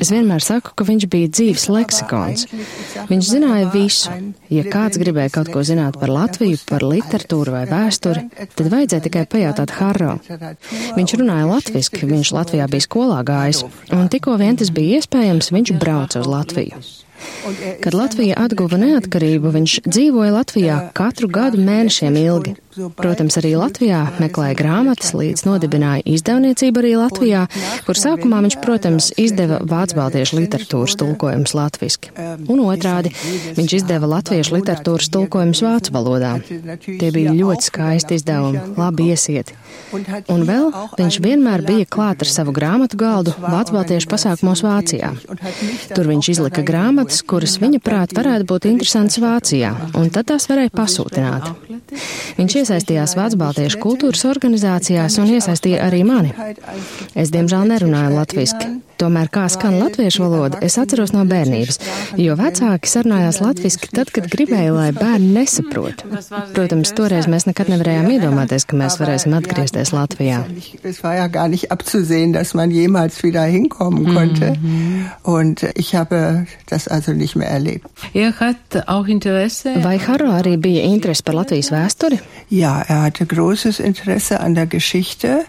Es 0.00 0.12
vienmēr 0.14 0.44
saku, 0.44 0.72
ka 0.76 0.86
viņš 0.88 1.06
bija 1.12 1.32
dzīves 1.32 1.66
leksikons. 1.72 2.46
Viņš 3.10 3.32
zināja 3.34 3.68
visu. 3.74 4.14
Ja 4.50 4.64
kāds 4.64 5.00
gribēja 5.00 5.34
kaut 5.36 5.52
ko 5.52 5.64
zināt 5.66 6.00
par 6.00 6.12
Latviju, 6.12 6.58
par 6.70 6.86
literatūru 6.86 7.54
vai 7.54 7.66
vēsturi, 7.70 8.26
tad 8.56 8.72
vajadzēja 8.72 9.06
tikai 9.06 9.26
pajautāt 9.30 9.76
Harro. 9.76 10.16
Viņš 10.96 11.16
runāja 11.20 11.46
latviski, 11.50 12.08
viņš 12.08 12.32
Latvijā 12.38 12.66
bija 12.70 12.88
skolā 12.88 13.20
gājis, 13.26 13.62
un 13.92 14.08
tikko 14.10 14.40
vien 14.40 14.58
tas 14.60 14.72
bija 14.74 15.00
iespējams, 15.00 15.52
viņš 15.54 15.76
brauca 15.80 16.24
uz 16.24 16.30
Latviju. 16.30 16.82
Kad 17.80 17.96
Latvija 17.96 18.36
atguva 18.40 18.78
neatkarību, 18.80 19.52
viņš 19.56 19.76
dzīvoja 19.86 20.34
Latvijā 20.34 20.78
katru 20.96 21.28
gadu 21.32 21.60
mēnešiem 21.64 22.16
ilgi. 22.20 22.56
Protams, 22.96 23.36
arī 23.40 23.52
Latvijā 23.58 24.00
meklēja 24.20 24.56
grāmatas, 24.58 25.12
līdz 25.16 25.44
nodibināja 25.46 26.04
izdevniecību 26.08 26.82
arī 26.82 26.92
Latvijā, 26.98 27.44
kur 27.86 27.98
sākumā 27.98 28.40
viņš, 28.46 28.56
protams, 28.62 29.10
izdeva 29.20 29.60
vācu 29.66 29.98
baltiešu 29.98 30.38
literatūras 30.38 30.96
tulkojumus 31.00 31.54
latviski. 31.56 32.12
Un 32.50 32.62
otrādi, 32.64 33.12
viņš 33.58 33.76
izdeva 33.80 34.08
latviešu 34.14 34.56
literatūras 34.56 35.10
tulkojumus 35.12 35.62
vācu 35.66 35.94
valodā. 35.96 36.32
Tie 36.86 37.10
bija 37.14 37.34
ļoti 37.36 37.68
skaisti 37.68 38.20
izdevumi, 38.20 38.62
labi 38.78 39.10
iesieti. 39.12 39.58
Un 40.30 40.44
vēl 40.48 40.70
viņš 40.98 41.20
vienmēr 41.24 41.64
bija 41.66 41.88
klāt 41.90 42.24
ar 42.24 42.30
savu 42.30 42.54
grāmatu 42.56 42.98
galdu 43.00 43.34
vācu 43.40 43.76
baltiešu 43.76 44.10
pasākumos 44.10 44.64
Vācijā. 44.64 45.12
Tur 45.94 46.10
viņš 46.10 46.32
izlika 46.34 46.64
grāmatas, 46.66 47.22
kuras 47.26 47.58
viņa 47.62 47.82
prāt 47.84 48.14
varētu 48.16 48.48
būt 48.50 48.68
interesantas 48.70 49.20
Vācijā, 49.22 49.72
un 49.98 50.10
tad 50.14 50.30
tās 50.30 50.46
varēja 50.50 50.72
pasūtināt. 50.74 51.50
Viņš 52.38 52.56
iesaistījās 52.70 53.16
Vācu 53.18 53.38
baltiešu 53.40 53.80
kultūras 53.82 54.22
organizācijās 54.30 55.16
un 55.18 55.32
iesaistīja 55.34 55.82
arī 55.88 56.04
mani. 56.06 56.30
Es, 57.18 57.32
diemžēl, 57.34 57.66
nerunāju 57.66 58.14
latviski. 58.14 58.68
Tomēr, 59.00 59.30
kā 59.32 59.46
skan 59.48 59.78
latviešu 59.80 60.26
valoda, 60.26 60.58
es 60.64 60.74
atceros 60.80 61.14
no 61.14 61.22
bērnības, 61.28 61.78
jo 62.20 62.34
vecāki 62.36 62.90
sarunājās 62.90 63.38
latviski 63.40 63.88
tad, 63.96 64.10
kad 64.12 64.26
gribēja, 64.28 64.74
lai 64.76 64.90
bērni 64.92 65.30
nesaprot. 65.38 66.02
Protams, 66.52 66.92
toreiz 66.98 67.28
mēs 67.30 67.46
nekad 67.48 67.70
nevarējām 67.72 68.10
iedomāties, 68.12 68.66
ka 68.68 68.76
mēs 68.76 68.98
varēsim 69.00 69.32
atgriezties 69.38 69.94
Latvijā. 69.96 70.42
Mm 70.44 70.60
-hmm. 74.60 75.04
Mehr 77.40 77.50
erlebt. 77.50 77.86
Vai 79.82 79.98
Haro 79.98 80.26
arī 80.26 80.56
bija 80.56 80.82
interese 80.82 81.22
par 81.22 81.34
Latvijas 81.34 81.70
vēsturi? 81.72 82.18
Ja, 82.50 82.84
er 82.88 82.96
hatte 82.96 83.24
großes 83.24 83.80
Interesse 83.80 84.40
an 84.40 84.54
der 84.54 84.66
Geschichte 84.66 85.44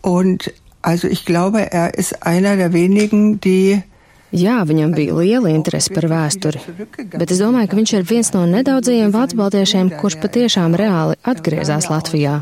und 0.00 0.48
Also 0.82 1.08
ich 1.08 1.24
glaube, 1.24 1.72
er 1.72 1.94
ist 1.98 2.26
einer 2.26 2.56
der 2.56 2.72
wenigen, 2.72 3.40
die 3.40 3.82
Jā, 4.28 4.58
viņam 4.68 4.90
bija 4.92 5.14
liela 5.16 5.48
interese 5.48 5.88
par 5.96 6.04
vēsturi, 6.04 6.60
bet 7.14 7.30
es 7.32 7.38
domāju, 7.40 7.70
ka 7.70 7.76
viņš 7.78 7.92
ir 7.96 8.02
viens 8.04 8.28
no 8.34 8.42
nedaudzajiem 8.44 9.12
vācu 9.14 9.38
baltiešiem, 9.40 9.88
kurš 10.02 10.18
patiešām 10.20 10.74
reāli 10.76 11.16
atgriezās 11.24 11.88
Latvijā. 11.88 12.34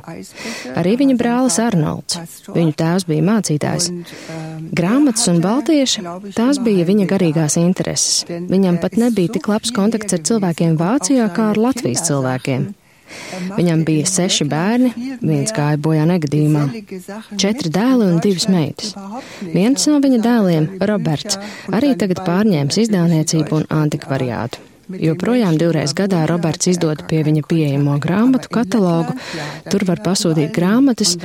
Arī 0.75 0.97
viņa 0.99 1.15
brālis 1.21 1.61
Arnolds. 1.63 2.19
Viņu 2.51 2.75
tēvs 2.81 3.07
bija 3.07 3.27
mācītājs. 3.29 3.87
Grāmatas 4.75 5.31
un 5.31 5.39
baltieši- 5.45 6.03
tās 6.39 6.59
bija 6.59 6.89
viņa 6.91 7.07
garīgās 7.07 7.55
intereses. 7.63 8.25
Viņam 8.27 8.81
pat 8.81 8.99
nebija 8.99 9.39
tik 9.39 9.47
labs 9.47 9.71
kontakts 9.71 10.13
ar 10.13 10.27
cilvēkiem 10.27 10.75
Vācijā 10.77 11.31
kā 11.31 11.51
ar 11.51 11.57
Latvijas 11.57 12.03
cilvēkiem. 12.11 12.75
Viņam 13.57 13.83
bija 13.87 14.07
seši 14.11 14.47
bērni, 14.51 14.93
viens 15.23 15.55
gāja 15.57 15.81
bojā 15.81 16.05
negadījumā, 16.09 16.67
četri 17.41 17.73
dēli 17.73 18.13
un 18.13 18.23
divas 18.25 18.49
meitas. 18.53 18.95
Viens 19.43 19.89
no 19.91 20.01
viņa 20.03 20.23
dēliem, 20.25 20.71
Roberts, 20.91 21.39
arī 21.73 21.95
tagad 21.99 22.25
pārņēmis 22.27 22.81
izdāvniecību 22.87 23.61
un 23.61 23.69
antikvariātu. 23.83 24.65
Joprojām 24.87 25.57
divreiz 25.59 25.91
gadā 25.99 26.21
Roberts 26.31 26.69
izdod 26.71 27.01
pie 27.11 27.25
viņa 27.27 27.43
pieejamo 27.51 27.97
grāmatu 28.03 28.51
katalogu. 28.55 29.17
Tur 29.67 29.83
var 29.89 29.99
pasūtīt 30.05 30.53
grāmatas, 30.55 31.17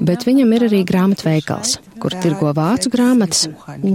bet 0.00 0.24
viņam 0.24 0.54
ir 0.56 0.64
arī 0.70 0.80
grāmatveikals, 0.88 1.76
kur 2.00 2.16
tirgo 2.24 2.54
vācu 2.56 2.92
grāmatas. 2.94 3.50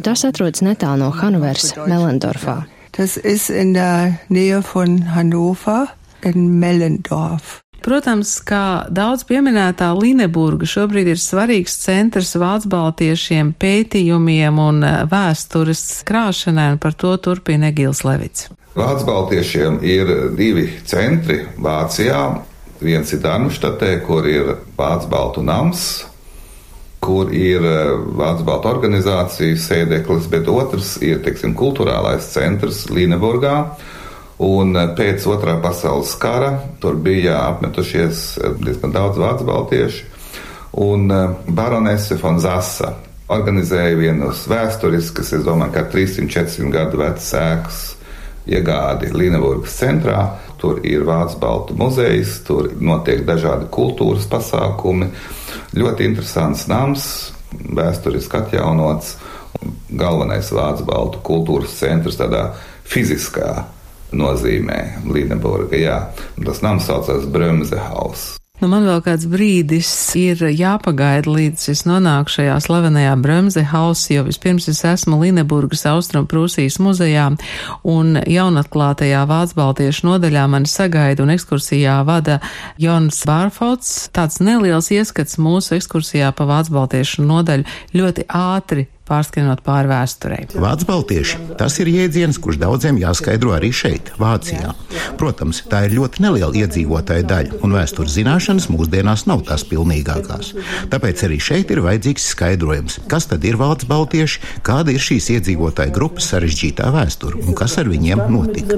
Tas 0.06 0.28
atrodas 0.30 0.62
netālu 0.66 1.08
no 1.08 1.10
Hannoveras, 1.18 1.74
Melendorfā. 1.90 2.62
Tas 2.96 3.18
ir 3.18 3.42
in 3.60 3.74
der 3.74 4.20
Nähe 4.30 4.62
von 4.62 5.02
Hannover 5.16 5.90
in 6.26 6.58
Mellendorf. 6.62 7.62
Protams, 7.86 8.40
kā 8.42 8.88
daudz 8.90 9.28
pieminētā 9.30 9.92
Lineburga 9.94 10.66
šobrīd 10.66 11.12
ir 11.12 11.20
svarīgs 11.22 11.76
centrs 11.84 12.32
vācu 12.42 12.72
baltiešiem 12.72 13.52
pētījumiem 13.62 14.58
un 14.62 14.82
eh, 14.82 14.96
vēstures 15.12 15.84
krāšanai, 16.08 16.72
un 16.74 16.82
par 16.82 16.96
to 16.98 17.14
turpina 17.22 17.70
Egils 17.70 18.02
Levits. 18.08 18.50
Vācu 18.76 19.06
baltiešiem 19.08 19.78
ir 19.86 20.10
divi 20.36 20.66
centri 20.90 21.44
Vācijā. 21.62 22.24
Viens 22.82 23.14
ir 23.14 23.22
Darmštatē, 23.24 23.94
kur 24.08 24.26
ir 24.28 24.50
Vācu 24.76 25.12
baltu 25.14 25.46
nams, 25.46 25.86
kur 27.06 27.30
ir 27.30 27.62
eh, 27.70 27.92
Vācu 28.18 28.48
baltu 28.50 28.74
organizācijas 28.74 29.70
sēdeklis, 29.70 30.32
bet 30.34 30.50
otrs 30.50 30.96
ir, 31.06 31.22
teiksim, 31.22 31.54
kultūrālais 31.54 32.34
centrs 32.34 32.88
Lineburgā 32.90 33.60
Un 34.44 34.76
eh, 34.76 34.90
pēc 34.98 35.24
otrā 35.32 35.56
pasaules 35.64 36.12
kara 36.20 36.52
tur 36.84 36.98
bija 37.00 37.40
apmetušies 37.54 38.24
eh, 38.38 38.56
diezgan 38.60 38.92
daudz 38.96 39.20
vācu 39.20 39.48
baltiešu. 39.48 40.06
Un 40.84 41.12
eh, 41.12 41.30
baronese 41.48 42.18
von 42.20 42.42
Zasa 42.44 42.92
organizēja 43.32 43.96
vienus 43.98 44.44
vēsturiskas, 44.52 45.32
es 45.38 45.46
domāju, 45.46 45.78
ka 45.78 45.86
300-400 45.94 46.74
gadu 46.74 47.00
vecas 47.00 47.30
ēkas 47.40 47.80
iegādi 48.46 49.14
Līneburgas 49.16 49.78
centrā. 49.80 50.26
Tur 50.60 50.82
ir 50.88 51.04
Vācu 51.08 51.40
Baltu 51.40 51.76
muzejs, 51.78 52.40
tur 52.48 52.70
notiek 52.80 53.24
dažādi 53.28 53.68
kultūras 53.74 54.28
pasākumi. 54.30 55.10
Ļoti 55.78 56.08
interesants 56.10 56.66
nams, 56.72 57.08
vēsturiski 57.52 58.40
atjaunots. 58.40 59.16
Galvenais 59.96 60.52
Vācu 60.54 60.86
Baltu 60.88 61.24
kultūras 61.26 61.78
centrs 61.80 62.20
tādā 62.20 62.50
fiziskā 62.86 63.64
nozīmē 64.14 64.80
Līneburga. 65.10 65.78
Jā. 65.80 66.00
Tas 66.46 66.62
nams 66.66 66.90
saucās 66.90 67.30
Bremzehaus. 67.32 68.36
Nu, 68.62 68.70
man 68.72 68.86
vēl 68.88 69.02
kāds 69.04 69.26
brīdis 69.28 69.90
ir 70.16 70.40
jāpagaida, 70.48 71.28
līdz 71.28 71.66
es 71.74 71.82
nonāku 71.84 72.32
šajā 72.38 72.54
slavenajā 72.64 73.12
Bremze 73.20 73.66
hausā, 73.68 74.14
jo 74.16 74.24
vispirms 74.30 74.70
es 74.72 74.80
esmu 74.88 75.20
Lineburgas 75.20 75.84
Austrum 75.92 76.24
Prūsijas 76.32 76.80
muzejā 76.80 77.26
un 77.92 78.16
jaunatklātajā 78.16 79.26
Vācu 79.28 79.60
Baltiešu 79.60 80.08
nodaļā 80.08 80.48
mani 80.54 80.72
sagaida 80.72 81.26
un 81.26 81.36
ekskursijā 81.36 81.98
vada 82.08 82.40
Jons 82.80 83.20
Bārfots. 83.28 83.94
Tāds 84.16 84.40
neliels 84.40 84.88
ieskats 84.96 85.36
mūsu 85.36 85.76
ekskursijā 85.76 86.32
pa 86.32 86.48
Vācu 86.48 86.78
Baltiešu 86.80 87.28
nodaļu 87.28 87.68
ļoti 88.00 88.30
ātri 88.32 88.88
pārskrienot 89.08 89.62
pāri 89.66 89.90
vēsturei. 89.92 90.46
Vācu 90.54 90.88
baltieši- 90.90 91.40
tas 91.60 91.78
ir 91.80 91.92
jēdziens, 91.92 92.40
kurš 92.42 92.58
daudziem 92.62 93.00
jāskaidro 93.02 93.54
arī 93.56 93.72
šeit, 93.72 94.12
Vācijā. 94.20 94.74
Protams, 95.18 95.62
tā 95.70 95.86
ir 95.86 95.98
ļoti 96.00 96.24
neliela 96.26 96.54
iedzīvotāja 96.54 97.26
daļa, 97.30 97.64
un 97.64 97.72
vēstures 97.72 98.16
zināšanas 98.18 98.70
mūsdienās 98.74 99.26
nav 99.28 99.44
tās 99.46 99.64
pilnīgākās. 99.64 100.54
Tāpēc 100.90 101.24
arī 101.28 101.40
šeit 101.40 101.72
ir 101.72 101.82
vajadzīgs 101.86 102.30
skaidrojums, 102.34 103.00
kas 103.08 103.26
tad 103.26 103.44
ir 103.46 103.56
Vācu 103.56 103.86
baltieši, 103.88 104.40
kāda 104.64 104.90
ir 104.92 105.00
šīs 105.00 105.30
iedzīvotāja 105.40 105.94
grupas 105.94 106.32
sarežģītā 106.32 106.92
vēsture 106.92 107.46
un 107.48 107.54
kas 107.54 107.78
ar 107.78 107.86
viņiem 107.86 108.30
notika. 108.30 108.76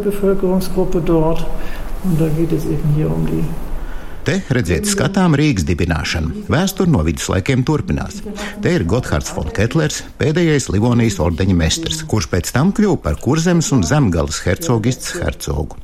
Un 2.05 2.15
da 2.15 2.27
geht 2.29 2.53
es 2.53 2.63
eben 2.65 2.93
hier 2.95 3.07
um 3.07 3.25
die 3.25 3.43
Te 4.27 4.41
redziet, 4.51 4.83
skatām 4.91 5.37
Rīgas 5.39 5.63
dibināšanu. 5.63 6.41
Vēsture 6.51 6.91
no 6.91 6.99
viduslaikiem 7.07 7.61
turpinās. 7.63 8.17
Te 8.59 8.73
ir 8.75 8.83
Gotthards 8.83 9.31
von 9.31 9.47
Ketlers, 9.55 10.01
pēdējais 10.19 10.67
Livonijas 10.73 11.21
ordeņa 11.23 11.55
mestrs, 11.55 12.01
kurš 12.11 12.27
pēc 12.33 12.51
tam 12.51 12.73
kļuva 12.75 12.97
par 13.05 13.15
kurzemes 13.23 13.71
un 13.71 13.85
zemgales 13.87 14.41
hercogists 14.43 15.13
hercogu. 15.21 15.79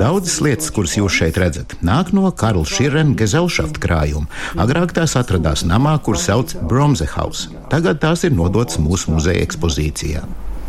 Daudzas 0.00 0.38
lietas, 0.44 0.70
kuras 0.72 0.96
jūs 0.96 1.18
šeit 1.18 1.36
redzat, 1.40 1.76
nāk 1.84 2.14
no 2.16 2.32
Karla 2.32 2.64
Širena 2.68 3.12
Gezelšafta 3.20 3.84
krājuma. 3.84 4.32
Agrāk 4.64 4.96
tās 4.96 5.18
atradās 5.20 5.66
namā, 5.68 5.98
kur 6.00 6.16
sauc 6.16 6.56
Bromzehaus. 6.64 7.50
Tagad 7.68 8.00
tās 8.00 8.24
ir 8.24 8.32
nodotas 8.32 8.80
mūsu 8.80 9.12
muzeja 9.12 9.44
ekspozīcijā. 9.44 10.24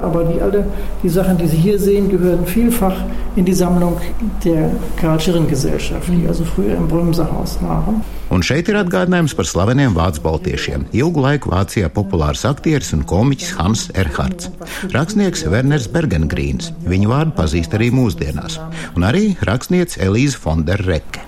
Aber 0.05 0.23
die, 0.23 0.39
alle 0.41 0.65
die 1.03 1.09
Sachen, 1.09 1.37
die 1.37 1.47
Sie 1.47 1.57
hier 1.57 1.79
sehen, 1.79 2.09
gehören 2.09 2.45
vielfach 2.45 2.95
in 3.35 3.45
die 3.45 3.53
Sammlung 3.53 3.97
der 4.43 4.69
Karl-Schirren-Gesellschaft, 5.01 6.07
die 6.07 6.27
also 6.27 6.45
früher 6.45 6.75
im 6.75 6.87
Brömserhaus 6.87 7.57
waren. 7.61 8.03
Un 8.29 8.41
šeit 8.41 8.69
ir 8.71 8.79
atgādinājums 8.79 9.35
par 9.37 9.45
slaveniem 9.45 9.93
vācu 9.95 10.23
baltiešiem. 10.25 10.87
Ilgu 10.97 11.21
laiku 11.25 11.51
Vācijā 11.53 11.91
populārs 11.93 12.45
aktieris 12.49 12.89
un 12.97 13.05
komiķis 13.07 13.53
Hans 13.59 13.85
Erhards, 13.93 14.49
rakstnieks 14.95 15.45
Werners 15.51 15.85
Bergengrīns. 15.93 16.71
Viņu 16.89 17.13
vārdu 17.13 17.37
pazīst 17.37 17.77
arī 17.77 17.91
mūsdienās, 17.93 18.57
un 18.97 19.07
arī 19.07 19.35
rakstniece 19.45 20.01
Elīze 20.05 20.41
Fonderreke. 20.41 21.25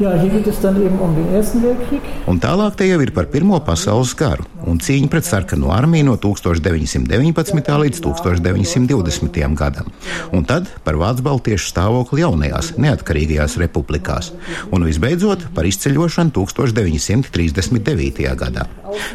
Eben 0.00 0.98
um. 0.98 1.14
Un 2.26 2.40
tālāk 2.42 2.80
te 2.80 2.88
jau 2.88 2.98
ir 3.04 3.12
par 3.14 3.28
Pirmo 3.30 3.60
pasaules 3.62 4.16
karu. 4.18 4.48
Un 4.68 4.78
cīņa 4.82 5.10
pret 5.12 5.26
sarkano 5.26 5.72
armiju 5.74 6.06
no 6.10 6.16
1919. 6.20 7.72
līdz 7.84 8.02
1920. 8.04 9.40
gadam, 9.58 9.90
un 10.32 10.46
tad 10.48 10.68
par 10.84 10.98
Vācu 11.00 11.24
baltiešu 11.26 11.70
stāvokli 11.72 12.22
jaunajās 12.22 12.74
neatkarīgajās 12.82 13.58
republikās, 13.62 14.32
un 14.70 14.86
visbeidzot 14.88 15.48
par 15.56 15.68
izceļošanu 15.68 16.34
1939. 16.36 18.28
gadā. 18.38 18.68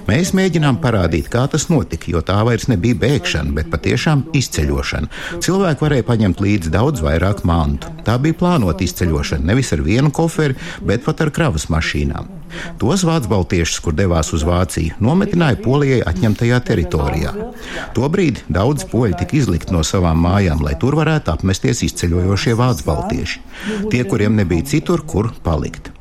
Mēs 0.08 0.34
mēģinām 0.38 0.80
parādīt, 0.82 1.30
kā 1.34 1.43
tas 1.52 1.68
notika, 1.70 2.10
jo 2.12 2.24
tā 2.26 2.39
vairs 2.48 2.68
nebija 2.72 2.98
bēgšana, 3.04 3.54
bet 3.58 3.70
patiešām 3.74 4.26
izceļošana. 4.38 5.12
Cilvēki 5.43 5.86
varēja 5.86 6.08
paņemt 6.08 6.41
līdzi 6.43 6.74
daudz 6.74 7.04
vairāk 7.06 7.43
mantu. 7.48 7.91
Tā 8.08 8.18
bija 8.22 8.38
plānota 8.39 8.86
izceļošana 8.88 9.52
nevis 9.52 9.74
ar 9.76 9.86
vienu 9.86 10.12
koferi, 10.14 10.58
bet 10.82 11.06
pat 11.06 11.22
ar 11.26 11.34
kravas 11.36 11.70
mašīnām. 11.74 12.38
Tos 12.82 13.04
vācu 13.08 13.32
baltiešus, 13.32 13.82
kur 13.84 13.95
devās 13.98 14.32
uz 14.36 14.45
Vāciju, 14.48 14.95
nometināja 15.04 15.60
Polijai 15.64 16.00
atņemtajā 16.08 16.60
teritorijā. 16.70 17.34
Tobrīd 17.98 18.43
daudz 18.48 18.88
poļi 18.91 19.18
tika 19.22 19.38
izlikt 19.39 19.74
no 19.74 19.84
savām 19.88 20.22
mājām, 20.24 20.64
lai 20.66 20.76
tur 20.80 20.98
varētu 21.00 21.34
apmesties 21.34 21.84
izceļojošie 21.89 22.58
vācu 22.58 22.88
baltieši. 22.88 23.45
Tie, 23.91 24.04
kuriem 24.08 24.38
nebija 24.39 24.68
citur, 24.74 25.04
kur 25.08 25.32
palikt. 25.45 25.91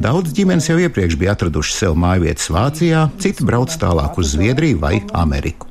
Daudz 0.00 0.32
ģimenes 0.36 0.70
jau 0.70 0.78
iepriekš 0.80 1.18
bija 1.20 1.34
atraduši 1.34 1.76
sev 1.76 1.98
mājvietas 2.00 2.50
Vācijā, 2.54 3.06
citi 3.20 3.46
brauc 3.46 3.74
tālāk 3.80 4.18
uz 4.20 4.32
Zviedriju 4.34 4.80
vai 4.80 4.96
Ameriku. 5.12 5.68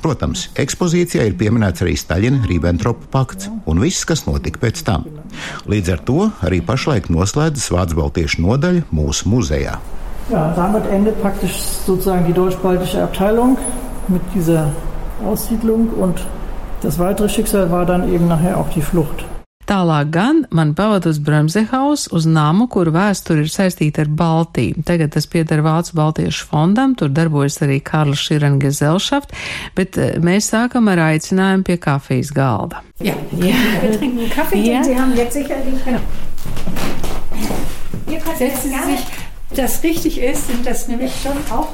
Protams, 0.00 0.48
ekspozīcijā 0.56 1.26
ir 1.28 1.36
pieminēts 1.40 1.84
arī 1.84 1.96
Staļina-Ribbentropa 2.00 3.10
pakts 3.12 3.50
un 3.68 3.82
viss, 3.82 4.06
kas 4.08 4.24
notika 4.28 4.62
pēc 4.62 4.84
tam. 4.86 5.08
Līdz 5.66 5.92
ar 5.94 6.02
to 6.08 6.30
arī 6.46 6.62
pašlaik 6.64 7.10
noslēdzas 7.12 7.70
Vācu 7.74 8.00
Baltiešu 8.00 8.42
nodaļa 8.44 8.86
mūsu 8.94 9.30
muzejā. 9.32 9.78
Ja, 10.30 10.48
damit 10.56 10.88
endet 10.90 11.20
praktisch 11.22 11.54
sozusagen 11.86 12.26
die 12.26 12.34
deutsch-baltische 12.34 13.02
Abteilung 13.02 13.56
mit 14.08 14.22
dieser 14.34 14.72
Aussiedlung 15.24 15.88
und 15.90 16.20
das 16.82 16.98
weitere 16.98 17.28
Schicksal 17.28 17.70
war 17.70 17.86
dann 17.86 18.12
eben 18.12 18.28
nachher 18.28 18.58
auch 18.58 18.68
die 18.70 18.82
Flucht. 18.82 19.24
Tālāk 19.66 20.10
gan 20.14 20.44
man 20.54 20.76
pavada 20.78 21.10
uz 21.10 21.18
Bremzehaus, 21.18 22.06
uz 22.14 22.26
namu, 22.30 22.68
kur 22.70 22.86
vēsture 22.94 23.42
ir 23.42 23.50
saistīta 23.50 24.04
ar 24.04 24.10
Baltiju. 24.14 24.84
Tagad 24.86 25.10
tas 25.16 25.26
pieder 25.26 25.64
Vācu 25.66 25.96
Baltiešu 25.98 26.46
fondam, 26.52 26.94
tur 26.94 27.10
darbojas 27.10 27.58
arī 27.66 27.80
Karla 27.82 28.14
Širanga 28.14 28.70
Zelšaft, 28.70 29.34
bet 29.74 29.98
eh, 29.98 30.20
mēs 30.22 30.52
sākam 30.52 30.86
ar 30.92 31.02
aicinājumu 31.08 31.66
pie 31.66 31.80
kafijas 31.82 32.30
galda. 32.36 32.84
Ja, 33.02 33.16
ja. 33.42 33.58
wir 33.82 33.98
trinken 33.98 34.30
Kaffee, 34.30 34.62
ja. 34.70 34.84
Sie 34.84 34.94
haben 34.98 35.16
jetzt 35.16 35.34
sicherlich... 35.34 35.84
Genau. 35.84 36.00
Setzen 38.38 38.70
Sie 38.70 38.92
sich, 38.92 39.06
das 39.56 39.82
richtig 39.82 40.20
ist, 40.20 40.46
sind 40.46 40.64
das 40.64 40.86
nämlich 40.88 41.12
schon 41.22 41.36
auch 41.50 41.68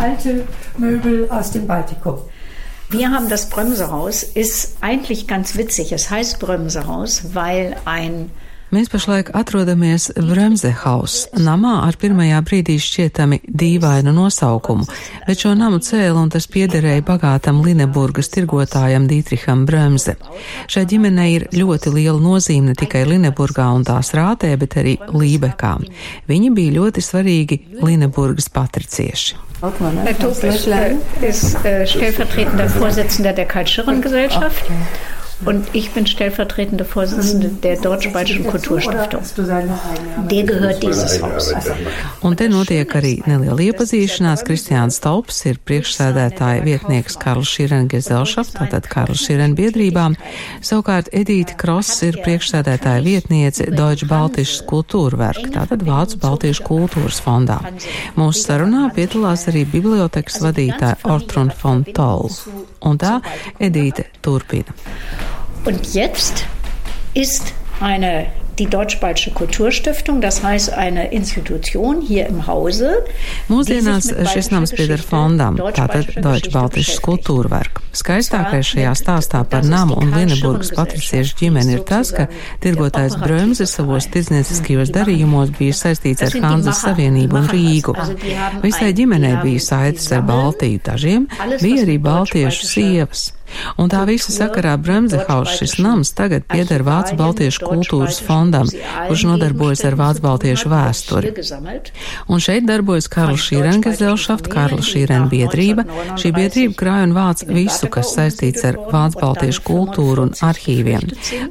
alte 0.00 0.44
Möbel 0.78 1.28
aus 1.30 1.52
dem 1.52 1.66
Baltikum. 1.66 2.18
Wir 2.88 3.10
haben 3.10 3.28
das 3.28 3.48
Bremsehaus, 3.48 4.22
ist 4.22 4.76
eigentlich 4.80 5.26
ganz 5.26 5.56
witzig. 5.56 5.90
Es 5.90 6.08
heißt 6.08 6.38
Bremsehaus, 6.38 7.34
weil 7.34 7.76
ein 7.84 8.30
Mēs 8.74 8.88
pašlaik 8.90 9.28
atrodamies 9.38 10.08
Bremzehaus, 10.18 11.28
namā 11.38 11.76
ar 11.86 11.94
pirmajā 12.02 12.40
brīdī 12.48 12.74
šķietami 12.82 13.38
dīvainu 13.46 14.10
nosaukumu, 14.10 14.82
bet 15.28 15.44
šo 15.44 15.52
namu 15.54 15.78
cēla 15.78 16.18
un 16.18 16.32
tas 16.34 16.48
piederēja 16.50 17.04
bagātam 17.06 17.60
Lineburgas 17.62 18.32
tirgotājam 18.34 19.06
Dītriham 19.06 19.62
Bremze. 19.68 20.16
Šai 20.66 20.82
ģimenei 20.90 21.28
ir 21.36 21.46
ļoti 21.54 21.92
liela 21.94 22.18
nozīme 22.18 22.72
ne 22.72 22.74
tikai 22.78 23.04
Lineburgā 23.06 23.68
un 23.76 23.86
tās 23.86 24.10
rātē, 24.18 24.50
bet 24.58 24.74
arī 24.82 24.96
Lībekā. 25.14 25.76
Viņi 26.26 26.50
bija 26.56 26.74
ļoti 26.80 27.04
svarīgi 27.06 27.60
Lineburgas 27.86 28.50
patricieši. 28.50 29.38
Herr 29.62 30.18
Topisch 30.18 30.66
ist 31.22 31.64
äh, 31.64 31.86
stellvertretender 31.86 32.68
Vorsitzender 32.80 33.32
der 33.32 33.46
Karl-Schirren-Gesellschaft. 33.46 34.64
Okay. 34.64 35.25
Und 35.44 35.66
ich 35.74 35.90
bin 35.92 36.06
stellvertretende 36.06 36.84
Vorsitzende 36.84 37.48
der 37.48 37.76
Deutsch-Baltischen 37.76 38.46
Kulturstiftung. 38.46 39.20
Der 40.30 40.42
gehört 40.44 40.82
dieses 40.82 41.22
Haus. 41.22 41.54
Un 42.22 42.36
te 42.40 42.48
notiek 42.48 42.90
arī 42.96 43.20
neliela 43.28 43.60
iepazīšanās. 43.68 44.42
Kristiāns 44.48 44.96
Taups 45.04 45.42
ir 45.50 45.60
priekšsēdētāja 45.68 46.64
vietnieks 46.64 47.18
Karls 47.20 47.52
Šīren 47.52 47.90
Gezelšaft, 47.92 48.56
tātad 48.56 48.88
Karls 48.88 49.26
Šīren 49.26 49.52
biedrībām. 49.58 50.16
Savukārt 50.64 51.12
Edīta 51.12 51.58
Kross 51.60 52.00
ir 52.06 52.16
priekšsēdētāja 52.24 53.04
vietniece 53.04 53.68
Deutsche 53.76 54.08
Baltisches 54.08 54.64
Kultūrwerk, 54.66 55.52
tātad 55.52 55.84
Vācu 55.86 56.18
Baltiešu 56.24 56.64
kultūras 56.66 57.20
fondā. 57.20 57.60
Mūsu 58.16 58.48
sarunā 58.48 58.88
piedalās 58.96 59.46
arī 59.52 59.66
bibliotekas 59.68 60.40
vadītāja 60.42 60.96
Ortrun 61.12 61.52
von 61.60 61.84
Toll. 61.92 62.32
Un 62.86 62.98
tā 62.98 63.18
Edīte 63.60 64.08
turpina. 64.24 64.72
Und 65.66 65.94
jetzt 65.94 66.46
ist 67.14 67.52
eine 67.80 68.28
die 68.58 68.66
Deutsch-Baltische 68.66 69.32
Kulturstiftung, 69.32 70.20
das 70.20 70.42
heißt 70.42 70.72
eine 70.72 71.12
Institution 71.12 72.00
hier 72.00 72.26
im 72.26 72.46
Hause. 72.46 73.02
Mūsdienās 73.50 74.08
šis 74.32 74.48
nams 74.48 74.72
pieder 74.72 74.96
fondam, 74.96 75.58
tātad 75.76 76.14
Deutsch-Baltisches 76.24 77.02
Kultūrwerk. 77.04 77.82
Skaistākais 77.96 78.70
šajā 78.70 78.94
stāstā 78.96 79.42
par 79.44 79.66
namu 79.66 79.98
un 80.00 80.14
Lieneburgas 80.14 80.72
patriciešu 80.76 81.36
ģimeni 81.42 81.76
ir 81.76 81.84
tas, 81.88 82.14
ka 82.16 82.30
tirgotājs 82.64 83.18
Brömze 83.20 83.68
savos 83.68 84.08
tirdznieciskajos 84.14 84.94
darījumos 84.94 85.52
bija 85.58 85.76
saistīts 85.76 86.24
ar 86.24 86.40
Hanzas 86.46 86.80
Savienību 86.86 87.42
un 87.42 87.50
Rīgu. 87.52 87.96
Visai 88.64 88.94
ģimenei 88.96 89.36
bija 89.44 89.68
saites 89.68 90.08
ar 90.16 90.24
Baltiju, 90.28 90.80
dažiem 90.86 91.28
bija 91.60 91.84
arī 91.84 91.98
baltiešu 92.00 92.70
sievas. 92.72 93.32
Un 93.80 93.90
tā 93.92 94.02
visa 94.08 94.32
sakarā 94.32 94.76
Bremzehaus 94.80 95.56
šis 95.58 95.76
nams 95.82 96.12
tagad 96.16 96.46
pieder 96.50 96.84
Vācu 96.86 97.16
Baltiešu 97.18 97.66
kultūras 97.66 98.20
fondam, 98.24 98.68
kurš 99.08 99.26
nodarbojas 99.28 99.84
ar 99.88 99.96
Vācu 99.98 100.24
Baltiešu 100.24 100.70
vēsturi. 100.72 101.32
Un 102.32 102.42
šeit 102.42 102.66
darbojas 102.68 103.08
Karla 103.12 103.38
Šīren 103.40 103.82
Gezelšaft, 103.84 104.48
Karla 104.52 104.82
Šīren 104.84 105.28
biedrība. 105.32 105.86
Šī 106.20 106.32
biedrība 106.36 106.76
krāj 106.80 107.06
un 107.08 107.14
vāc 107.16 107.44
visu, 107.48 107.90
kas 107.92 108.14
saistīts 108.16 108.64
ar 108.68 108.78
Vācu 108.90 109.22
Baltiešu 109.22 109.64
kultūru 109.66 110.26
un 110.26 110.34
arhīviem. 110.46 111.06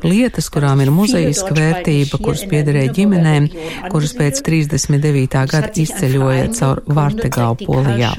Lietas, 0.06 0.50
kurām 0.54 0.84
ir 0.84 0.94
muzejiska 0.96 1.56
vērtība, 1.56 2.20
kuras 2.22 2.46
piederēja 2.50 2.94
ģimenēm, 3.00 3.50
kuras 3.94 4.16
pēc 4.18 4.42
39. 4.46 5.46
gada 5.52 5.72
izceļoja 5.86 6.50
caur 6.58 6.82
Vartegau 6.88 7.54
Polijā. 7.62 8.14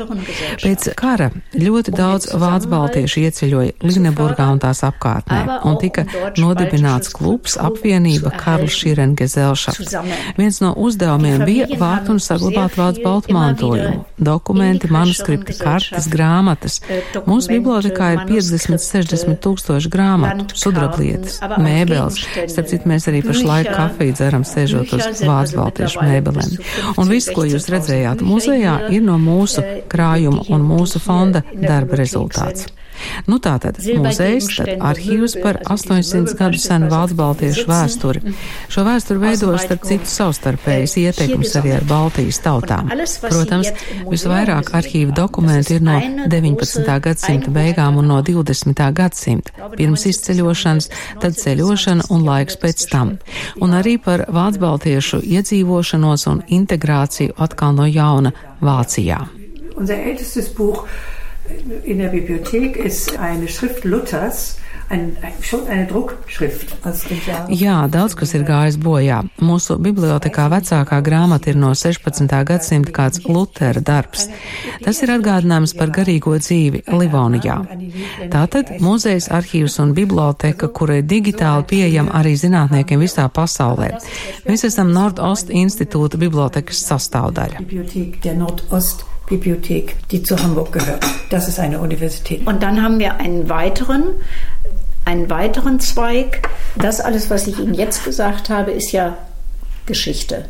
Pēc 0.63 0.91
kara 0.99 1.31
ļoti 1.57 1.95
daudz 1.97 2.31
Vācu 2.37 2.71
Baltiešu 2.73 3.25
ieceļoja 3.27 3.66
dzīvoja 3.67 3.97
Lineburgā 3.97 4.47
un 4.53 4.61
tās 4.61 4.83
apkārtnē, 4.87 5.61
un 5.67 5.77
tika 5.81 6.05
nodibināts 6.39 7.11
klubs 7.15 7.57
apvienība 7.59 8.33
Karla 8.37 8.69
Šīren 8.69 9.15
Gezelšaft. 9.17 9.95
Viens 10.37 10.61
no 10.61 10.73
uzdevumiem 10.77 11.45
bija 11.47 11.67
vākt 11.79 12.11
un 12.11 12.19
saglabāt 12.19 12.77
vācu 12.77 13.03
baltu 13.05 13.33
mantojumu- 13.33 14.05
dokumenti, 14.31 14.91
manuskripti, 14.91 15.57
kartes, 15.59 16.09
grāmatas. 16.09 16.81
Mūsu 17.27 17.49
bibliotekā 17.57 18.13
ir 18.15 18.25
50-60 18.27 19.41
tūkstoši 19.41 19.89
grāmatu, 19.89 20.47
sudrablietas, 20.55 21.41
mēbeles. 21.59 22.21
Starp 22.49 22.67
citu, 22.69 22.89
mēs 22.89 23.09
arī 23.09 23.23
pašlaik 23.25 23.73
kafiju 23.73 24.13
dzeram 24.13 24.45
sēžot 24.45 24.93
uz 24.93 25.23
vācu 25.23 25.57
baltiešu 25.57 26.01
mēbelēm. 26.03 26.59
Un 26.99 27.09
viss, 27.09 27.31
ko 27.31 27.43
jūs 27.43 27.69
redzējāt 27.71 28.23
muzejā, 28.23 28.91
ir 28.91 29.03
no 29.03 29.19
mūsu 29.19 29.63
krājuma 29.89 30.49
un 30.49 30.61
mūsu 30.63 31.01
fonda 31.01 31.43
darba 31.55 31.97
rezultāts. 31.97 32.67
Nu 33.27 33.39
tātad 33.63 33.87
muzejs, 34.01 34.49
tad 34.59 34.83
arhīvs 34.91 35.37
par 35.43 35.59
800 35.65 36.37
gadu 36.39 36.61
senu 36.61 36.91
Vācu 36.93 37.17
baltiešu 37.19 37.67
vēsturi. 37.69 38.35
Šo 38.73 38.85
vēsturi 38.87 39.23
veido 39.23 39.53
starp 39.61 39.87
citu 39.89 40.11
savstarpējas 40.11 40.97
ietekmes 41.03 41.55
arī 41.61 41.75
ar 41.79 41.87
Baltijas 41.89 42.41
tautām. 42.45 42.91
Protams, 43.27 43.73
visvairāk 44.11 44.73
arhīva 44.77 45.15
dokumenti 45.17 45.79
ir 45.79 45.87
no 45.87 45.97
19. 46.33 46.99
gadsimta 47.07 47.53
beigām 47.55 48.01
un 48.01 48.11
no 48.13 48.21
20. 48.27 48.85
gadsimta. 48.97 49.71
Pirms 49.77 50.07
izceļošanas, 50.13 50.91
tad 51.23 51.39
ceļošana 51.41 52.11
un 52.15 52.27
laiks 52.27 52.59
pēc 52.63 52.87
tam. 52.93 53.17
Un 53.63 53.77
arī 53.77 53.97
par 54.03 54.27
Vācu 54.33 54.63
baltiešu 54.63 55.23
iedzīvošanos 55.25 56.29
un 56.33 56.43
integrāciju 56.61 57.37
atkal 57.47 57.77
no 57.77 57.89
jauna 57.89 58.33
Vācijā. 58.61 59.25
Unser 59.77 59.99
ältestes 60.09 60.49
Buch 60.57 60.87
in 61.85 61.99
der 61.99 62.09
Bibliothek 62.09 62.77
ist 62.77 63.19
eine 63.19 63.49
Schrift 63.49 63.85
Luthers. 63.85 64.57
Ein, 64.89 65.17
schon 65.43 65.67
eine 65.67 65.85
Druckschrift. 65.87 66.77
Jā, 67.51 67.89
daudz 67.91 68.15
kas 68.15 68.37
ir 68.39 68.45
gājis 68.47 68.77
bojā. 68.79 69.17
Mūsu 69.43 69.81
bibliotekā 69.83 70.45
vecākā 70.53 71.01
grāmata 71.03 71.51
ir 71.51 71.59
no 71.59 71.73
16. 71.75 72.31
gadsimta 72.47 72.95
kāds 72.95 73.25
Lutera 73.27 73.83
darbs. 73.83 74.29
Tas 74.85 75.03
ir 75.03 75.11
atgādinājums 75.17 75.75
par 75.75 75.91
garīgo 75.91 76.37
dzīvi 76.39 76.85
Livonijā. 76.87 77.57
Tātad 78.31 78.77
muzejs, 78.79 79.27
arhīvs 79.35 79.81
un 79.83 79.97
biblioteka, 79.99 80.71
kura 80.71 81.01
ir 81.01 81.11
digitāli 81.11 81.67
pieejama 81.75 82.15
arī 82.21 82.37
zinātniekiem 82.39 83.03
visā 83.03 83.27
pasaulē. 83.27 83.91
Mēs 84.47 84.69
esam 84.71 84.95
Nordost 84.95 85.51
institūta 85.51 86.15
bibliotekas 86.23 86.87
sastāvdaļa. 86.87 87.67
Bibliothek, 89.27 89.97
die 90.11 90.23
zu 90.23 90.41
Hamburg 90.43 90.73
gehört. 90.73 91.05
Das 91.31 91.49
ist 91.49 91.59
eine 91.59 91.81
Universität. 91.81 92.47
Und 92.47 92.63
dann 92.63 92.83
haben 92.83 92.99
wir 92.99 93.17
einen 93.17 93.49
weiteren, 93.49 94.05
einen 95.05 95.29
weiteren 95.29 95.81
Zweig. 95.81 96.49
Das 96.77 97.01
alles, 97.01 97.31
was 97.31 97.47
ich 97.47 97.59
Ihnen 97.59 97.75
jetzt 97.75 98.05
gesagt 98.05 98.51
habe, 98.51 98.71
ist 98.71 98.93
ja 98.93 99.19
Geschichte. 99.87 100.47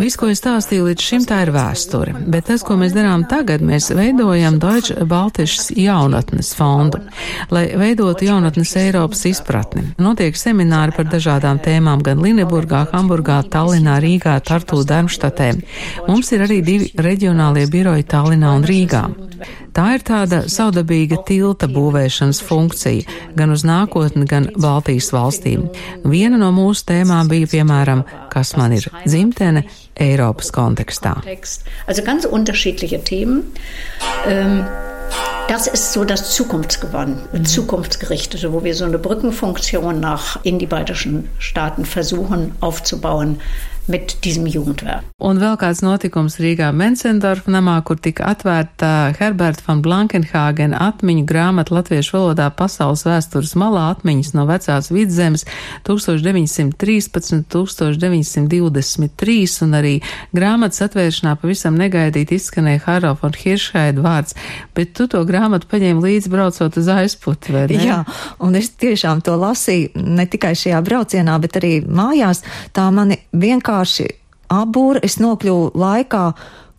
Viss, 0.00 0.16
ko 0.16 0.30
es 0.32 0.40
stāstīju 0.40 0.86
līdz 0.86 1.04
šim, 1.04 1.24
tā 1.28 1.42
ir 1.44 1.50
vēsture, 1.52 2.14
bet 2.32 2.46
tas, 2.48 2.62
ko 2.64 2.72
mēs 2.80 2.94
darām 2.96 3.26
tagad, 3.28 3.60
mēs 3.60 3.90
veidojam 3.92 4.56
Deutsche 4.62 5.04
Baltišas 5.04 5.74
jaunatnes 5.76 6.54
fondu, 6.56 7.02
lai 7.52 7.66
veidotu 7.76 8.24
jaunatnes 8.24 8.72
Eiropas 8.80 9.26
izpratni. 9.28 9.84
Notiek 10.00 10.38
semināri 10.40 10.96
par 10.96 11.10
dažādām 11.12 11.60
tēmām 11.60 12.00
gan 12.06 12.22
Lineburgā, 12.24 12.86
Hamburgā, 12.94 13.42
Tallinā, 13.52 13.98
Rīgā, 14.00 14.38
Tartū, 14.40 14.80
Darmštatē. 14.88 15.50
Mums 16.08 16.32
ir 16.32 16.46
arī 16.46 16.62
divi 16.64 16.88
reģionālie 16.96 17.66
biroji 17.68 18.08
Tallinā 18.08 18.54
un 18.56 18.64
Rīgā. 18.64 19.04
Tā 19.76 19.84
ir 19.94 20.02
tāda 20.04 20.42
saudabīga 20.50 21.20
tilta 21.28 21.68
būvēšanas 21.70 22.40
funkcija 22.44 23.20
gan 23.36 23.52
uz 23.54 23.62
nākotni, 23.68 24.24
gan 24.28 24.48
Baltijas 24.56 25.12
valstīm. 25.14 25.68
Viena 26.08 26.40
no 26.40 26.50
mūsu 26.56 26.88
tēmām 26.90 27.30
bija, 27.30 27.52
piemēram, 27.52 28.02
kas 28.32 28.56
man 28.58 28.74
ir 28.80 28.88
dzimtene 29.04 29.66
Eiropas 29.98 30.52
kontekstā. 30.52 31.20
Also 31.86 32.02
ganz 32.02 32.24
unterschiedliche 32.24 33.02
Themen. 33.02 33.52
Ähm 34.26 34.66
das 35.48 35.66
ist 35.66 35.92
so 35.92 36.04
das 36.04 36.38
mhm. 37.32 37.44
Zukunftsgerichtete, 37.44 38.52
wo 38.52 38.62
wir 38.62 38.76
so 38.76 38.84
eine 38.84 39.00
Brückenfunktion 39.00 39.98
nach 39.98 40.38
in 40.44 40.60
die 40.60 40.66
baltischen 40.66 41.28
Staaten 41.38 41.84
versuchen 41.84 42.52
aufzubauen 42.60 43.40
mit 43.90 44.16
diesem 44.24 44.46
Jugendwerk. 44.46 45.10
Un 45.20 45.36
vēl 45.36 45.58
kāds 45.60 45.82
notikums 45.84 46.38
Rīgā 46.40 46.70
Mencendorf 46.72 47.44
namā, 47.50 47.74
kur 47.84 47.98
tika 48.00 48.30
atvērta 48.32 49.12
Herberta 49.18 49.66
van 49.66 49.82
Blankenhāgen 49.84 50.72
atmiņu 50.72 51.26
grāmata 51.28 51.74
latviešu 51.76 52.14
valodā 52.16 52.46
pasaules 52.56 53.04
vēstures 53.04 53.52
malā 53.60 53.90
atmiņas 53.92 54.32
no 54.32 54.46
vecās 54.48 54.88
vidzemes 54.88 55.44
1913, 55.84 57.44
1923 57.52 59.58
un 59.66 59.76
arī 59.76 59.92
grāmatas 60.32 60.86
atvēršanā 60.86 61.34
pavisam 61.42 61.76
negaidīt 61.76 62.32
izskanēja 62.38 62.80
Haro 62.86 63.12
von 63.20 63.36
Hiršhaida 63.36 64.00
vārds, 64.00 64.38
bet 64.72 64.94
tu 64.96 65.04
to 65.10 65.20
grāmatu 65.28 65.68
paņēmi 65.68 66.00
līdzi 66.06 66.32
braucot 66.32 66.80
uz 66.80 66.88
aizputi, 66.94 67.52
vai 67.58 67.66
ne? 67.74 67.82
Jā, 67.90 67.98
un 68.40 68.56
es 68.56 68.72
tiešām 68.80 69.20
to 69.26 69.36
lasīju 69.36 70.00
ne 70.00 70.24
tikai 70.30 70.54
šajā 70.56 70.80
braucienā, 70.86 71.36
bet 71.44 71.60
arī 71.60 71.74
mājās. 71.84 72.40
Tā 72.72 72.88
mani 72.94 73.20
vienkārši 73.36 73.79
apbūra, 74.50 75.02
es 75.06 75.18
nokļuvu 75.22 75.72
laikā, 75.78 76.24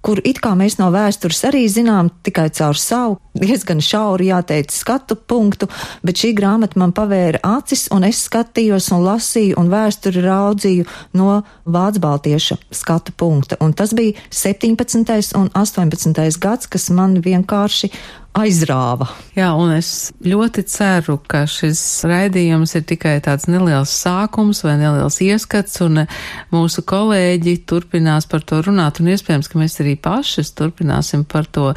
kur 0.01 0.21
it 0.25 0.41
kā 0.41 0.53
mēs 0.57 0.79
no 0.79 0.89
vēstures 0.93 1.43
arī 1.47 1.65
zinām 1.69 2.09
tikai 2.25 2.49
caur 2.57 2.77
savu, 2.79 3.19
diezgan 3.33 3.81
šauru 3.83 4.25
jāteic 4.27 4.71
skatu 4.73 5.15
punktu, 5.15 5.69
bet 6.03 6.19
šī 6.21 6.33
grāmata 6.37 6.79
man 6.81 6.93
pavēra 6.95 7.41
acis, 7.57 7.87
un 7.95 8.05
es 8.07 8.25
skatījos 8.27 8.91
un 8.95 9.05
lasīju 9.05 9.59
un 9.61 9.71
vēsturi 9.71 10.23
raudzīju 10.25 10.87
no 11.19 11.41
Vācu 11.71 12.01
baltieša 12.03 12.57
skatu 12.75 13.13
punkta. 13.17 13.57
Un 13.63 13.73
tas 13.77 13.93
bija 13.95 14.17
17. 14.29 15.35
un 15.39 15.51
18. 15.55 16.39
gads, 16.41 16.67
kas 16.71 16.89
man 16.91 17.19
vienkārši 17.23 17.91
aizrāva. 18.37 19.09
Jā, 19.35 19.49
un 19.59 19.73
es 19.75 20.11
ļoti 20.23 20.63
ceru, 20.71 21.17
ka 21.27 21.43
šis 21.49 21.81
raidījums 22.07 22.73
ir 22.79 22.85
tikai 22.87 23.17
tāds 23.23 23.49
neliels 23.51 23.91
sākums 23.91 24.63
vai 24.63 24.77
neliels 24.79 25.19
ieskats, 25.23 25.81
un 25.83 26.05
mūsu 26.53 26.83
kolēģi 26.87 27.57
turpinās 27.67 28.29
par 28.31 28.45
to 28.47 28.61
runāt, 28.63 29.01
un 29.01 29.11
iespējams, 29.11 29.51
ka 29.51 29.59
mēs 29.59 29.77
arī 29.83 29.97
paši 29.99 30.45
turpināsim 30.55 31.25
par 31.27 31.49
to 31.51 31.71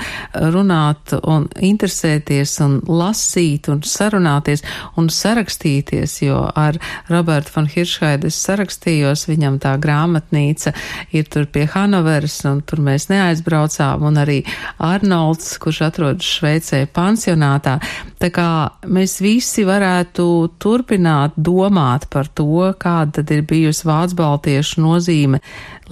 runāt 0.55 1.17
un 1.23 1.44
interesēties 1.61 2.57
un 2.65 2.79
lasīt 2.89 3.69
un 3.73 3.83
sarunāties 3.87 4.65
un 5.01 5.11
sarakstīties, 5.13 6.17
jo 6.25 6.41
ar 6.55 6.79
Robertu 7.11 7.55
von 7.57 7.69
Hiršhaidu 7.71 8.31
es 8.31 8.39
sarakstījos, 8.45 9.27
viņam 9.31 9.59
tā 9.63 9.75
grāmatnīca 9.83 10.75
ir 11.15 11.29
tur 11.31 11.49
pie 11.53 11.67
Hanoveras, 11.71 12.41
un 12.49 12.63
tur 12.67 12.83
mēs 12.85 13.09
neaizbraucām, 13.13 14.05
un 14.09 14.21
arī 14.23 14.41
Arnolds, 14.83 15.57
kurš 15.63 15.85
atrodas 15.89 16.29
Šveicē 16.39 16.85
pansionātā. 16.95 17.79
Tā 18.21 18.31
kā 18.35 18.49
mēs 18.89 19.19
visi 19.25 19.67
varētu 19.69 20.27
turpināt 20.63 21.37
domāt 21.37 22.09
par 22.13 22.31
to, 22.33 22.73
kāda 22.81 23.21
tad 23.21 23.33
ir 23.35 23.45
bijusi 23.49 23.89
Vācu 23.89 24.19
baltiešu 24.19 24.83
nozīme 24.85 25.41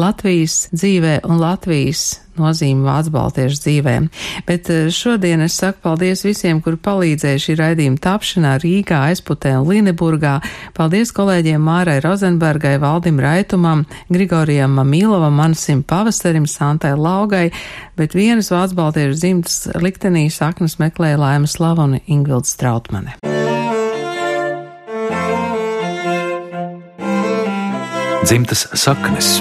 Latvijas 0.00 0.66
dzīvē 0.72 1.20
un 1.28 1.40
Latvijas 1.42 2.22
nozīme 2.42 2.84
Vācu 2.86 3.12
baltiešu 3.14 3.60
dzīvē. 3.64 3.94
Bet 4.48 4.70
eh, 4.72 4.90
šodien 4.92 5.44
es 5.44 5.56
saku 5.60 5.80
paldies 5.86 6.24
visiem, 6.26 6.60
kuri 6.64 6.80
palīdzēja 6.82 7.42
šī 7.46 7.56
raidījuma 7.60 8.02
tapšanā 8.02 8.56
Rīgā, 8.62 9.02
Aizputē 9.12 9.54
un 9.60 9.68
Lineburgā. 9.70 10.38
Paldies 10.76 11.14
kolēģiem 11.16 11.62
Mārai 11.62 11.98
Rozenbergai, 12.04 12.76
Valdim 12.82 13.20
Raitumam, 13.22 13.86
Grigorijam 14.12 14.76
Mamīlovam, 14.78 15.38
Mansim 15.38 15.84
Pavasarim, 15.86 16.48
Santai 16.50 16.94
Laugai, 16.98 17.48
bet 17.98 18.16
vienas 18.18 18.52
Vācu 18.52 18.78
baltiešu 18.78 19.18
dzimtas 19.18 19.58
liktenī 19.82 20.28
saknes 20.32 20.78
meklēja 20.82 21.20
Laima 21.22 21.50
Slava 21.50 21.88
un 21.88 21.98
Ingvilds 22.06 22.56
Strautmane. 22.56 23.18
Dzimtas 28.22 28.68
saknes 28.78 29.40